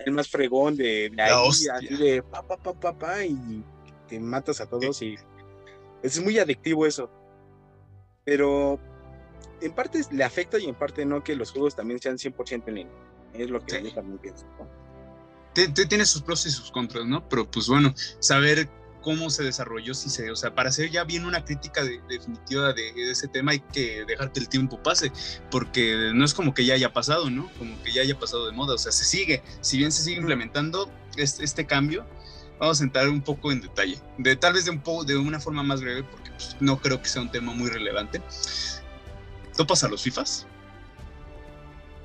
el 0.05 0.13
más 0.13 0.27
fregón 0.27 0.75
de, 0.75 1.09
de 1.09 1.21
ahí, 1.21 1.87
de 1.97 2.23
pa, 2.23 2.41
pa, 2.45 2.57
pa, 2.57 2.73
pa, 2.73 2.97
pa, 2.97 3.25
y 3.25 3.63
te 4.07 4.19
matas 4.19 4.61
a 4.61 4.67
todos 4.67 5.01
y 5.01 5.15
es 6.03 6.21
muy 6.21 6.39
adictivo 6.39 6.85
eso. 6.85 7.09
Pero 8.23 8.79
en 9.61 9.71
parte 9.73 10.01
le 10.11 10.23
afecta 10.23 10.57
y 10.59 10.65
en 10.65 10.75
parte 10.75 11.05
no 11.05 11.23
que 11.23 11.35
los 11.35 11.51
juegos 11.51 11.75
también 11.75 11.99
sean 11.99 12.17
100% 12.17 12.63
en 12.67 12.75
línea. 12.75 12.93
Es 13.33 13.49
lo 13.49 13.63
que 13.63 13.83
yo 13.83 13.93
también 13.93 14.17
pienso. 14.19 14.45
Tiene 15.53 16.05
sus 16.05 16.21
pros 16.21 16.45
y 16.45 16.51
sus 16.51 16.71
contras, 16.71 17.05
¿no? 17.05 17.27
Pero 17.27 17.49
pues 17.49 17.67
bueno, 17.67 17.93
saber 18.19 18.69
cómo 19.01 19.29
se 19.29 19.43
desarrolló, 19.43 19.93
si 19.93 20.09
se, 20.09 20.31
o 20.31 20.35
sea, 20.35 20.53
para 20.53 20.69
hacer 20.69 20.89
ya 20.89 21.03
bien 21.03 21.25
una 21.25 21.43
crítica 21.43 21.83
definitiva 21.83 22.73
de, 22.73 23.11
ese 23.11 23.27
tema 23.27 23.51
hay 23.51 23.59
que 23.59 24.05
dejar 24.05 24.31
que 24.31 24.39
el 24.39 24.49
tiempo 24.49 24.81
pase, 24.81 25.11
porque 25.51 26.11
no 26.13 26.25
es 26.25 26.33
como 26.33 26.53
que 26.53 26.65
ya 26.65 26.73
haya 26.73 26.93
pasado, 26.93 27.29
¿no? 27.29 27.49
Como 27.57 27.81
que 27.83 27.91
ya 27.91 28.01
haya 28.01 28.19
pasado 28.19 28.45
de 28.45 28.51
moda, 28.51 28.75
o 28.75 28.77
sea, 28.77 28.91
se 28.91 29.05
sigue, 29.05 29.41
si 29.61 29.77
bien 29.77 29.91
se 29.91 30.03
sigue 30.03 30.17
implementando 30.17 30.89
este, 31.17 31.43
este 31.43 31.65
cambio, 31.65 32.05
vamos 32.59 32.81
a 32.81 32.83
entrar 32.83 33.09
un 33.09 33.21
poco 33.21 33.51
en 33.51 33.61
detalle, 33.61 33.99
de 34.17 34.35
tal 34.35 34.53
vez 34.53 34.65
de 34.65 34.71
un 34.71 34.81
poco, 34.81 35.03
de 35.03 35.17
una 35.17 35.39
forma 35.39 35.63
más 35.63 35.81
breve, 35.81 36.03
porque 36.03 36.31
pues, 36.31 36.55
no 36.59 36.79
creo 36.79 37.01
que 37.01 37.07
sea 37.07 37.21
un 37.21 37.31
tema 37.31 37.53
muy 37.53 37.69
relevante. 37.69 38.21
¿Topas 39.55 39.83
a 39.83 39.89
los 39.89 40.03
FIFAs? 40.03 40.45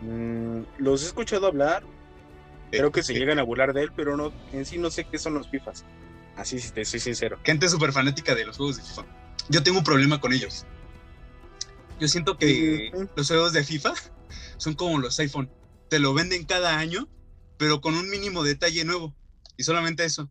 Mm, 0.01 0.63
los 0.79 1.03
he 1.03 1.07
escuchado 1.07 1.47
hablar. 1.47 1.85
Creo 2.71 2.91
que 2.91 3.05
se 3.05 3.15
llegan 3.15 3.39
a 3.39 3.45
burlar 3.45 3.73
de 3.73 3.83
él, 3.83 3.93
pero 3.95 4.17
no, 4.17 4.33
en 4.53 4.65
sí 4.67 4.79
no 4.79 4.91
sé 4.91 5.05
qué 5.05 5.19
son 5.19 5.35
los 5.35 5.49
FIFAs. 5.49 5.85
Así 6.37 6.59
si 6.59 6.71
te 6.71 6.85
soy 6.85 7.01
sincero. 7.01 7.39
Gente 7.45 7.69
súper 7.69 7.93
fanática 7.93 8.35
de 8.35 8.45
los 8.45 8.57
juegos 8.57 8.77
de 8.77 8.83
FIFA. 8.83 9.07
Yo 9.49 9.63
tengo 9.63 9.79
un 9.79 9.85
problema 9.85 10.21
con 10.21 10.33
ellos. 10.33 10.67
Yo 12.01 12.09
siento 12.09 12.37
que 12.37 12.91
los 13.17 13.29
juegos 13.29 13.53
de 13.53 13.65
FIFA 13.65 13.95
son 14.57 14.75
como 14.75 14.99
los 14.99 15.19
iPhone. 15.21 15.51
Te 15.89 15.99
lo 15.99 16.15
venden 16.15 16.45
cada 16.45 16.79
año, 16.79 17.09
pero 17.57 17.81
con 17.81 17.95
un 17.95 18.09
mínimo 18.11 18.43
detalle 18.43 18.85
nuevo. 18.85 19.15
Y 19.57 19.63
solamente 19.63 20.05
eso. 20.05 20.31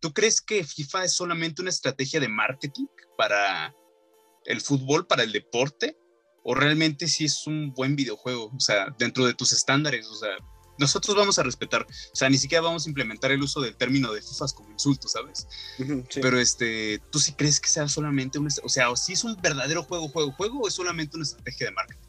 ¿Tú 0.00 0.12
crees 0.12 0.40
que 0.40 0.64
FIFA 0.64 1.04
es 1.04 1.12
solamente 1.14 1.62
una 1.62 1.70
estrategia 1.70 2.20
de 2.20 2.28
marketing 2.28 2.86
para 3.16 3.74
el 4.44 4.60
fútbol 4.60 5.06
para 5.06 5.22
el 5.22 5.32
deporte 5.32 5.96
o 6.42 6.54
realmente 6.54 7.08
si 7.08 7.26
es 7.26 7.46
un 7.46 7.74
buen 7.74 7.94
videojuego, 7.96 8.50
o 8.56 8.60
sea, 8.60 8.86
dentro 8.98 9.26
de 9.26 9.34
tus 9.34 9.52
estándares, 9.52 10.06
o 10.06 10.14
sea, 10.14 10.36
nosotros 10.78 11.16
vamos 11.16 11.38
a 11.38 11.42
respetar, 11.42 11.82
o 11.82 12.16
sea, 12.16 12.28
ni 12.28 12.38
siquiera 12.38 12.62
vamos 12.62 12.86
a 12.86 12.88
implementar 12.88 13.32
el 13.32 13.42
uso 13.42 13.60
del 13.60 13.76
término 13.76 14.12
de 14.12 14.22
FIFAs 14.22 14.52
como 14.52 14.70
insulto, 14.70 15.08
¿sabes? 15.08 15.46
Pero 16.14 16.38
este, 16.38 17.00
¿tú 17.10 17.18
sí 17.18 17.32
crees 17.32 17.60
que 17.60 17.68
sea 17.68 17.88
solamente 17.88 18.38
un, 18.38 18.48
o 18.62 18.68
sea, 18.68 18.90
o 18.90 18.96
si 18.96 19.12
es 19.12 19.24
un 19.24 19.36
verdadero 19.40 19.82
juego, 19.82 20.08
juego, 20.08 20.32
juego 20.32 20.60
o 20.60 20.68
es 20.68 20.74
solamente 20.74 21.16
una 21.16 21.24
estrategia 21.24 21.66
de 21.66 21.72
marketing? 21.72 22.08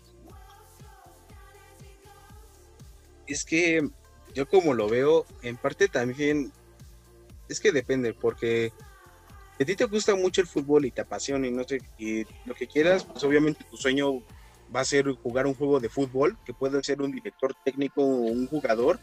Es 3.27 3.43
que 3.43 3.87
yo 4.33 4.47
como 4.47 4.73
lo 4.73 4.87
veo, 4.87 5.25
en 5.41 5.57
parte 5.57 5.87
también, 5.87 6.51
es 7.47 7.59
que 7.59 7.71
depende, 7.71 8.13
porque 8.13 8.71
a 9.59 9.65
ti 9.65 9.75
te 9.75 9.85
gusta 9.85 10.15
mucho 10.15 10.41
el 10.41 10.47
fútbol 10.47 10.85
y 10.85 10.91
te 10.91 11.01
apasiona 11.01 11.47
y 11.47 11.51
no 11.51 11.63
sé, 11.63 11.81
y 11.97 12.23
lo 12.45 12.53
que 12.55 12.67
quieras, 12.67 13.03
pues 13.03 13.23
obviamente 13.23 13.65
tu 13.69 13.77
sueño 13.77 14.21
va 14.75 14.81
a 14.81 14.85
ser 14.85 15.11
jugar 15.11 15.47
un 15.47 15.53
juego 15.53 15.79
de 15.79 15.89
fútbol, 15.89 16.37
que 16.45 16.53
puede 16.53 16.83
ser 16.83 17.01
un 17.01 17.11
director 17.11 17.55
técnico 17.63 18.01
o 18.01 18.05
un 18.05 18.47
jugador, 18.47 18.99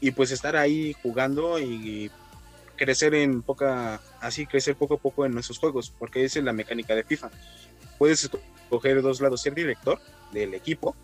y 0.00 0.10
pues 0.10 0.30
estar 0.30 0.56
ahí 0.56 0.94
jugando 1.02 1.58
y 1.58 2.10
crecer 2.76 3.14
en 3.14 3.42
poca, 3.42 4.00
así 4.20 4.46
crecer 4.46 4.76
poco 4.76 4.94
a 4.94 4.98
poco 4.98 5.24
en 5.24 5.38
esos 5.38 5.58
juegos, 5.58 5.94
porque 5.96 6.24
esa 6.24 6.40
es 6.40 6.44
la 6.44 6.52
mecánica 6.52 6.94
de 6.94 7.04
FIFA. 7.04 7.30
Puedes 7.98 8.24
escoger 8.24 9.02
dos 9.02 9.20
lados, 9.20 9.42
ser 9.42 9.54
director 9.54 10.00
del 10.32 10.54
equipo, 10.54 10.96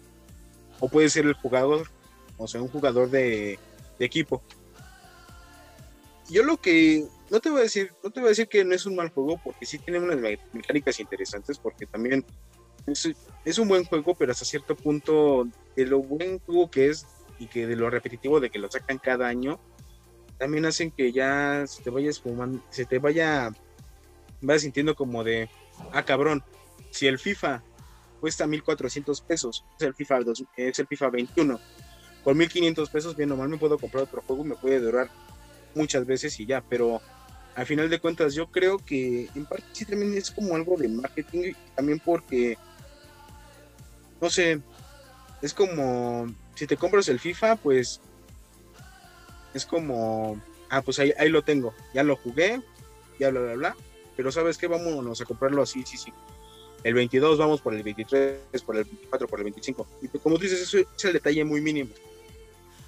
o 0.80 0.88
puedes 0.88 1.12
ser 1.12 1.26
el 1.26 1.34
jugador, 1.34 1.88
o 2.36 2.48
sea, 2.48 2.62
un 2.62 2.68
jugador 2.68 3.10
de, 3.10 3.58
de 3.98 4.04
equipo. 4.04 4.42
Yo 6.28 6.42
lo 6.42 6.56
que 6.56 7.06
no 7.30 7.40
te 7.40 7.50
voy 7.50 7.60
a 7.60 7.62
decir, 7.62 7.92
no 8.02 8.10
te 8.10 8.20
voy 8.20 8.28
a 8.28 8.30
decir 8.30 8.48
que 8.48 8.64
no 8.64 8.74
es 8.74 8.86
un 8.86 8.96
mal 8.96 9.10
juego, 9.10 9.40
porque 9.42 9.66
sí 9.66 9.78
tiene 9.78 10.00
unas 10.00 10.18
mecánicas 10.52 10.98
interesantes, 11.00 11.58
porque 11.58 11.86
también 11.86 12.24
es, 12.92 13.58
un 13.58 13.68
buen 13.68 13.84
juego, 13.84 14.14
pero 14.14 14.32
hasta 14.32 14.44
cierto 14.44 14.76
punto, 14.76 15.46
de 15.76 15.86
lo 15.86 16.00
buen 16.00 16.38
juego 16.40 16.70
que 16.70 16.88
es 16.88 17.06
y 17.38 17.46
que 17.46 17.66
de 17.66 17.76
lo 17.76 17.88
repetitivo 17.90 18.40
de 18.40 18.50
que 18.50 18.58
lo 18.58 18.70
sacan 18.70 18.98
cada 18.98 19.28
año, 19.28 19.60
también 20.38 20.66
hacen 20.66 20.90
que 20.90 21.12
ya 21.12 21.64
se 21.66 21.82
te 21.82 21.90
vaya 21.90 22.10
fumando, 22.12 22.62
se 22.70 22.84
te 22.84 22.98
vaya, 22.98 23.50
vaya 24.40 24.58
sintiendo 24.58 24.94
como 24.94 25.24
de, 25.24 25.48
ah 25.92 26.04
cabrón, 26.04 26.42
si 26.90 27.06
el 27.06 27.18
FIFA 27.18 27.62
cuesta 28.20 28.46
1400 28.46 29.20
pesos, 29.22 29.64
es 29.78 29.86
el 29.86 29.94
FIFA, 29.94 30.20
es 30.56 30.78
el 30.78 30.86
FIFA 30.86 31.10
21, 31.10 31.60
con 32.24 32.36
1500 32.36 32.90
pesos, 32.90 33.16
bien 33.16 33.28
normal 33.28 33.48
me 33.48 33.58
puedo 33.58 33.78
comprar 33.78 34.04
otro 34.04 34.22
juego, 34.22 34.44
me 34.44 34.56
puede 34.56 34.80
durar 34.80 35.08
muchas 35.74 36.04
veces 36.06 36.38
y 36.40 36.46
ya, 36.46 36.60
pero 36.60 37.00
al 37.54 37.66
final 37.66 37.90
de 37.90 37.98
cuentas 37.98 38.34
yo 38.34 38.50
creo 38.52 38.78
que 38.78 39.28
en 39.34 39.44
parte 39.44 39.64
sí 39.72 39.84
también 39.84 40.14
es 40.14 40.30
como 40.30 40.54
algo 40.54 40.76
de 40.76 40.88
marketing, 40.88 41.52
también 41.74 41.98
porque, 41.98 42.56
no 44.20 44.30
sé, 44.30 44.60
es 45.42 45.54
como, 45.54 46.32
si 46.54 46.66
te 46.66 46.76
compras 46.76 47.08
el 47.08 47.20
FIFA, 47.20 47.56
pues 47.56 48.00
es 49.54 49.64
como, 49.64 50.40
ah, 50.70 50.82
pues 50.82 50.98
ahí, 50.98 51.12
ahí 51.18 51.28
lo 51.28 51.42
tengo, 51.42 51.74
ya 51.94 52.02
lo 52.02 52.16
jugué, 52.16 52.60
ya 53.18 53.30
bla, 53.30 53.40
bla, 53.40 53.54
bla, 53.54 53.76
pero 54.16 54.32
¿sabes 54.32 54.58
qué? 54.58 54.66
Vámonos 54.66 55.20
a 55.20 55.24
comprarlo 55.24 55.62
así, 55.62 55.84
sí, 55.86 55.96
sí. 55.96 56.12
El 56.84 56.94
22 56.94 57.38
vamos 57.38 57.60
por 57.60 57.74
el 57.74 57.82
23, 57.82 58.62
por 58.64 58.76
el 58.76 58.84
24, 58.84 59.28
por 59.28 59.40
el 59.40 59.44
25. 59.44 59.86
Y 60.02 60.08
pues, 60.08 60.22
como 60.22 60.36
tú 60.36 60.42
dices, 60.42 60.60
eso 60.60 60.78
es 60.78 61.04
el 61.04 61.12
detalle 61.12 61.44
muy 61.44 61.60
mínimo. 61.60 61.90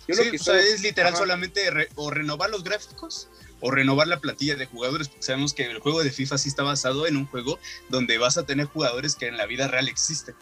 Yo 0.07 0.15
sí, 0.15 0.31
que 0.31 0.37
o 0.37 0.41
sea, 0.41 0.59
es 0.59 0.83
literal 0.83 1.15
solamente 1.15 1.61
o 1.95 2.11
renovar 2.11 2.51
los 2.51 2.65
gráficos 2.65 3.29
o 3.61 3.71
renovar 3.71 4.09
la 4.09 4.19
plantilla 4.19 4.57
de 4.57 4.67
jugadores, 4.67 5.09
porque 5.09 5.23
sabemos 5.23 5.53
que 5.53 5.67
el 5.67 5.79
juego 5.79 6.03
de 6.03 6.11
FIFA 6.11 6.39
sí 6.39 6.49
está 6.49 6.63
basado 6.63 7.07
en 7.07 7.17
un 7.17 7.27
juego 7.27 7.59
donde 7.89 8.19
vas 8.19 8.39
a 8.39 8.45
tener 8.45 8.67
jugadores 8.67 9.15
que 9.15 9.27
en 9.27 9.37
la 9.37 9.47
vida 9.47 9.69
real 9.69 9.89
existen. 9.89 10.35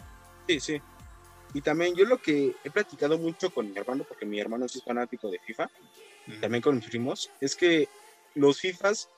Sí, 0.49 0.59
sí. 0.59 0.81
Y 1.53 1.61
también 1.61 1.93
yo 1.93 2.05
lo 2.05 2.17
que 2.17 2.55
he 2.63 2.71
platicado 2.71 3.19
mucho 3.19 3.51
con 3.51 3.69
mi 3.69 3.77
hermano, 3.77 4.03
porque 4.03 4.25
mi 4.25 4.39
hermano 4.39 4.65
es 4.65 4.81
fanático 4.83 5.29
de 5.29 5.37
FIFA, 5.37 5.69
también 6.41 6.63
con 6.63 6.75
mis 6.75 6.85
primos, 6.87 7.29
es 7.39 7.55
que 7.55 7.87
los 8.33 8.59
FIFAs 8.59 9.09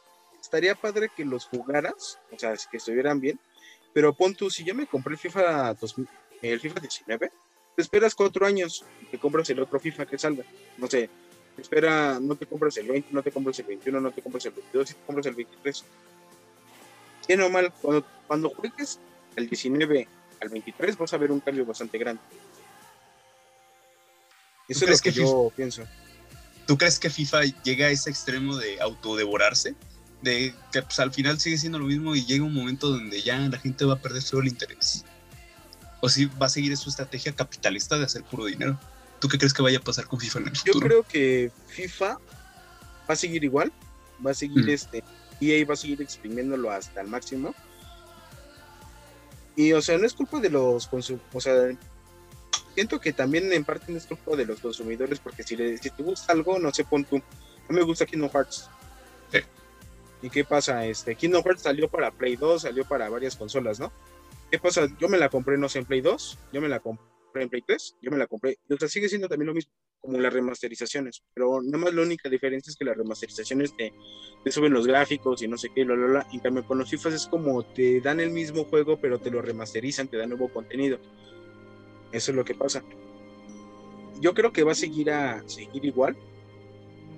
estaría 0.41 0.75
padre 0.75 1.09
que 1.15 1.23
los 1.23 1.45
jugaras, 1.45 2.19
o 2.33 2.37
sea, 2.37 2.53
que 2.69 2.75
estuvieran 2.75 3.21
bien, 3.21 3.39
pero 3.93 4.13
pon 4.13 4.35
tú, 4.35 4.49
si 4.49 4.65
yo 4.65 4.75
me 4.75 4.87
compré 4.87 5.13
el 5.13 5.19
FIFA, 5.19 5.73
el 6.41 6.59
FIFA 6.59 6.79
19, 6.81 7.31
te 7.77 7.81
esperas 7.81 8.13
cuatro 8.13 8.45
años 8.45 8.83
y 9.01 9.05
te 9.05 9.17
compras 9.17 9.49
el 9.51 9.61
otro 9.61 9.79
FIFA 9.79 10.05
que 10.05 10.17
salga. 10.17 10.43
No 10.77 10.87
sé, 10.87 11.09
te 11.55 11.61
espera, 11.61 12.19
no 12.19 12.35
te 12.35 12.45
compras 12.45 12.75
el 12.75 12.87
20, 12.87 13.07
no 13.13 13.23
te 13.23 13.31
compras 13.31 13.57
el 13.59 13.67
21, 13.67 14.01
no 14.01 14.11
te 14.11 14.21
compras 14.21 14.45
el 14.47 14.51
22 14.51 14.91
y 14.91 14.93
te 14.95 15.01
compras 15.05 15.25
el 15.27 15.35
23. 15.35 15.85
Bien 17.25 17.41
o 17.41 17.49
mal, 17.49 17.71
cuando, 17.81 18.05
cuando 18.27 18.49
juegues 18.49 18.99
el 19.37 19.47
19 19.47 20.09
al 20.41 20.49
23 20.49 20.97
vas 20.97 21.13
a 21.13 21.17
ver 21.17 21.31
un 21.31 21.39
cambio 21.39 21.65
bastante 21.65 21.97
grande. 21.97 22.21
Eso 24.67 24.85
es 24.85 24.91
lo 24.91 24.97
que, 24.97 25.11
yo 25.11 25.51
pienso. 25.55 25.83
¿Tú 26.65 26.77
crees 26.77 26.99
que 26.99 27.09
FIFA 27.09 27.43
llega 27.63 27.87
a 27.87 27.89
ese 27.89 28.09
extremo 28.09 28.57
de 28.57 28.79
autodevorarse? 28.81 29.75
De 30.21 30.53
que 30.71 30.81
pues, 30.81 30.99
al 30.99 31.11
final 31.11 31.39
sigue 31.39 31.57
siendo 31.57 31.79
lo 31.79 31.85
mismo 31.85 32.15
y 32.15 32.25
llega 32.25 32.43
un 32.43 32.53
momento 32.53 32.89
donde 32.89 33.21
ya 33.21 33.37
la 33.37 33.57
gente 33.57 33.85
va 33.85 33.95
a 33.95 33.99
perder 33.99 34.23
todo 34.23 34.41
el 34.41 34.47
interés. 34.47 35.03
O 35.99 36.09
si 36.09 36.25
va 36.25 36.45
a 36.45 36.49
seguir 36.49 36.75
su 36.77 36.89
estrategia 36.89 37.33
capitalista 37.35 37.97
de 37.97 38.05
hacer 38.05 38.23
puro 38.23 38.45
dinero. 38.45 38.79
¿Tú 39.19 39.27
qué 39.27 39.37
crees 39.37 39.53
que 39.53 39.61
vaya 39.61 39.77
a 39.77 39.81
pasar 39.81 40.07
con 40.07 40.19
FIFA 40.19 40.39
en 40.39 40.47
el 40.47 40.55
futuro? 40.55 40.73
Yo 40.73 40.79
creo 40.79 41.03
que 41.03 41.51
FIFA 41.67 42.13
va 42.13 43.13
a 43.13 43.15
seguir 43.15 43.43
igual, 43.43 43.71
va 44.25 44.31
a 44.31 44.33
seguir 44.33 44.65
mm. 44.65 44.69
este, 44.69 45.03
EA 45.41 45.65
va 45.65 45.73
a 45.73 45.77
seguir 45.77 46.01
exprimiéndolo 46.01 46.71
hasta 46.71 47.01
el 47.01 47.07
máximo. 47.07 47.53
Y 49.55 49.73
o 49.73 49.81
sea, 49.81 49.97
no 49.97 50.05
es 50.05 50.13
culpa 50.13 50.39
de 50.39 50.49
los 50.49 50.87
consumidores, 50.87 51.35
o 51.35 51.41
sea, 51.41 51.77
siento 52.73 52.99
que 52.99 53.13
también 53.13 53.51
en 53.51 53.65
parte 53.65 53.91
no 53.91 53.97
es 53.97 54.05
culpa 54.05 54.35
de 54.35 54.45
los 54.45 54.59
consumidores, 54.59 55.19
porque 55.19 55.43
si, 55.43 55.55
le, 55.55 55.77
si 55.77 55.89
te 55.89 56.03
gusta 56.03 56.33
algo, 56.33 56.57
no 56.59 56.73
sé, 56.73 56.83
pon 56.83 57.03
tú, 57.03 57.17
no 57.17 57.75
me 57.75 57.81
gusta 57.81 58.05
Kingdom 58.05 58.29
Hearts. 58.29 58.69
Sí. 59.31 59.39
¿Y 60.21 60.29
qué 60.29 60.45
pasa? 60.45 60.85
Este, 60.85 61.15
Kingdom 61.15 61.43
Hearts 61.43 61.63
salió 61.63 61.89
para 61.89 62.11
Play 62.11 62.35
2, 62.35 62.61
salió 62.61 62.85
para 62.85 63.09
varias 63.09 63.35
consolas, 63.35 63.79
¿no? 63.79 63.91
¿Qué 64.49 64.59
pasa? 64.59 64.87
Yo 64.99 65.09
me 65.09 65.17
la 65.17 65.29
compré, 65.29 65.57
no 65.57 65.69
sé, 65.69 65.79
en 65.79 65.85
Play 65.85 66.01
2, 66.01 66.39
yo 66.53 66.61
me 66.61 66.69
la 66.69 66.79
compré 66.79 67.43
en 67.43 67.49
Play 67.49 67.63
3, 67.65 67.97
yo 68.01 68.11
me 68.11 68.17
la 68.17 68.27
compré. 68.27 68.59
O 68.69 68.77
sea, 68.77 68.87
sigue 68.87 69.09
siendo 69.09 69.27
también 69.27 69.47
lo 69.47 69.53
mismo, 69.53 69.71
como 70.01 70.19
las 70.19 70.33
remasterizaciones. 70.33 71.23
Pero 71.33 71.61
nada 71.61 71.77
más 71.77 71.93
la 71.93 72.01
única 72.01 72.27
diferencia 72.27 72.71
es 72.71 72.75
que 72.75 72.85
las 72.85 72.97
remasterizaciones 72.97 73.75
te, 73.77 73.93
te 74.43 74.51
suben 74.51 74.73
los 74.73 74.87
gráficos 74.87 75.41
y 75.41 75.47
no 75.47 75.57
sé 75.57 75.69
qué, 75.73 75.85
lo 75.85 75.95
lo 75.95 76.21
En 76.31 76.39
cambio, 76.39 76.65
con 76.65 76.79
los 76.79 76.89
FIFAs 76.89 77.13
es 77.13 77.27
como 77.27 77.63
te 77.63 78.01
dan 78.01 78.19
el 78.19 78.31
mismo 78.31 78.65
juego, 78.65 78.99
pero 78.99 79.19
te 79.19 79.31
lo 79.31 79.41
remasterizan, 79.41 80.07
te 80.07 80.17
dan 80.17 80.29
nuevo 80.29 80.51
contenido. 80.51 80.99
Eso 82.11 82.31
es 82.31 82.35
lo 82.35 82.43
que 82.43 82.55
pasa. 82.55 82.83
Yo 84.19 84.33
creo 84.33 84.51
que 84.51 84.63
va 84.63 84.73
a 84.73 84.75
seguir 84.75 85.11
a 85.11 85.47
seguir 85.47 85.85
igual. 85.85 86.17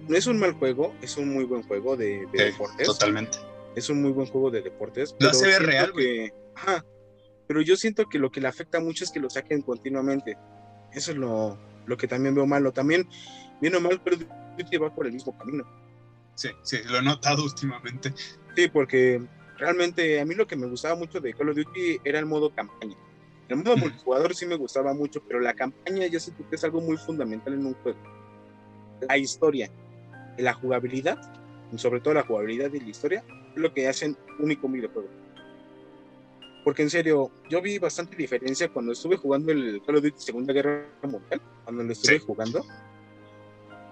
No 0.08 0.18
es 0.18 0.28
un 0.28 0.38
mal 0.38 0.54
juego, 0.54 0.94
es 1.02 1.18
un 1.18 1.34
muy 1.34 1.46
buen 1.46 1.64
juego 1.64 1.96
de, 1.96 2.28
deportes. 2.34 2.88
Totalmente. 2.88 3.38
Es 3.76 3.90
un 3.90 4.02
muy 4.02 4.12
buen 4.12 4.28
juego 4.28 4.52
de 4.52 4.62
deportes. 4.62 5.16
Lo 5.20 5.30
hace 5.30 5.58
real, 5.60 5.92
güey. 5.94 6.32
Ajá, 6.56 6.86
pero 7.48 7.62
yo 7.62 7.76
siento 7.76 8.08
que 8.08 8.20
lo 8.20 8.30
que 8.30 8.42
le 8.42 8.48
afecta 8.48 8.80
mucho 8.80 9.04
es 9.04 9.12
que 9.12 9.20
lo 9.20 9.30
saquen 9.30 9.62
continuamente. 9.62 10.38
Eso 10.92 11.12
es 11.12 11.18
lo, 11.18 11.58
lo 11.86 11.98
que 11.98 12.08
también 12.08 12.36
veo 12.36 12.46
malo. 12.46 12.72
También, 12.72 13.08
bien 13.62 13.76
o 13.76 13.82
mal, 13.82 14.02
pero 14.04 14.18
Duty 14.58 14.78
va 14.78 14.94
por 14.94 15.06
el 15.06 15.14
mismo 15.14 15.38
camino. 15.38 15.64
Sí, 16.36 16.50
sí, 16.64 16.78
lo 16.86 16.98
he 16.98 17.02
notado 17.02 17.44
últimamente. 17.44 18.14
Sí, 18.56 18.68
porque 18.68 19.22
realmente 19.58 20.20
a 20.20 20.26
mí 20.26 20.36
lo 20.36 20.48
que 20.48 20.56
me 20.56 20.68
gustaba 20.68 20.96
mucho 20.96 21.20
de 21.20 21.34
Call 21.34 21.50
of 21.50 21.56
Duty 21.56 22.02
era 22.04 22.20
el 22.20 22.26
modo 22.26 22.54
campaña. 22.54 22.96
El 23.50 23.58
modo 23.58 23.78
multijugador 23.78 24.34
sí 24.36 24.46
me 24.46 24.56
gustaba 24.56 24.94
mucho, 24.94 25.22
pero 25.28 25.40
la 25.40 25.54
campaña 25.54 26.08
yo 26.08 26.20
siento 26.20 26.48
que 26.50 26.56
es 26.56 26.64
algo 26.64 26.82
muy 26.82 26.98
fundamental 26.98 27.54
en 27.54 27.66
un 27.66 27.74
juego. 27.76 28.00
La 29.08 29.18
historia, 29.18 29.70
la 30.38 30.54
jugabilidad, 30.54 31.20
sobre 31.76 32.00
todo 32.00 32.14
la 32.14 32.24
jugabilidad 32.24 32.72
y 32.74 32.80
la 32.80 32.90
historia, 32.90 33.24
es 33.56 33.62
lo 33.62 33.74
que 33.74 33.88
hacen 33.88 34.18
único 34.40 34.68
videojuego. 34.70 35.10
Porque 36.64 36.82
en 36.82 36.89
serio, 36.89 37.30
yo 37.49 37.61
vi 37.61 37.78
bastante 37.78 38.16
diferencia 38.16 38.70
cuando 38.70 38.93
estuve 38.93 39.18
jugando 39.18 39.51
el 39.51 39.82
Call 39.86 39.97
of 39.97 40.03
Duty 40.03 40.16
Segunda 40.18 40.53
Guerra 40.53 40.86
Mundial, 41.03 41.41
cuando 41.66 41.84
lo 41.84 41.91
estuve 41.91 42.20
jugando. 42.20 42.66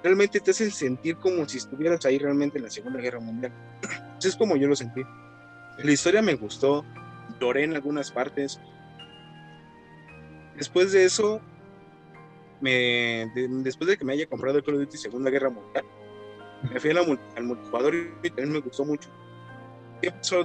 Realmente 0.03 0.39
te 0.39 0.51
hacen 0.51 0.71
sentir 0.71 1.17
como 1.17 1.47
si 1.47 1.57
estuvieras 1.57 2.05
ahí 2.05 2.17
realmente 2.17 2.57
en 2.57 2.63
la 2.63 2.69
Segunda 2.69 2.99
Guerra 2.99 3.19
Mundial. 3.19 3.51
Así 4.17 4.29
es 4.29 4.35
como 4.37 4.55
yo 4.55 4.67
lo 4.67 4.75
sentí. 4.75 5.01
La 5.83 5.91
historia 5.91 6.21
me 6.21 6.35
gustó, 6.35 6.85
lloré 7.41 7.65
en 7.65 7.75
algunas 7.75 8.11
partes. 8.11 8.59
Después 10.55 10.93
de 10.93 11.03
eso, 11.03 11.41
me, 12.61 13.29
después 13.63 13.89
de 13.89 13.97
que 13.97 14.05
me 14.05 14.13
haya 14.13 14.27
comprado 14.27 14.57
el 14.57 14.63
Call 14.63 14.75
of 14.75 14.81
Duty 14.81 14.97
Segunda 14.97 15.29
Guerra 15.29 15.49
Mundial, 15.49 15.83
me 16.71 16.79
fui 16.79 16.91
al 16.91 17.43
multijugador 17.43 17.95
y 17.95 18.29
también 18.29 18.51
me 18.53 18.59
gustó 18.59 18.85
mucho 18.85 19.09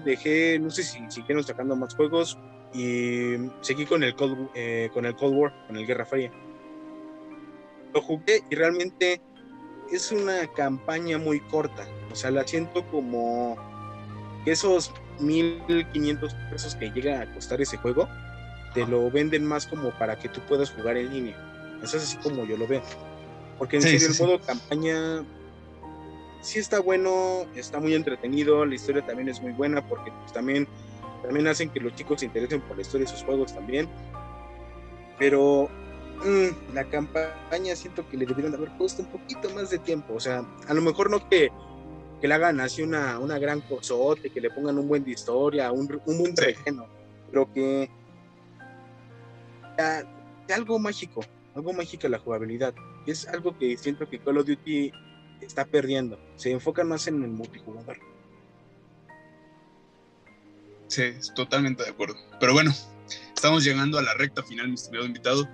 dejé, 0.05 0.59
no 0.59 0.71
sé 0.71 0.83
si 0.83 0.99
siguieron 1.09 1.45
sacando 1.45 1.77
más 1.77 1.95
juegos 1.95 2.39
y 2.75 3.37
seguí 3.61 3.87
con 3.87 4.03
el 4.03 4.15
Cold, 4.15 4.51
eh, 4.55 4.91
con 4.93 5.07
el 5.07 5.15
Cold 5.17 5.35
War, 5.37 5.67
con 5.67 5.77
el 5.77 5.87
Guerra 5.87 6.05
Fría. 6.05 6.31
Lo 7.95 8.03
jugué 8.03 8.43
y 8.51 8.55
realmente 8.55 9.21
es 9.91 10.13
una 10.13 10.47
campaña 10.53 11.19
muy 11.19 11.41
corta. 11.41 11.87
O 12.13 12.15
sea, 12.15 12.31
la 12.31 12.47
siento 12.47 12.87
como 12.87 13.57
esos 14.45 14.93
1500 15.21 16.35
pesos 16.51 16.75
que 16.75 16.91
llega 16.91 17.21
a 17.21 17.33
costar 17.33 17.61
ese 17.61 17.77
juego, 17.79 18.09
te 18.75 18.87
lo 18.87 19.11
venden 19.11 19.47
más 19.47 19.67
como 19.67 19.91
para 19.99 20.19
que 20.19 20.29
tú 20.29 20.41
puedas 20.43 20.71
jugar 20.71 20.97
en 20.97 21.13
línea. 21.13 21.79
Eso 21.83 21.97
es 21.97 22.05
así 22.05 22.17
como 22.19 22.45
yo 22.45 22.57
lo 22.57 22.67
veo. 22.67 22.83
Porque 23.59 23.77
en 23.77 23.83
serio, 23.83 24.09
el 24.09 24.19
modo 24.19 24.41
campaña 24.41 25.25
sí 26.47 26.61
está 26.61 26.81
bueno, 26.81 27.45
está 27.57 27.81
muy 27.81 27.95
entretenido, 27.95 28.65
la 28.65 28.75
historia 28.77 29.05
también 29.05 29.29
es 29.29 29.43
muy 29.43 29.53
buena 29.53 29.87
porque 29.87 30.13
pues, 30.13 30.33
también, 30.33 30.69
también 31.23 31.49
hacen 31.49 31.69
que 31.71 31.81
los 31.81 31.95
chicos 31.97 32.21
se 32.21 32.27
interesen 32.27 32.61
por 32.61 32.77
la 32.77 32.83
historia 32.83 33.05
de 33.05 33.13
sus 33.13 33.25
juegos 33.25 33.53
también. 33.53 33.89
Pero 35.19 35.69
mm, 36.25 36.75
la 36.75 36.85
campaña 36.85 37.75
siento 37.75 38.09
que 38.09 38.17
le 38.17 38.27
debieron 38.27 38.55
haber 38.55 38.71
puesto 38.79 39.03
un 39.03 39.09
poquito 39.09 39.51
más 39.51 39.71
de 39.71 39.79
tiempo. 39.79 40.15
O 40.15 40.21
sea, 40.21 40.47
a 40.69 40.75
lo 40.75 40.83
mejor 40.83 41.11
no 41.11 41.29
que, 41.29 41.51
que 42.21 42.29
le 42.29 42.35
hagan 42.35 42.61
así 42.61 42.83
una, 42.83 43.19
una 43.19 43.41
gran 43.41 43.61
cosote, 43.63 44.31
que 44.31 44.41
le 44.41 44.51
pongan 44.51 44.79
un 44.79 44.87
buen 44.87 45.03
de 45.05 45.11
historia, 45.11 45.73
un, 45.73 46.01
un 46.07 46.19
buen 46.19 46.37
relleno, 46.37 46.87
pero 47.29 47.53
que 47.53 47.91
algo 50.55 50.79
mágico, 50.79 51.23
algo 51.57 51.73
mágico 51.73 52.09
la 52.09 52.21
jugabilidad. 52.21 52.73
Es 53.05 53.27
algo 53.27 53.59
que 53.59 53.77
siento 53.77 54.09
que 54.09 54.21
Call 54.21 54.39
of 54.39 54.47
Duty 54.47 54.93
está 55.41 55.65
perdiendo. 55.65 56.19
Se 56.37 56.51
enfoca 56.51 56.85
más 56.85 57.07
en 57.07 57.23
el 57.23 57.31
multijugador. 57.31 57.99
Sí, 60.89 61.13
totalmente 61.35 61.83
de 61.83 61.91
acuerdo. 61.91 62.17
Pero 62.39 62.53
bueno, 62.53 62.73
estamos 63.35 63.65
llegando 63.65 63.99
a 63.99 64.03
la 64.03 64.15
recta 64.15 64.43
final, 64.43 64.69
mi 64.69 64.75
estimado 64.75 65.05
invitado. 65.05 65.49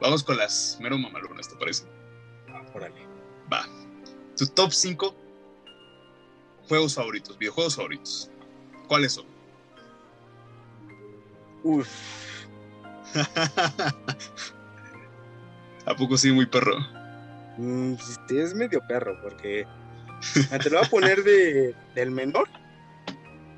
Vamos 0.00 0.24
con 0.24 0.36
las 0.36 0.78
mero 0.80 0.96
mamalonas, 0.98 1.48
¿te 1.48 1.56
parece? 1.56 1.84
Ah, 2.48 2.64
órale. 2.74 3.06
Va. 3.52 3.66
Tu 4.36 4.46
top 4.46 4.72
5 4.72 5.14
juegos 6.68 6.94
favoritos, 6.94 7.36
videojuegos 7.36 7.76
favoritos. 7.76 8.30
¿Cuáles 8.88 9.12
son? 9.12 9.26
Uf. 11.62 11.88
¿A 15.86 15.94
poco 15.96 16.16
sí, 16.16 16.32
muy 16.32 16.46
perro? 16.46 16.78
Mm, 17.60 17.94
es 18.30 18.54
medio 18.54 18.80
perro, 18.88 19.18
porque 19.22 19.66
te 20.62 20.70
lo 20.70 20.78
voy 20.78 20.86
a 20.86 20.90
poner 20.90 21.22
de, 21.22 21.74
del 21.94 22.10
menor 22.10 22.48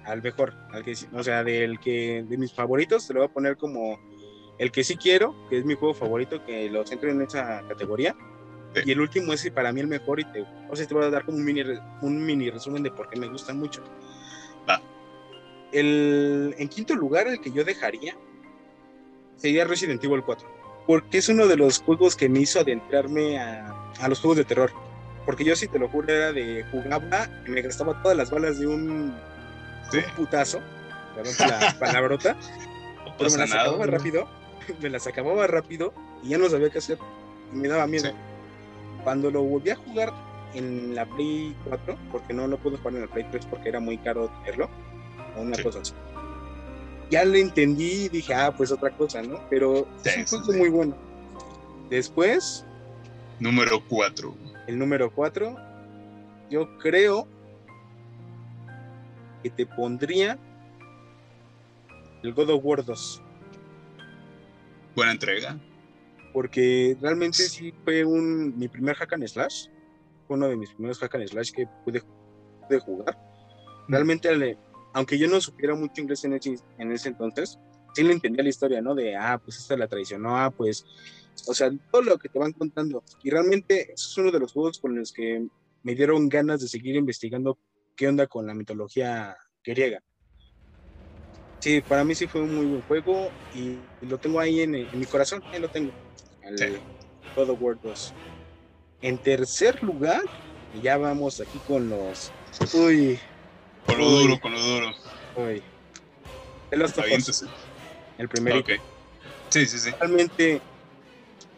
al 0.05 0.20
mejor, 0.20 0.55
al 0.72 0.82
que, 0.82 0.96
o 1.12 1.22
sea, 1.22 1.44
del 1.44 1.78
que 1.78 2.24
de 2.28 2.36
mis 2.36 2.53
favoritos, 2.53 3.07
te 3.07 3.14
lo 3.14 3.20
voy 3.20 3.28
a 3.28 3.32
poner 3.32 3.57
como 3.57 4.00
el 4.59 4.72
que 4.72 4.82
sí 4.82 4.96
quiero, 4.96 5.36
que 5.48 5.59
es 5.59 5.64
mi 5.64 5.74
juego 5.74 5.94
favorito, 5.94 6.44
que 6.44 6.68
lo 6.68 6.84
centro 6.84 7.11
en 7.11 7.22
esa 7.22 7.62
categoría. 7.68 8.16
Y 8.84 8.90
el 8.90 9.00
último 9.00 9.32
es 9.34 9.48
para 9.50 9.72
mí 9.72 9.80
el 9.80 9.86
mejor 9.86 10.18
y 10.18 10.24
te, 10.24 10.44
o 10.68 10.74
sea, 10.74 10.84
te 10.84 10.94
voy 10.94 11.05
a 11.05 11.11
dar 11.11 11.24
como 11.24 11.38
un 11.38 11.44
mini, 11.44 11.62
un 12.00 12.24
mini 12.24 12.50
resumen 12.50 12.82
de 12.82 12.90
por 12.90 13.09
qué 13.09 13.20
me 13.20 13.28
gustan 13.28 13.59
mucho. 13.59 13.84
El, 15.70 16.55
en 16.59 16.68
quinto 16.68 16.94
lugar, 16.94 17.28
el 17.28 17.40
que 17.40 17.53
yo 17.53 17.64
dejaría 17.64 18.14
sería 19.36 19.64
Resident 19.64 20.03
Evil 20.05 20.22
4 20.22 20.61
porque 20.87 21.18
es 21.18 21.28
uno 21.28 21.47
de 21.47 21.57
los 21.57 21.80
juegos 21.80 22.16
que 22.16 22.28
me 22.28 22.41
hizo 22.41 22.61
adentrarme 22.61 23.39
a, 23.39 24.09
los 24.09 24.20
juegos 24.20 24.39
de 24.39 24.45
terror. 24.45 24.72
Porque 25.24 25.45
yo 25.45 25.55
sí 25.55 25.68
te 25.68 25.78
lo 25.78 25.89
juro, 25.89 26.12
era 26.12 26.33
de 26.33 26.64
jugaba 26.72 27.28
y 27.47 27.51
me 27.51 27.62
gastaba 27.62 28.03
todas 28.03 28.16
las 28.16 28.30
balas 28.30 28.59
de 28.59 28.66
un, 28.66 29.14
putazo, 30.16 30.61
perdón 31.14 31.35
la 31.39 31.76
palabrota, 31.78 32.37
pero 33.18 33.30
me 33.30 33.39
las 33.39 33.53
acababa 33.53 33.87
rápido, 33.87 34.28
me 34.83 34.91
las 34.91 35.07
acababa 35.07 35.47
rápido 35.47 35.95
y 36.24 36.30
ya 36.30 36.39
no 36.39 36.49
sabía 36.49 36.70
qué 36.70 36.78
hacer. 36.78 36.99
Me 37.53 37.68
daba 37.68 37.87
miedo. 37.87 38.11
Cuando 39.05 39.30
lo 39.30 39.43
volví 39.43 39.70
a 39.70 39.76
jugar 39.76 40.12
en 40.55 40.95
la 40.95 41.07
Play 41.07 41.55
4, 41.68 41.97
porque 42.11 42.33
no 42.33 42.49
lo 42.49 42.59
pude 42.59 42.78
jugar 42.78 42.95
en 42.95 43.03
la 43.03 43.07
Play 43.07 43.26
3 43.30 43.47
porque 43.47 43.68
era 43.68 43.78
muy 43.78 43.99
caro 43.99 44.28
tenerlo, 44.45 44.68
o 45.37 45.43
una 45.43 45.62
cosa 45.62 45.80
así 45.80 45.95
ya 47.12 47.26
le 47.26 47.40
entendí 47.40 48.04
y 48.04 48.08
dije, 48.08 48.32
ah, 48.32 48.54
pues 48.56 48.72
otra 48.72 48.88
cosa, 48.90 49.22
¿no? 49.22 49.38
Pero 49.50 49.86
es 50.02 50.32
un 50.32 50.56
muy 50.56 50.70
bueno. 50.70 50.96
Después. 51.90 52.64
Número 53.38 53.86
4. 53.86 54.34
El 54.66 54.78
número 54.78 55.12
4. 55.12 55.54
Yo 56.50 56.78
creo 56.78 57.28
que 59.42 59.50
te 59.50 59.66
pondría 59.66 60.38
el 62.22 62.32
God 62.32 62.48
of 62.48 62.64
War 62.64 62.82
2. 62.82 63.22
Buena 64.96 65.12
entrega. 65.12 65.60
porque 66.32 66.96
realmente 66.98 67.42
sí 67.42 67.74
fue 67.84 68.06
un, 68.06 68.58
mi 68.58 68.68
primer 68.68 68.96
hack 68.96 69.12
and 69.12 69.26
slash, 69.26 69.66
fue 70.26 70.36
uno 70.38 70.48
de 70.48 70.56
mis 70.56 70.70
primeros 70.70 70.98
hack 70.98 71.14
and 71.16 71.28
slash 71.28 71.50
que 71.50 71.66
pude, 71.84 72.02
pude 72.66 72.80
jugar. 72.80 73.18
Realmente, 73.88 74.56
aunque 74.93 75.18
yo 75.18 75.28
no 75.28 75.40
supiera 75.40 75.74
mucho 75.74 76.01
inglés 76.01 76.24
en 76.24 76.34
ese, 76.34 76.57
en 76.78 76.93
ese 76.93 77.09
entonces, 77.09 77.59
sí 77.95 78.03
le 78.03 78.12
entendía 78.12 78.43
la 78.43 78.49
historia, 78.49 78.80
¿no? 78.80 78.95
De, 78.95 79.16
ah, 79.16 79.40
pues 79.43 79.59
esta 79.59 79.74
es 79.74 79.80
la 79.80 79.88
tradición, 79.88 80.22
no, 80.22 80.36
ah, 80.36 80.51
pues, 80.51 80.84
o 81.47 81.55
sea, 81.55 81.70
todo 81.90 82.03
lo 82.03 82.18
que 82.18 82.28
te 82.28 82.38
van 82.38 82.53
contando. 82.53 83.03
Y 83.22 83.30
realmente 83.30 83.93
eso 83.93 84.11
es 84.11 84.18
uno 84.18 84.30
de 84.30 84.40
los 84.40 84.53
juegos 84.53 84.78
con 84.78 84.97
los 84.97 85.12
que 85.12 85.47
me 85.82 85.95
dieron 85.95 86.28
ganas 86.28 86.61
de 86.61 86.68
seguir 86.68 86.97
investigando 86.97 87.59
qué 87.97 88.09
onda 88.09 88.26
con 88.26 88.47
la 88.47 88.55
mitología 88.55 89.36
griega. 89.64 90.03
Sí, 91.61 91.80
para 91.80 92.05
mí 92.05 92.14
sí 92.14 92.26
fue 92.26 92.40
un 92.40 92.55
muy 92.55 92.66
buen 92.66 92.82
juego 92.82 93.30
y 93.55 93.76
lo 94.05 94.18
tengo 94.18 94.40
ahí 94.40 94.61
en, 94.61 94.72
mi 94.72 95.07
corazón, 95.07 95.43
ahí 95.53 95.61
lo 95.61 95.68
tengo. 95.68 95.93
El 96.43 96.80
God 97.36 97.51
of 97.51 97.62
War 97.62 97.80
2. 97.80 98.12
En 99.03 99.18
tercer 99.18 99.82
lugar, 99.82 100.22
ya 100.82 100.97
vamos 100.97 101.40
aquí 101.40 101.59
con 101.66 101.88
los. 101.88 102.32
Uy. 102.74 103.18
Con 103.85 103.99
lo 103.99 104.09
duro, 104.09 104.39
con 104.41 104.53
lo 104.53 104.61
duro. 104.61 104.93
Uy. 105.35 105.64
El 106.70 108.28
primero. 108.28 108.62
Sí, 109.51 109.66
sí, 109.66 109.78
sí. 109.78 109.91
Realmente, 110.01 110.62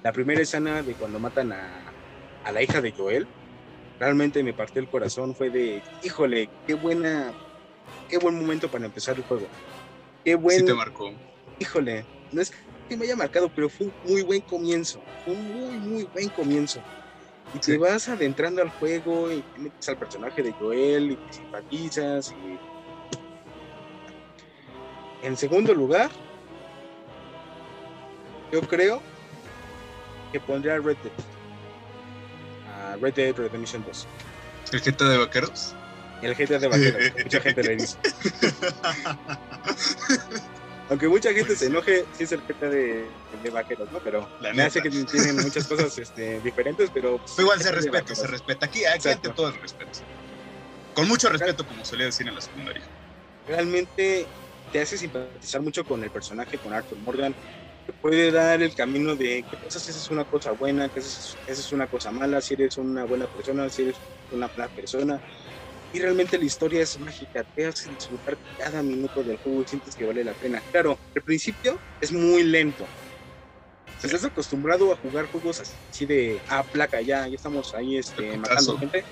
la 0.03 0.13
primera 0.13 0.41
escena 0.41 0.83
de 0.83 0.97
cuando 0.97 1.21
matan 1.21 1.53
a, 1.53 1.95
a 2.43 2.53
la 2.53 2.63
hija 2.63 2.81
de 2.81 2.93
Joel, 2.93 3.29
realmente 3.99 4.43
me 4.43 4.55
partió 4.55 4.83
el 4.83 4.89
corazón. 4.89 5.35
Fue 5.35 5.51
de, 5.51 5.83
híjole, 6.03 6.51
qué 6.67 6.75
buena, 6.75 7.33
qué 8.09 8.19
buen 8.19 8.35
momento 8.35 8.69
para 8.69 8.87
empezar 8.87 9.17
el 9.17 9.25
juego. 9.25 9.49
Qué 10.25 10.35
buen. 10.35 10.61
Sí 10.61 10.65
te 10.65 10.75
marcó. 10.75 11.13
Híjole, 11.59 12.07
no 12.33 12.43
es 12.43 12.51
que 12.89 12.97
me 12.97 13.05
haya 13.05 13.17
marcado, 13.17 13.49
pero 13.55 13.69
fue 13.69 13.87
un 13.87 13.95
muy 14.03 14.23
buen 14.23 14.41
comienzo. 14.43 15.01
Fue 15.23 15.35
un 15.35 15.47
muy, 15.47 15.79
muy 15.79 16.05
buen 16.13 16.29
comienzo. 16.31 16.85
Y 17.55 17.59
te 17.61 17.79
vas 17.79 18.09
adentrando 18.09 18.63
al 18.63 18.71
juego 18.71 19.31
y 19.31 19.43
te 19.43 19.61
metes 19.61 19.89
al 19.89 19.97
personaje 19.97 20.43
de 20.43 20.53
Joel 20.53 21.13
y 21.13 21.17
te 21.17 21.33
simpatizas. 21.33 22.33
Y... 22.33 22.59
En 25.27 25.37
segundo 25.37 25.73
lugar, 25.73 26.11
yo 28.53 28.61
creo 28.63 29.01
que 30.33 30.41
pondría 30.41 30.79
Red 30.79 30.97
Dead. 31.03 31.13
A 32.77 32.97
Red 32.97 33.15
Dead 33.15 33.37
Redemption 33.37 33.85
2. 33.87 34.09
¿El 34.73 34.81
GTA 34.81 35.09
de 35.09 35.19
vaqueros? 35.19 35.75
El 36.23 36.35
GTA 36.35 36.59
de 36.59 36.69
vaqueros, 36.69 37.13
mucha 37.23 37.41
gente 37.41 37.63
le 37.63 37.77
dice. 37.77 37.97
Aunque 40.89 41.09
mucha 41.09 41.33
gente 41.33 41.57
se 41.57 41.67
enoje, 41.67 42.07
sí 42.13 42.25
es 42.25 42.33
el 42.33 42.43
GTA 42.43 42.69
de, 42.69 43.11
de 43.43 43.51
vaqueros, 43.51 43.91
¿no? 43.91 44.01
Pero 44.01 44.31
me 44.39 44.63
hace 44.63 44.83
que 44.83 44.91
tienen 44.91 45.37
muchas 45.37 45.67
cosas 45.67 45.97
este, 45.99 46.41
diferentes, 46.41 46.91
pero... 46.93 47.21
igual 47.39 47.61
se 47.61 47.73
respeta, 47.73 48.15
se 48.15 48.27
respeta. 48.27 48.67
Aquí, 48.67 48.85
aquí 48.85 49.09
ante 49.09 49.31
todo 49.31 49.49
el 49.49 49.61
respeto. 49.61 49.99
Con 50.95 51.09
mucho 51.09 51.29
respeto, 51.29 51.67
como 51.67 51.85
solía 51.85 52.07
decir 52.07 52.29
en 52.29 52.35
la 52.35 52.41
secundaria. 52.41 52.87
Realmente 53.47 54.29
te 54.71 54.81
hace 54.81 54.99
simpatizar 54.99 55.63
mucho 55.63 55.85
con 55.85 56.03
el 56.03 56.11
personaje, 56.11 56.59
con 56.59 56.73
Arthur 56.73 56.99
Morgan. 56.99 57.35
Te 57.87 57.93
puede 57.93 58.31
dar 58.31 58.63
el 58.63 58.75
camino 58.75 59.15
de 59.17 59.45
que 59.49 59.59
esa 59.67 59.79
es 59.79 60.11
una 60.11 60.25
cosa 60.25 60.53
buena, 60.53 60.89
que 60.89 61.01
esa 61.01 61.37
es 61.47 61.73
una 61.73 61.87
cosa 61.87 62.11
mala, 62.13 62.41
si 62.41 62.55
eres 62.55 62.77
una 62.77 63.05
buena 63.05 63.27
persona, 63.27 63.69
si 63.69 63.83
eres 63.83 64.01
una 64.31 64.51
mala 64.55 64.69
persona 64.69 65.21
y 65.95 66.01
realmente 66.01 66.37
la 66.37 66.45
historia 66.45 66.83
es 66.83 66.99
mágica, 66.99 67.47
te 67.55 67.67
hace 67.67 67.89
disfrutar 67.89 68.37
cada 68.57 68.83
minuto 68.83 69.23
del 69.23 69.37
juego 69.37 69.63
y 69.63 69.69
sientes 69.69 69.95
que 69.95 70.05
vale 70.05 70.25
la 70.25 70.35
pena. 70.35 70.61
Claro, 70.73 70.99
al 71.15 71.23
principio 71.23 71.81
es 72.01 72.11
muy 72.11 72.43
lento. 72.43 72.85
Si 74.01 74.09
estás 74.09 74.25
acostumbrado 74.25 74.93
a 74.93 74.97
jugar 74.97 75.27
juegos 75.27 75.61
así 75.61 76.05
de, 76.05 76.41
ah, 76.49 76.65
placa, 76.65 77.01
ya, 77.01 77.29
ya 77.29 77.37
estamos 77.37 77.73
ahí 77.75 77.97
este, 77.97 78.37
matando 78.37 78.77
gente, 78.77 79.05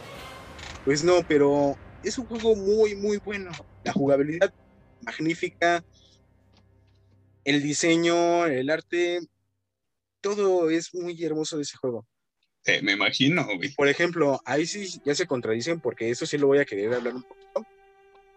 pues 0.82 1.04
no, 1.04 1.22
pero 1.22 1.76
es 2.02 2.18
un 2.18 2.26
juego 2.26 2.56
muy, 2.56 2.96
muy 2.96 3.20
bueno. 3.24 3.52
La 3.84 3.92
jugabilidad 3.92 4.50
magnífica, 5.02 5.84
el 7.44 7.62
diseño, 7.62 8.46
el 8.46 8.70
arte, 8.70 9.20
todo 10.20 10.68
es 10.68 10.92
muy 10.94 11.22
hermoso 11.22 11.58
de 11.58 11.62
ese 11.62 11.76
juego 11.76 12.08
me 12.82 12.92
imagino, 12.92 13.44
güey. 13.44 13.74
Por 13.74 13.88
ejemplo, 13.88 14.40
ahí 14.44 14.66
sí 14.66 15.00
ya 15.04 15.14
se 15.14 15.26
contradicen 15.26 15.80
porque 15.80 16.10
eso 16.10 16.26
sí 16.26 16.38
lo 16.38 16.46
voy 16.46 16.58
a 16.58 16.64
querer 16.64 16.94
hablar 16.94 17.14
un 17.14 17.22
poquito. 17.22 17.66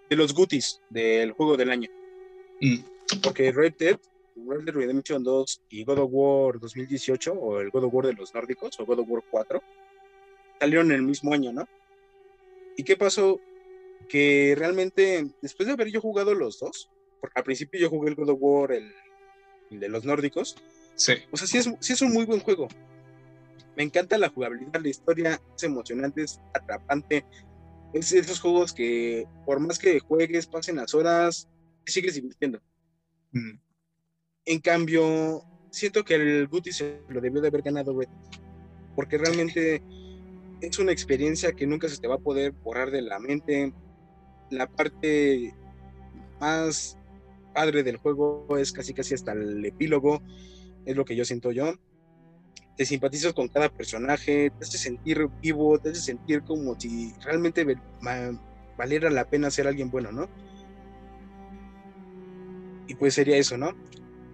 De 0.09 0.15
los 0.15 0.33
goodies 0.33 0.81
del 0.89 1.31
juego 1.31 1.57
del 1.57 1.71
año. 1.71 1.89
Mm. 2.61 2.77
Porque 3.21 3.51
Red 3.51 3.73
Dead, 3.77 3.99
Red 4.35 4.65
Dead 4.65 4.73
Redemption 4.73 5.23
2 5.23 5.61
y 5.69 5.83
God 5.83 5.99
of 5.99 6.09
War 6.11 6.59
2018, 6.59 7.33
o 7.33 7.59
el 7.59 7.69
God 7.69 7.85
of 7.85 7.93
War 7.93 8.07
de 8.07 8.13
los 8.13 8.33
nórdicos, 8.33 8.79
o 8.79 8.85
God 8.85 8.99
of 8.99 9.09
War 9.09 9.23
4, 9.29 9.61
salieron 10.59 10.91
el 10.91 11.03
mismo 11.03 11.33
año, 11.33 11.51
¿no? 11.53 11.67
¿Y 12.77 12.83
qué 12.83 12.97
pasó? 12.97 13.39
Que 14.09 14.55
realmente, 14.57 15.27
después 15.41 15.67
de 15.67 15.73
haber 15.73 15.89
yo 15.89 16.01
jugado 16.01 16.33
los 16.33 16.59
dos, 16.59 16.89
porque 17.21 17.39
al 17.39 17.43
principio 17.43 17.79
yo 17.79 17.89
jugué 17.89 18.09
el 18.09 18.15
God 18.15 18.29
of 18.29 18.37
War, 18.39 18.71
el, 18.71 18.91
de 19.69 19.89
los 19.89 20.03
nórdicos, 20.05 20.55
sí. 20.95 21.13
o 21.31 21.37
sea, 21.37 21.47
sí 21.47 21.57
es, 21.57 21.69
sí 21.79 21.93
es 21.93 22.01
un 22.01 22.13
muy 22.13 22.25
buen 22.25 22.39
juego, 22.39 22.67
me 23.75 23.83
encanta 23.83 24.17
la 24.17 24.29
jugabilidad, 24.29 24.81
la 24.81 24.89
historia 24.89 25.41
es 25.55 25.63
emocionante, 25.63 26.23
es 26.23 26.39
atrapante. 26.53 27.25
Es 27.93 28.09
de 28.09 28.19
esos 28.19 28.39
juegos 28.39 28.73
que 28.73 29.25
por 29.45 29.59
más 29.59 29.79
que 29.79 29.99
juegues, 29.99 30.47
pasen 30.47 30.77
las 30.77 30.93
horas, 30.93 31.49
sigues 31.85 32.15
divirtiendo. 32.15 32.61
Mm. 33.31 33.59
En 34.45 34.59
cambio, 34.59 35.43
siento 35.71 36.03
que 36.03 36.15
el 36.15 36.47
Guti 36.47 36.71
se 36.71 37.01
lo 37.09 37.21
debió 37.21 37.41
de 37.41 37.49
haber 37.49 37.61
ganado 37.61 37.97
Red, 37.97 38.09
porque 38.95 39.17
realmente 39.17 39.81
es 40.61 40.79
una 40.79 40.91
experiencia 40.91 41.53
que 41.53 41.67
nunca 41.67 41.89
se 41.89 41.97
te 41.97 42.07
va 42.07 42.15
a 42.15 42.19
poder 42.19 42.51
borrar 42.51 42.91
de 42.91 43.01
la 43.01 43.19
mente. 43.19 43.73
La 44.49 44.67
parte 44.67 45.53
más 46.39 46.97
padre 47.53 47.83
del 47.83 47.97
juego 47.97 48.57
es 48.57 48.71
casi 48.71 48.93
casi 48.93 49.13
hasta 49.13 49.31
el 49.31 49.65
epílogo, 49.65 50.21
es 50.85 50.95
lo 50.95 51.05
que 51.05 51.15
yo 51.15 51.25
siento 51.25 51.51
yo 51.51 51.75
te 52.75 52.85
simpatizas 52.85 53.33
con 53.33 53.47
cada 53.47 53.69
personaje, 53.69 54.51
te 54.51 54.65
hace 54.65 54.77
sentir 54.77 55.27
vivo, 55.41 55.79
te 55.79 55.89
hace 55.89 56.01
sentir 56.01 56.43
como 56.43 56.79
si 56.79 57.13
realmente 57.21 57.65
valiera 58.77 59.09
la 59.09 59.29
pena 59.29 59.49
ser 59.49 59.67
alguien 59.67 59.89
bueno, 59.89 60.11
¿no? 60.11 60.29
Y 62.87 62.95
pues 62.95 63.13
sería 63.13 63.37
eso, 63.37 63.57
¿no? 63.57 63.73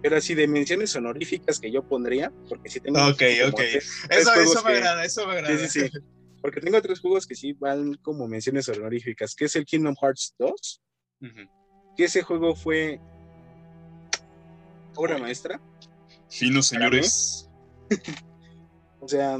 Pero 0.02 0.16
así 0.16 0.34
de 0.34 0.48
menciones 0.48 0.94
honoríficas 0.96 1.60
que 1.60 1.70
yo 1.70 1.86
pondría, 1.86 2.32
porque 2.48 2.68
si 2.68 2.80
tengo... 2.80 2.98
Ok, 3.06 3.22
ok. 3.48 3.60
eso, 4.10 4.34
eso 4.34 4.64
me 4.64 4.72
agrada, 4.72 5.04
eso 5.04 5.26
me 5.26 5.34
agrada. 5.34 5.56
Sí, 5.56 5.68
sí, 5.68 5.88
sí. 5.88 5.98
Porque 6.42 6.60
tengo 6.60 6.82
tres 6.82 6.98
juegos 6.98 7.24
que 7.24 7.36
sí 7.36 7.52
van 7.52 7.94
como 8.02 8.26
menciones 8.26 8.68
honoríficas, 8.68 9.36
que 9.36 9.44
es 9.44 9.54
el 9.54 9.64
Kingdom 9.64 9.94
Hearts 10.02 10.34
2, 10.40 10.82
que 11.96 12.04
ese 12.04 12.22
juego 12.22 12.56
fue 12.56 12.98
obra 14.96 15.18
maestra. 15.18 15.60
Fino, 16.28 16.60
señores. 16.62 17.48
O 19.02 19.08
sea, 19.08 19.36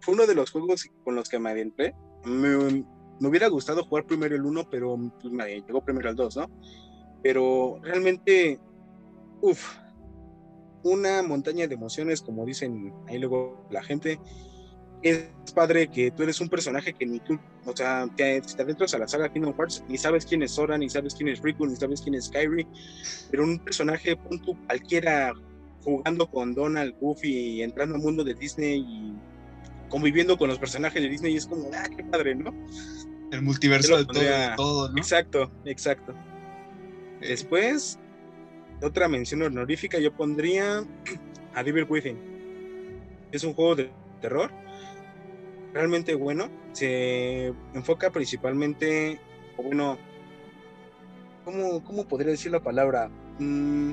fue 0.00 0.14
uno 0.14 0.26
de 0.26 0.34
los 0.34 0.50
juegos 0.50 0.86
con 1.04 1.14
los 1.14 1.28
que 1.28 1.38
me 1.38 1.50
adentré. 1.50 1.94
Me, 2.24 2.84
hubiera 3.26 3.46
gustado 3.48 3.84
jugar 3.84 4.04
primero 4.04 4.34
el 4.34 4.44
1, 4.44 4.68
pero 4.68 4.98
pues, 5.20 5.32
me 5.32 5.46
llegó 5.46 5.84
primero 5.84 6.10
el 6.10 6.16
2, 6.16 6.36
¿no? 6.36 6.50
Pero 7.22 7.78
realmente, 7.80 8.58
uff, 9.40 9.76
una 10.82 11.22
montaña 11.22 11.68
de 11.68 11.74
emociones, 11.74 12.22
como 12.22 12.44
dicen 12.44 12.92
ahí 13.06 13.18
luego 13.18 13.66
la 13.70 13.82
gente. 13.82 14.20
Es 15.00 15.30
padre 15.54 15.86
que 15.86 16.10
tú 16.10 16.24
eres 16.24 16.40
un 16.40 16.48
personaje 16.48 16.92
que 16.92 17.06
ni 17.06 17.20
tú, 17.20 17.38
o 17.64 17.76
sea, 17.76 18.08
te, 18.16 18.40
te 18.40 18.62
adentras 18.62 18.94
a 18.94 18.98
la 18.98 19.06
saga 19.06 19.32
Kingdom 19.32 19.54
Hearts, 19.56 19.84
ni 19.86 19.96
sabes 19.96 20.26
quién 20.26 20.42
es 20.42 20.50
Sora, 20.50 20.76
ni 20.76 20.90
sabes 20.90 21.14
quién 21.14 21.28
es 21.28 21.40
Riku, 21.40 21.66
ni 21.66 21.76
sabes 21.76 22.02
quién 22.02 22.16
es 22.16 22.28
Kyrie, 22.28 22.66
pero 23.30 23.44
un 23.44 23.60
personaje, 23.60 24.16
punto, 24.16 24.56
cualquiera 24.66 25.32
jugando 25.88 26.30
con 26.30 26.54
Donald, 26.54 26.94
Goofy, 27.00 27.62
entrando 27.62 27.94
al 27.94 28.02
mundo 28.02 28.22
de 28.22 28.34
Disney 28.34 28.80
y 28.80 29.14
conviviendo 29.88 30.36
con 30.36 30.48
los 30.48 30.58
personajes 30.58 31.00
de 31.00 31.08
Disney 31.08 31.32
y 31.32 31.36
es 31.38 31.46
como, 31.46 31.70
ah, 31.74 31.88
qué 31.96 32.04
padre, 32.04 32.34
¿no? 32.34 32.52
El 33.32 33.42
multiverso 33.42 33.96
de 33.96 34.04
todo, 34.56 34.90
¿no? 34.90 34.98
Exacto, 34.98 35.50
exacto. 35.64 36.14
Después, 37.20 37.98
otra 38.82 39.08
mención 39.08 39.42
honorífica, 39.42 39.98
yo 39.98 40.14
pondría 40.14 40.84
a 41.54 41.62
Devil 41.62 41.86
Within. 41.88 42.18
Es 43.32 43.44
un 43.44 43.54
juego 43.54 43.76
de 43.76 43.90
terror 44.20 44.50
realmente 45.72 46.14
bueno. 46.14 46.50
Se 46.72 47.52
enfoca 47.72 48.10
principalmente, 48.10 49.18
bueno, 49.56 49.98
¿cómo, 51.44 51.82
¿cómo 51.82 52.06
podría 52.06 52.32
decir 52.32 52.52
la 52.52 52.60
palabra? 52.60 53.10
Mm, 53.38 53.92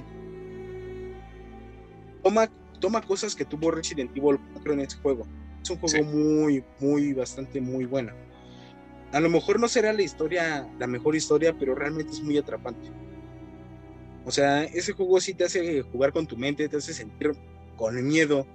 toma, 2.25 2.49
toma 2.79 3.01
cosas 3.03 3.35
que 3.35 3.45
tuvo 3.45 3.69
Resident 3.69 4.09
Evil 4.17 4.39
4 4.53 4.73
en 4.73 4.79
este 4.79 4.95
juego. 4.97 5.27
Es 5.61 5.69
un 5.69 5.77
juego 5.77 6.03
muy, 6.05 6.63
muy, 6.79 7.13
bastante 7.13 7.61
muy 7.61 7.85
bueno. 7.85 8.13
A 9.11 9.19
lo 9.19 9.29
mejor 9.29 9.59
no 9.59 9.67
será 9.67 9.93
la 9.93 10.01
historia, 10.01 10.67
la 10.79 10.87
mejor 10.87 11.15
historia, 11.15 11.55
pero 11.57 11.75
realmente 11.75 12.11
es 12.11 12.21
muy 12.21 12.37
atrapante. 12.37 12.89
O 14.25 14.31
sea, 14.31 14.63
ese 14.63 14.93
juego 14.93 15.21
sí 15.21 15.35
te 15.35 15.43
hace 15.43 15.83
jugar 15.83 16.11
con 16.11 16.25
tu 16.25 16.35
mente, 16.35 16.67
te 16.67 16.77
hace 16.77 16.93
sentir 16.93 17.33
con 17.77 18.03
miedo. 18.03 18.47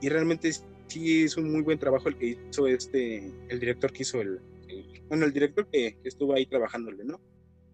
y 0.00 0.08
realmente 0.08 0.50
sí 0.86 1.24
es 1.24 1.36
un 1.36 1.52
muy 1.52 1.60
buen 1.60 1.78
trabajo 1.78 2.08
el 2.08 2.16
que 2.16 2.38
hizo 2.48 2.66
este, 2.66 3.30
el 3.48 3.60
director 3.60 3.92
que 3.92 4.04
hizo 4.04 4.22
el, 4.22 4.40
bueno, 5.08 5.26
el 5.26 5.34
director 5.34 5.68
que, 5.68 5.98
estuvo 6.04 6.34
ahí 6.34 6.46
trabajándole, 6.46 7.04
¿no? 7.04 7.20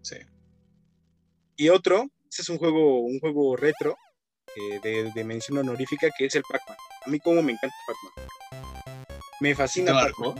Sí. 0.01 0.17
Y 1.55 1.69
otro, 1.69 2.09
ese 2.29 2.41
es 2.41 2.49
un 2.49 2.57
juego, 2.57 2.99
un 2.99 3.19
juego 3.19 3.55
retro 3.55 3.95
eh, 4.55 5.11
de, 5.13 5.23
mención 5.23 5.57
honorífica 5.57 6.07
que 6.17 6.25
es 6.25 6.35
el 6.35 6.43
Pac-Man. 6.43 6.77
A 7.05 7.09
mí 7.09 7.19
como 7.19 7.41
me 7.41 7.53
encanta 7.53 7.75
Pac-Man. 7.87 8.27
Me 9.41 9.55
fascina 9.55 9.93
Pac-Man. 9.93 10.35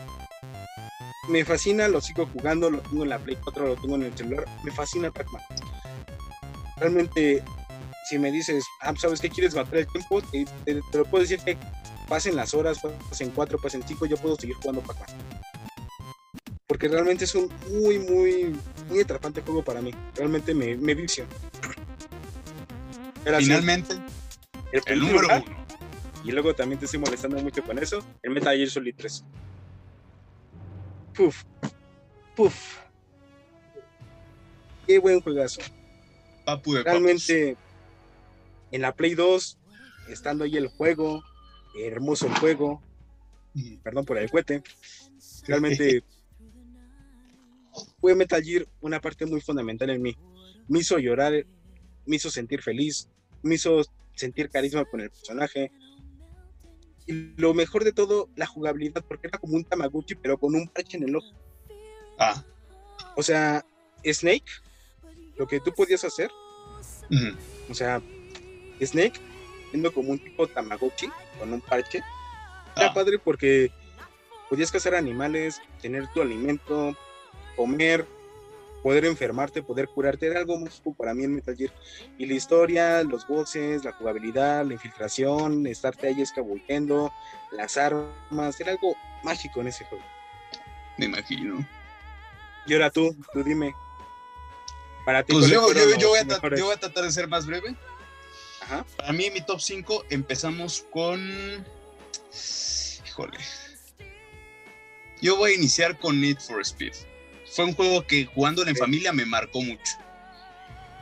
Me 1.28 1.44
fascina, 1.44 1.88
lo 1.88 2.02
sigo 2.02 2.28
jugando, 2.28 2.70
lo 2.70 2.80
tengo 2.82 3.04
en 3.04 3.10
la 3.10 3.20
Play 3.20 3.38
4, 3.44 3.68
lo 3.68 3.76
tengo 3.76 3.96
en 3.96 4.04
el 4.04 4.18
celular. 4.18 4.46
Me 4.64 4.72
fascina 4.72 5.12
Pac-Man. 5.12 5.42
Realmente, 6.78 7.44
si 8.10 8.20
me 8.20 8.32
dices, 8.32 8.64
ah, 8.82 8.94
¿sabes 8.98 9.20
qué 9.20 9.30
quieres 9.30 9.56
matar 9.56 9.80
el 9.80 9.88
tiempo? 9.88 10.22
Te, 10.22 10.46
te, 10.66 10.98
lo 10.98 11.06
puedo 11.06 11.24
decir 11.24 11.40
que 11.40 11.58
pasen 12.08 12.36
las 12.36 12.54
horas, 12.54 12.80
pasen 13.10 13.32
cuatro, 13.32 13.58
pasen 13.58 13.84
cinco, 13.88 14.06
yo 14.06 14.18
puedo 14.18 14.36
seguir 14.36 14.56
jugando 14.58 14.82
Pac-Man. 14.82 15.10
Porque 16.68 16.88
realmente 16.88 17.26
es 17.26 17.36
un 17.36 17.52
muy, 17.70 18.00
muy, 18.00 18.56
muy 18.90 19.02
atrapante 19.02 19.42
juego 19.42 19.64
para 19.64 19.82
mí. 19.82 19.92
Realmente 20.16 20.54
me, 20.54 20.76
me 20.78 20.94
vicio. 20.94 21.26
Finalmente, 23.26 23.96
el, 24.72 25.00
número 25.00 25.28
uno. 25.28 25.66
Y 26.24 26.32
luego 26.32 26.54
también 26.56 26.80
te 26.80 26.86
estoy 26.86 27.00
molestando 27.00 27.42
mucho 27.42 27.64
con 27.64 27.78
eso, 27.78 28.04
el 28.24 28.32
Metal 28.32 28.56
Gear 28.56 28.70
Solid 28.70 28.96
3. 28.98 29.26
Puf, 31.14 31.44
puf. 32.36 32.80
Qué 34.88 35.00
buen 35.00 35.22
juegazo. 35.22 35.62
Papu 36.46 36.74
de 36.74 36.84
Realmente, 36.84 37.58
en 38.72 38.82
la 38.82 38.96
Play 38.96 39.16
2, 39.16 39.58
estando 40.10 40.44
ahí 40.44 40.58
el 40.58 40.68
juego, 40.68 41.24
hermoso 41.80 42.28
el 42.28 42.36
juego, 42.36 42.82
perdón 43.84 44.06
por 44.06 44.18
el 44.18 44.30
cohete, 44.30 44.64
realmente 45.48 46.04
fue 48.00 48.16
Metal 48.16 48.44
Gear 48.44 48.68
una 48.82 49.00
parte 49.00 49.26
muy 49.26 49.42
fundamental 49.42 49.90
en 49.90 50.02
mí. 50.02 50.16
Me 50.68 50.80
hizo 50.80 50.98
llorar, 50.98 51.46
me 52.06 52.16
hizo 52.16 52.30
sentir 52.30 52.62
feliz, 52.62 53.10
me 53.42 53.56
hizo 53.56 53.82
sentir 54.16 54.50
carisma 54.50 54.86
con 54.86 55.02
el 55.02 55.10
personaje. 55.10 55.72
Y 57.08 57.14
lo 57.40 57.54
mejor 57.54 57.84
de 57.84 57.92
todo, 57.92 58.30
la 58.36 58.48
jugabilidad, 58.48 59.04
porque 59.08 59.28
era 59.28 59.38
como 59.38 59.56
un 59.56 59.64
Tamagotchi, 59.64 60.16
pero 60.16 60.38
con 60.38 60.56
un 60.56 60.68
parche 60.68 60.98
en 60.98 61.04
el 61.04 61.16
ojo. 61.16 61.36
Ah. 62.18 62.44
O 63.16 63.24
sea, 63.24 63.64
Snake, 64.04 64.52
lo 65.38 65.48
que 65.48 65.60
tú 65.60 65.72
podías 65.74 66.04
hacer, 66.04 66.32
o 67.70 67.74
sea, 67.74 68.02
Snake, 68.82 69.20
siendo 69.70 69.94
como 69.94 70.12
un 70.12 70.20
tipo 70.20 70.48
Tamagotchi, 70.48 71.08
con 71.38 71.54
un 71.54 71.62
parche, 71.62 72.02
era 72.76 72.88
ah. 72.88 72.94
padre 72.94 73.20
porque 73.20 73.72
podías 74.50 74.72
cazar 74.72 74.96
animales, 74.96 75.62
tener 75.82 76.08
tu 76.14 76.22
alimento, 76.22 76.96
comer, 77.56 78.06
poder 78.86 79.06
enfermarte, 79.06 79.64
poder 79.64 79.88
curarte, 79.88 80.28
era 80.28 80.40
algo 80.40 80.60
mágico 80.60 80.94
para 80.94 81.16
mí 81.16 81.24
en 81.24 81.34
Metal 81.34 81.58
Gear. 81.58 81.74
Y 82.20 82.28
la 82.28 82.36
historia, 82.36 83.02
los 83.02 83.28
voces, 83.28 83.84
la 83.84 83.94
jugabilidad, 83.94 84.64
la 84.64 84.74
infiltración, 84.74 85.66
estarte 85.66 86.06
ahí 86.06 86.22
escabulleando, 86.22 87.12
las 87.52 87.78
armas, 87.78 88.62
era 88.62 88.74
algo 88.74 88.96
mágico 89.24 89.62
en 89.62 89.70
ese 89.70 89.86
juego. 89.86 90.06
Me 91.00 91.06
imagino. 91.06 91.68
Y 92.68 92.74
ahora 92.74 92.92
tú, 92.92 93.18
tú 93.34 93.44
dime. 93.44 93.74
Para 95.04 95.24
ti, 95.24 95.34
pues 95.34 95.48
yo, 95.48 95.64
voy 95.64 96.20
a 96.72 96.78
tratar 96.78 97.06
de 97.06 97.12
ser 97.12 97.28
más 97.28 97.48
breve. 97.48 97.76
Ajá. 98.62 98.86
Para 98.98 99.14
mí, 99.14 99.32
mi 99.32 99.42
top 99.42 99.62
5, 99.62 100.06
empezamos 100.12 100.86
con. 100.92 101.66
Híjole. 103.04 103.40
Yo 105.24 105.38
voy 105.38 105.54
a 105.54 105.56
iniciar 105.56 105.98
con 105.98 106.22
Need 106.22 106.38
for 106.38 106.62
Speed 106.62 106.94
fue 107.56 107.64
un 107.64 107.74
juego 107.74 108.06
que 108.06 108.26
jugando 108.26 108.68
en 108.68 108.76
familia 108.76 109.14
me 109.14 109.26
marcó 109.26 109.62
mucho. 109.62 109.94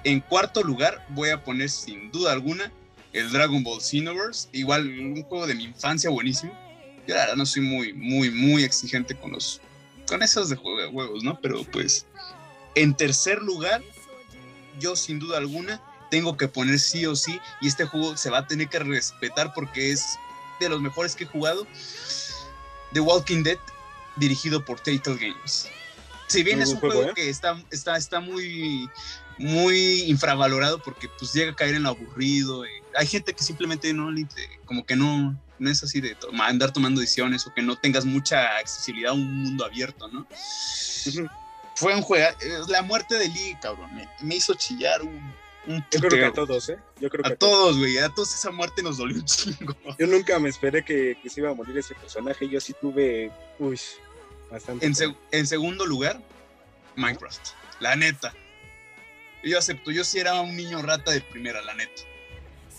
En 0.04 0.20
cuarto 0.20 0.62
lugar 0.62 1.04
voy 1.10 1.32
a 1.32 1.43
poner 1.43 1.70
sin 1.70 2.12
duda 2.12 2.32
alguna 2.32 2.72
el 3.12 3.32
Dragon 3.32 3.64
Ball 3.64 3.82
Xenoverse, 3.82 4.49
igual 4.51 4.88
un 4.88 5.24
juego 5.24 5.47
de 5.47 5.56
mi 5.56 5.64
infancia 5.64 6.12
buenísimo. 6.12 6.54
Yo 7.08 7.16
la 7.16 7.22
verdad 7.22 7.36
no 7.38 7.45
soy 7.47 7.64
muy, 7.64 7.93
muy, 7.93 8.30
muy 8.30 8.64
exigente 8.64 9.16
con 9.16 9.32
los, 9.32 9.62
con 10.08 10.22
esos 10.22 10.49
de 10.49 10.56
juegos, 10.56 11.24
¿no? 11.24 11.39
Pero 11.41 11.64
pues, 11.64 12.06
en 12.76 12.93
tercer 12.95 13.41
lugar, 13.41 13.82
yo 14.80 14.95
sin 14.95 15.18
duda 15.18 15.39
alguna 15.39 15.82
tengo 16.12 16.38
que 16.38 16.47
poner 16.47 16.80
sí 16.80 17.06
o 17.08 17.16
sí, 17.16 17.39
y 17.62 17.68
este 17.68 17.86
juego 17.86 18.16
se 18.16 18.30
va 18.30 18.39
a 18.39 18.47
tener 18.47 18.68
que 18.68 18.78
respetar 18.78 19.54
porque 19.56 19.91
es 19.91 20.20
de 20.60 20.70
los 20.70 20.82
mejores 20.82 21.16
que 21.16 21.24
he 21.24 21.28
jugado. 21.28 21.66
The 22.93 22.99
Walking 22.99 23.41
Dead, 23.41 23.58
dirigido 24.18 24.64
por 24.64 24.80
Telltale 24.80 25.18
Games. 25.18 25.68
Si 26.34 26.41
bien 26.41 26.61
es 26.61 26.69
un 26.69 26.79
juego, 26.79 27.03
¿eh? 27.03 27.11
que 27.13 27.29
está, 27.29 27.61
está, 27.69 27.95
está 27.95 28.19
muy, 28.19 28.89
muy 29.38 30.01
infravalorado 30.03 30.81
porque 30.81 31.07
pues 31.19 31.31
llega 31.31 31.51
a 31.51 31.55
caer 31.55 31.75
en 31.75 31.84
lo 31.84 31.89
aburrido. 31.89 32.63
hay 32.95 33.07
gente 33.07 33.34
que 33.34 33.43
simplemente 33.43 33.93
no, 33.93 34.09
como 34.65 34.84
que 34.84 34.95
no, 34.95 35.39
no 35.59 35.69
es 35.69 35.84
así 35.84 36.01
de 36.01 36.17
andar 36.39 36.73
tomando 36.73 37.01
decisiones 37.01 37.45
o 37.45 37.53
que 37.53 37.61
no 37.61 37.75
tengas 37.75 38.03
mucha 38.05 38.57
accesibilidad 38.57 39.11
a 39.11 39.13
un 39.13 39.43
mundo 39.43 39.63
abierto, 39.63 40.07
¿no? 40.07 40.27
Fue 41.75 41.95
un 41.95 42.01
juego, 42.01 42.36
la 42.67 42.81
muerte 42.81 43.15
de 43.15 43.27
Lee, 43.27 43.55
cabrón, 43.61 43.89
me, 44.21 44.36
hizo 44.36 44.55
chillar 44.55 45.03
un, 45.03 45.86
Yo 45.91 45.99
creo 45.99 46.09
que 46.09 46.25
a 46.25 46.34
todos, 46.34 46.69
¿eh? 46.69 46.79
Yo 46.99 47.09
creo 47.09 47.23
que 47.23 47.34
a, 47.34 47.36
todos, 47.36 47.77
güey, 47.77 47.99
a 47.99 48.09
todos 48.09 48.34
esa 48.34 48.49
muerte 48.49 48.81
nos 48.81 48.97
dolió 48.97 49.17
un 49.17 49.25
chingo. 49.25 49.75
Yo 49.99 50.07
nunca 50.07 50.39
me 50.39 50.49
esperé 50.49 50.84
que, 50.84 51.15
que 51.21 51.29
se 51.29 51.41
iba 51.41 51.51
a 51.51 51.53
morir 51.53 51.77
ese 51.77 51.93
personaje, 51.93 52.49
yo 52.49 52.59
sí 52.59 52.73
tuve, 52.81 53.31
uy, 53.59 53.79
en, 55.32 55.47
segundo 55.47 55.86
lugar, 55.86 56.20
Minecraft. 56.95 57.49
La 57.80 57.95
neta. 57.95 58.34
Yo 59.43 59.58
acepto, 59.58 59.91
yo 59.91 60.04
sí 60.04 60.20
era 60.20 60.39
un 60.39 60.56
niño 60.56 60.82
rata 60.82 61.12
de 61.12 61.22
primera, 61.22 61.62
la 61.62 61.74
neta. 61.74 62.04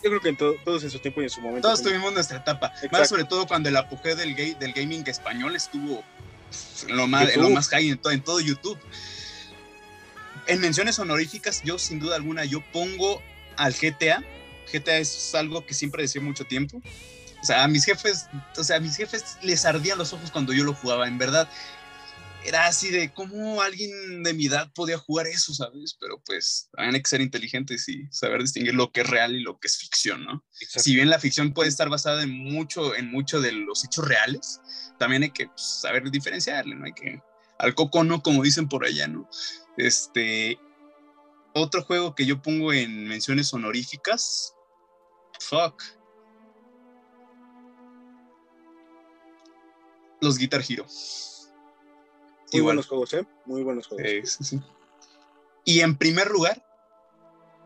Yo 0.03 0.11
creo 0.11 0.21
que 0.21 0.29
en 0.31 0.37
todos 0.37 0.85
en 0.85 0.91
su 0.91 0.99
tiempo 0.99 1.21
y 1.21 1.25
en 1.25 1.31
su 1.31 1.41
momento. 1.41 1.69
Todos 1.69 1.83
tuvimos 1.83 2.13
nuestra 2.13 2.39
etapa. 2.39 2.73
Más 2.93 3.09
sobre 3.09 3.25
todo 3.25 3.47
cuando 3.47 3.69
el 3.69 3.77
apogeo 3.77 4.17
del, 4.17 4.35
del 4.35 4.73
gaming 4.73 5.05
español 5.07 5.57
estuvo 5.57 6.05
en 6.89 6.97
lo 6.97 7.07
más, 7.07 7.35
lo 7.37 7.51
más 7.51 7.69
high 7.69 7.91
en 7.91 7.99
todo, 7.99 8.13
en 8.13 8.21
todo 8.21 8.41
YouTube. 8.41 8.79
En 10.47 10.61
menciones 10.61 10.99
honoríficas, 10.99 11.63
yo 11.65 11.79
sin 11.79 12.01
duda 12.01 12.17
alguna, 12.17 12.45
yo 12.45 12.61
pongo 12.73 13.23
al 13.57 13.73
GTA. 13.73 14.23
GTA 14.73 14.99
es 14.99 15.35
algo 15.35 15.65
que 15.65 15.75
siempre 15.75 16.03
decía 16.03 16.21
mucho 16.21 16.45
tiempo. 16.45 16.83
O 17.45 17.47
sea, 17.47 17.63
a 17.63 17.69
mis 17.69 17.85
jefes, 17.85 18.27
o 18.57 18.65
sea, 18.65 18.79
a 18.79 18.81
mis 18.81 18.97
jefes 18.97 19.37
les 19.43 19.67
ardían 19.67 19.99
los 19.99 20.15
ojos 20.15 20.31
cuando 20.31 20.55
yo 20.55 20.65
lo 20.65 20.73
jugaba, 20.73 21.07
en 21.07 21.19
verdad. 21.19 21.47
Era 22.43 22.67
así 22.67 22.89
de 22.89 23.13
cómo 23.13 23.61
alguien 23.61 24.23
de 24.23 24.33
mi 24.33 24.47
edad 24.47 24.73
podía 24.73 24.97
jugar 24.97 25.27
eso, 25.27 25.53
¿sabes? 25.53 25.95
Pero 26.01 26.23
pues 26.25 26.71
hay 26.79 26.91
que 27.03 27.07
ser 27.07 27.21
inteligentes 27.21 27.87
y 27.91 28.07
saber 28.11 28.41
distinguir 28.41 28.75
lo 28.75 28.93
que 28.93 29.03
es 29.03 29.11
real 29.11 29.37
y 29.37 29.43
lo 29.43 29.59
que 29.59 29.69
es 29.69 29.77
ficción, 29.77 30.25
¿no? 30.25 30.43
Si 30.55 30.95
bien 30.95 31.11
la 31.11 31.19
ficción 31.19 31.53
puede 31.53 31.69
estar 31.69 31.91
basada 31.91 32.23
en 32.23 32.31
mucho, 32.31 32.97
en 32.97 33.11
mucho 33.11 33.43
de 33.43 33.53
los 33.53 33.85
hechos 33.85 34.09
reales, 34.09 34.63
también 34.99 35.25
hay 35.25 35.31
que 35.31 35.49
pues, 35.49 35.81
saber 35.83 36.11
diferenciarle, 36.11 36.75
¿no? 36.75 36.87
Hay 36.87 36.95
que, 36.95 37.21
al 37.59 37.75
coco 37.75 38.05
no, 38.05 38.23
como 38.23 38.43
dicen 38.43 38.71
por 38.71 38.87
allá, 38.87 39.07
¿no? 39.07 39.29
Este, 39.77 40.59
otro 41.53 41.83
juego 41.83 42.15
que 42.15 42.25
yo 42.25 42.41
pongo 42.41 42.73
en 42.73 43.07
menciones 43.07 43.53
honoríficas, 43.53 44.55
fuck, 45.41 45.83
los 50.25 50.39
Guitar 50.39 50.63
Hero. 50.69 50.87
Muy 52.53 52.61
buenos 52.61 52.87
juegos, 52.87 53.13
¿eh? 53.15 53.27
Muy 53.47 53.63
buenos 53.63 53.87
juegos. 53.87 54.39
Y 55.65 55.81
en 55.81 55.97
primer 55.97 56.31
lugar, 56.31 56.65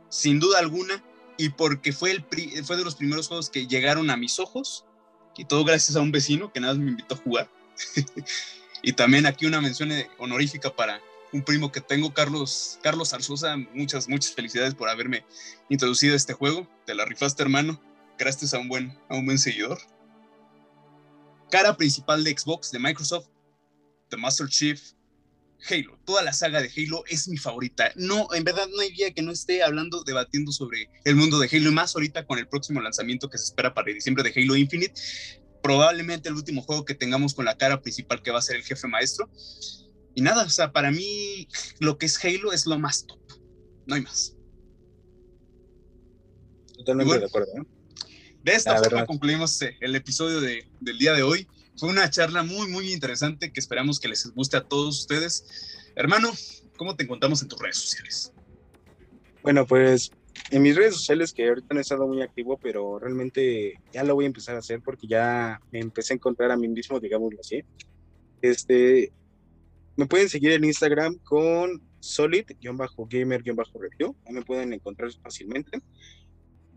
sin 0.08 0.40
duda 0.40 0.58
alguna, 0.58 1.04
y 1.36 1.50
porque 1.50 1.92
fue, 1.92 2.10
el 2.10 2.24
fue 2.64 2.76
de 2.76 2.84
los 2.84 2.96
primeros 2.96 3.28
juegos 3.28 3.50
que 3.50 3.66
llegaron 3.66 4.10
a 4.10 4.16
mis 4.16 4.38
ojos, 4.38 4.84
y 5.36 5.44
todo 5.44 5.64
gracias 5.64 5.96
a 5.96 6.00
un 6.00 6.10
vecino 6.10 6.52
que 6.52 6.60
nada 6.60 6.74
más 6.74 6.82
me 6.82 6.90
invitó 6.90 7.14
a 7.14 7.18
jugar. 7.18 7.50
y 8.82 8.92
también 8.92 9.26
aquí 9.26 9.46
una 9.46 9.60
mención 9.60 9.90
honorífica 10.18 10.74
para 10.74 11.00
un 11.32 11.42
primo 11.42 11.70
que 11.70 11.80
tengo, 11.80 12.12
Carlos, 12.12 12.78
Carlos 12.82 13.12
Arzosa. 13.12 13.56
Muchas, 13.74 14.08
muchas 14.08 14.32
felicidades 14.32 14.74
por 14.74 14.88
haberme 14.88 15.24
introducido 15.68 16.14
a 16.14 16.16
este 16.16 16.32
juego. 16.32 16.66
Te 16.86 16.94
la 16.94 17.04
rifaste, 17.04 17.42
hermano. 17.42 17.80
Gracias 18.18 18.54
a 18.54 18.58
un 18.58 18.68
buen, 18.68 18.98
a 19.08 19.14
un 19.14 19.26
buen 19.26 19.38
seguidor 19.38 19.78
cara 21.50 21.76
principal 21.76 22.24
de 22.24 22.36
Xbox, 22.36 22.70
de 22.70 22.78
Microsoft, 22.78 23.28
The 24.10 24.16
Master 24.16 24.48
Chief, 24.48 24.80
Halo. 25.68 25.98
Toda 26.04 26.22
la 26.22 26.32
saga 26.32 26.62
de 26.62 26.70
Halo 26.76 27.04
es 27.08 27.28
mi 27.28 27.36
favorita. 27.36 27.90
No, 27.96 28.28
en 28.32 28.44
verdad 28.44 28.66
no 28.68 28.80
hay 28.80 28.92
día 28.92 29.12
que 29.12 29.22
no 29.22 29.32
esté 29.32 29.62
hablando, 29.62 30.04
debatiendo 30.04 30.52
sobre 30.52 30.88
el 31.04 31.16
mundo 31.16 31.38
de 31.38 31.48
Halo, 31.50 31.70
y 31.70 31.74
más 31.74 31.94
ahorita 31.94 32.26
con 32.26 32.38
el 32.38 32.48
próximo 32.48 32.80
lanzamiento 32.80 33.28
que 33.28 33.38
se 33.38 33.44
espera 33.44 33.74
para 33.74 33.92
diciembre 33.92 34.22
de 34.22 34.40
Halo 34.40 34.56
Infinite. 34.56 34.94
Probablemente 35.62 36.28
el 36.28 36.36
último 36.36 36.62
juego 36.62 36.84
que 36.84 36.94
tengamos 36.94 37.34
con 37.34 37.44
la 37.44 37.56
cara 37.56 37.82
principal 37.82 38.22
que 38.22 38.30
va 38.30 38.38
a 38.38 38.42
ser 38.42 38.56
el 38.56 38.64
jefe 38.64 38.86
maestro. 38.86 39.28
Y 40.14 40.22
nada, 40.22 40.44
o 40.44 40.50
sea, 40.50 40.72
para 40.72 40.90
mí 40.90 41.48
lo 41.80 41.98
que 41.98 42.06
es 42.06 42.24
Halo 42.24 42.52
es 42.52 42.66
lo 42.66 42.78
más 42.78 43.06
top. 43.06 43.18
No 43.86 43.96
hay 43.96 44.02
más. 44.02 44.36
Totalmente 46.76 47.18
de 47.18 47.26
acuerdo. 47.26 47.48
¿eh? 47.56 47.77
De 48.48 48.54
esta 48.54 48.78
forma 48.78 49.04
concluimos 49.04 49.60
eh, 49.60 49.76
el 49.80 49.94
episodio 49.94 50.40
de, 50.40 50.66
del 50.80 50.98
día 50.98 51.12
de 51.12 51.22
hoy. 51.22 51.46
Fue 51.76 51.90
una 51.90 52.08
charla 52.08 52.42
muy, 52.42 52.66
muy 52.68 52.94
interesante 52.94 53.52
que 53.52 53.60
esperamos 53.60 54.00
que 54.00 54.08
les 54.08 54.32
guste 54.32 54.56
a 54.56 54.62
todos 54.62 55.00
ustedes. 55.00 55.92
Hermano, 55.94 56.30
¿cómo 56.78 56.96
te 56.96 57.04
encontramos 57.04 57.42
en 57.42 57.48
tus 57.48 57.60
redes 57.60 57.76
sociales? 57.76 58.32
Bueno, 59.42 59.66
pues 59.66 60.10
en 60.50 60.62
mis 60.62 60.74
redes 60.74 60.94
sociales, 60.94 61.34
que 61.34 61.46
ahorita 61.46 61.74
no 61.74 61.78
he 61.78 61.82
estado 61.82 62.08
muy 62.08 62.22
activo, 62.22 62.58
pero 62.58 62.98
realmente 62.98 63.74
ya 63.92 64.02
lo 64.02 64.14
voy 64.14 64.24
a 64.24 64.28
empezar 64.28 64.56
a 64.56 64.60
hacer 64.60 64.80
porque 64.80 65.06
ya 65.06 65.60
me 65.70 65.80
empecé 65.80 66.14
a 66.14 66.16
encontrar 66.16 66.50
a 66.50 66.56
mí 66.56 66.68
mismo, 66.68 66.98
digámoslo 66.98 67.40
así. 67.40 67.62
Este, 68.40 69.12
me 69.94 70.06
pueden 70.06 70.30
seguir 70.30 70.52
en 70.52 70.64
Instagram 70.64 71.18
con 71.18 71.82
solid-gamer-review. 72.00 74.16
Ahí 74.24 74.32
me 74.32 74.42
pueden 74.42 74.72
encontrar 74.72 75.12
fácilmente. 75.22 75.82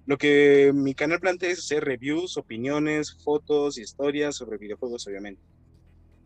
Lo 0.06 0.18
que 0.18 0.72
mi 0.74 0.96
canal 0.96 1.20
plantea 1.20 1.52
es 1.52 1.60
hacer 1.60 1.84
reviews, 1.84 2.38
opiniones, 2.38 3.18
fotos, 3.24 3.78
historias 3.78 4.36
sobre 4.36 4.58
videojuegos, 4.58 5.06
obviamente. 5.08 5.42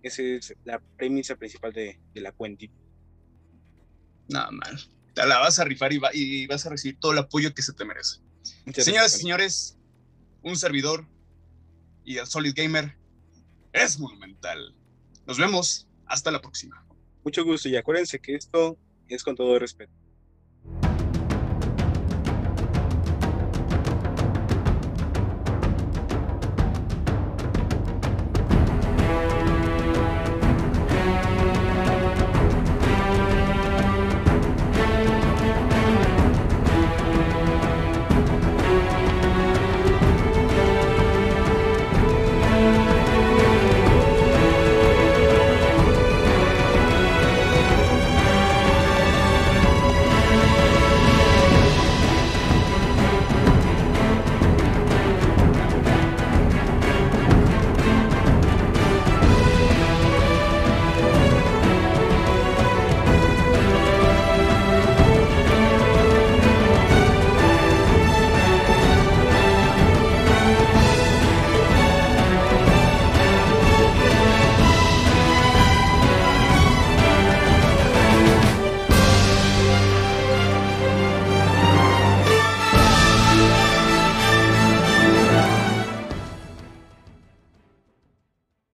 Esa 0.02 0.22
es 0.22 0.56
la 0.64 0.80
premisa 0.98 1.36
principal 1.36 1.74
de, 1.74 2.00
la 2.14 2.32
cuenta. 2.32 2.66
Nada 4.30 4.52
mal. 4.52 4.80
Te 5.14 5.26
la 5.26 5.40
vas 5.40 5.60
a 5.60 5.66
rifar 5.66 5.92
y, 5.94 6.48
vas 6.48 6.66
a 6.66 6.70
recibir 6.70 7.00
todo 7.00 7.12
el 7.12 7.18
apoyo 7.20 7.54
que 7.54 7.62
se 7.62 7.74
te 7.74 7.86
merece. 7.86 8.20
Señoras 8.74 9.16
y 9.16 9.20
señores, 9.20 9.78
un 10.42 10.56
servidor 10.56 11.08
y 12.04 12.18
el 12.18 12.28
Solid 12.28 12.54
Gamer 12.56 12.96
es 13.74 14.00
monumental. 14.00 14.76
Nos 15.26 15.38
vemos. 15.38 15.88
Hasta 16.08 16.30
la 16.30 16.40
próxima. 16.40 16.86
Mucho 17.24 17.44
gusto 17.44 17.68
y 17.68 17.76
acuérdense 17.76 18.20
que 18.20 18.36
esto 18.36 18.78
es 19.08 19.24
con 19.24 19.36
todo 19.36 19.58
respeto. 19.58 19.92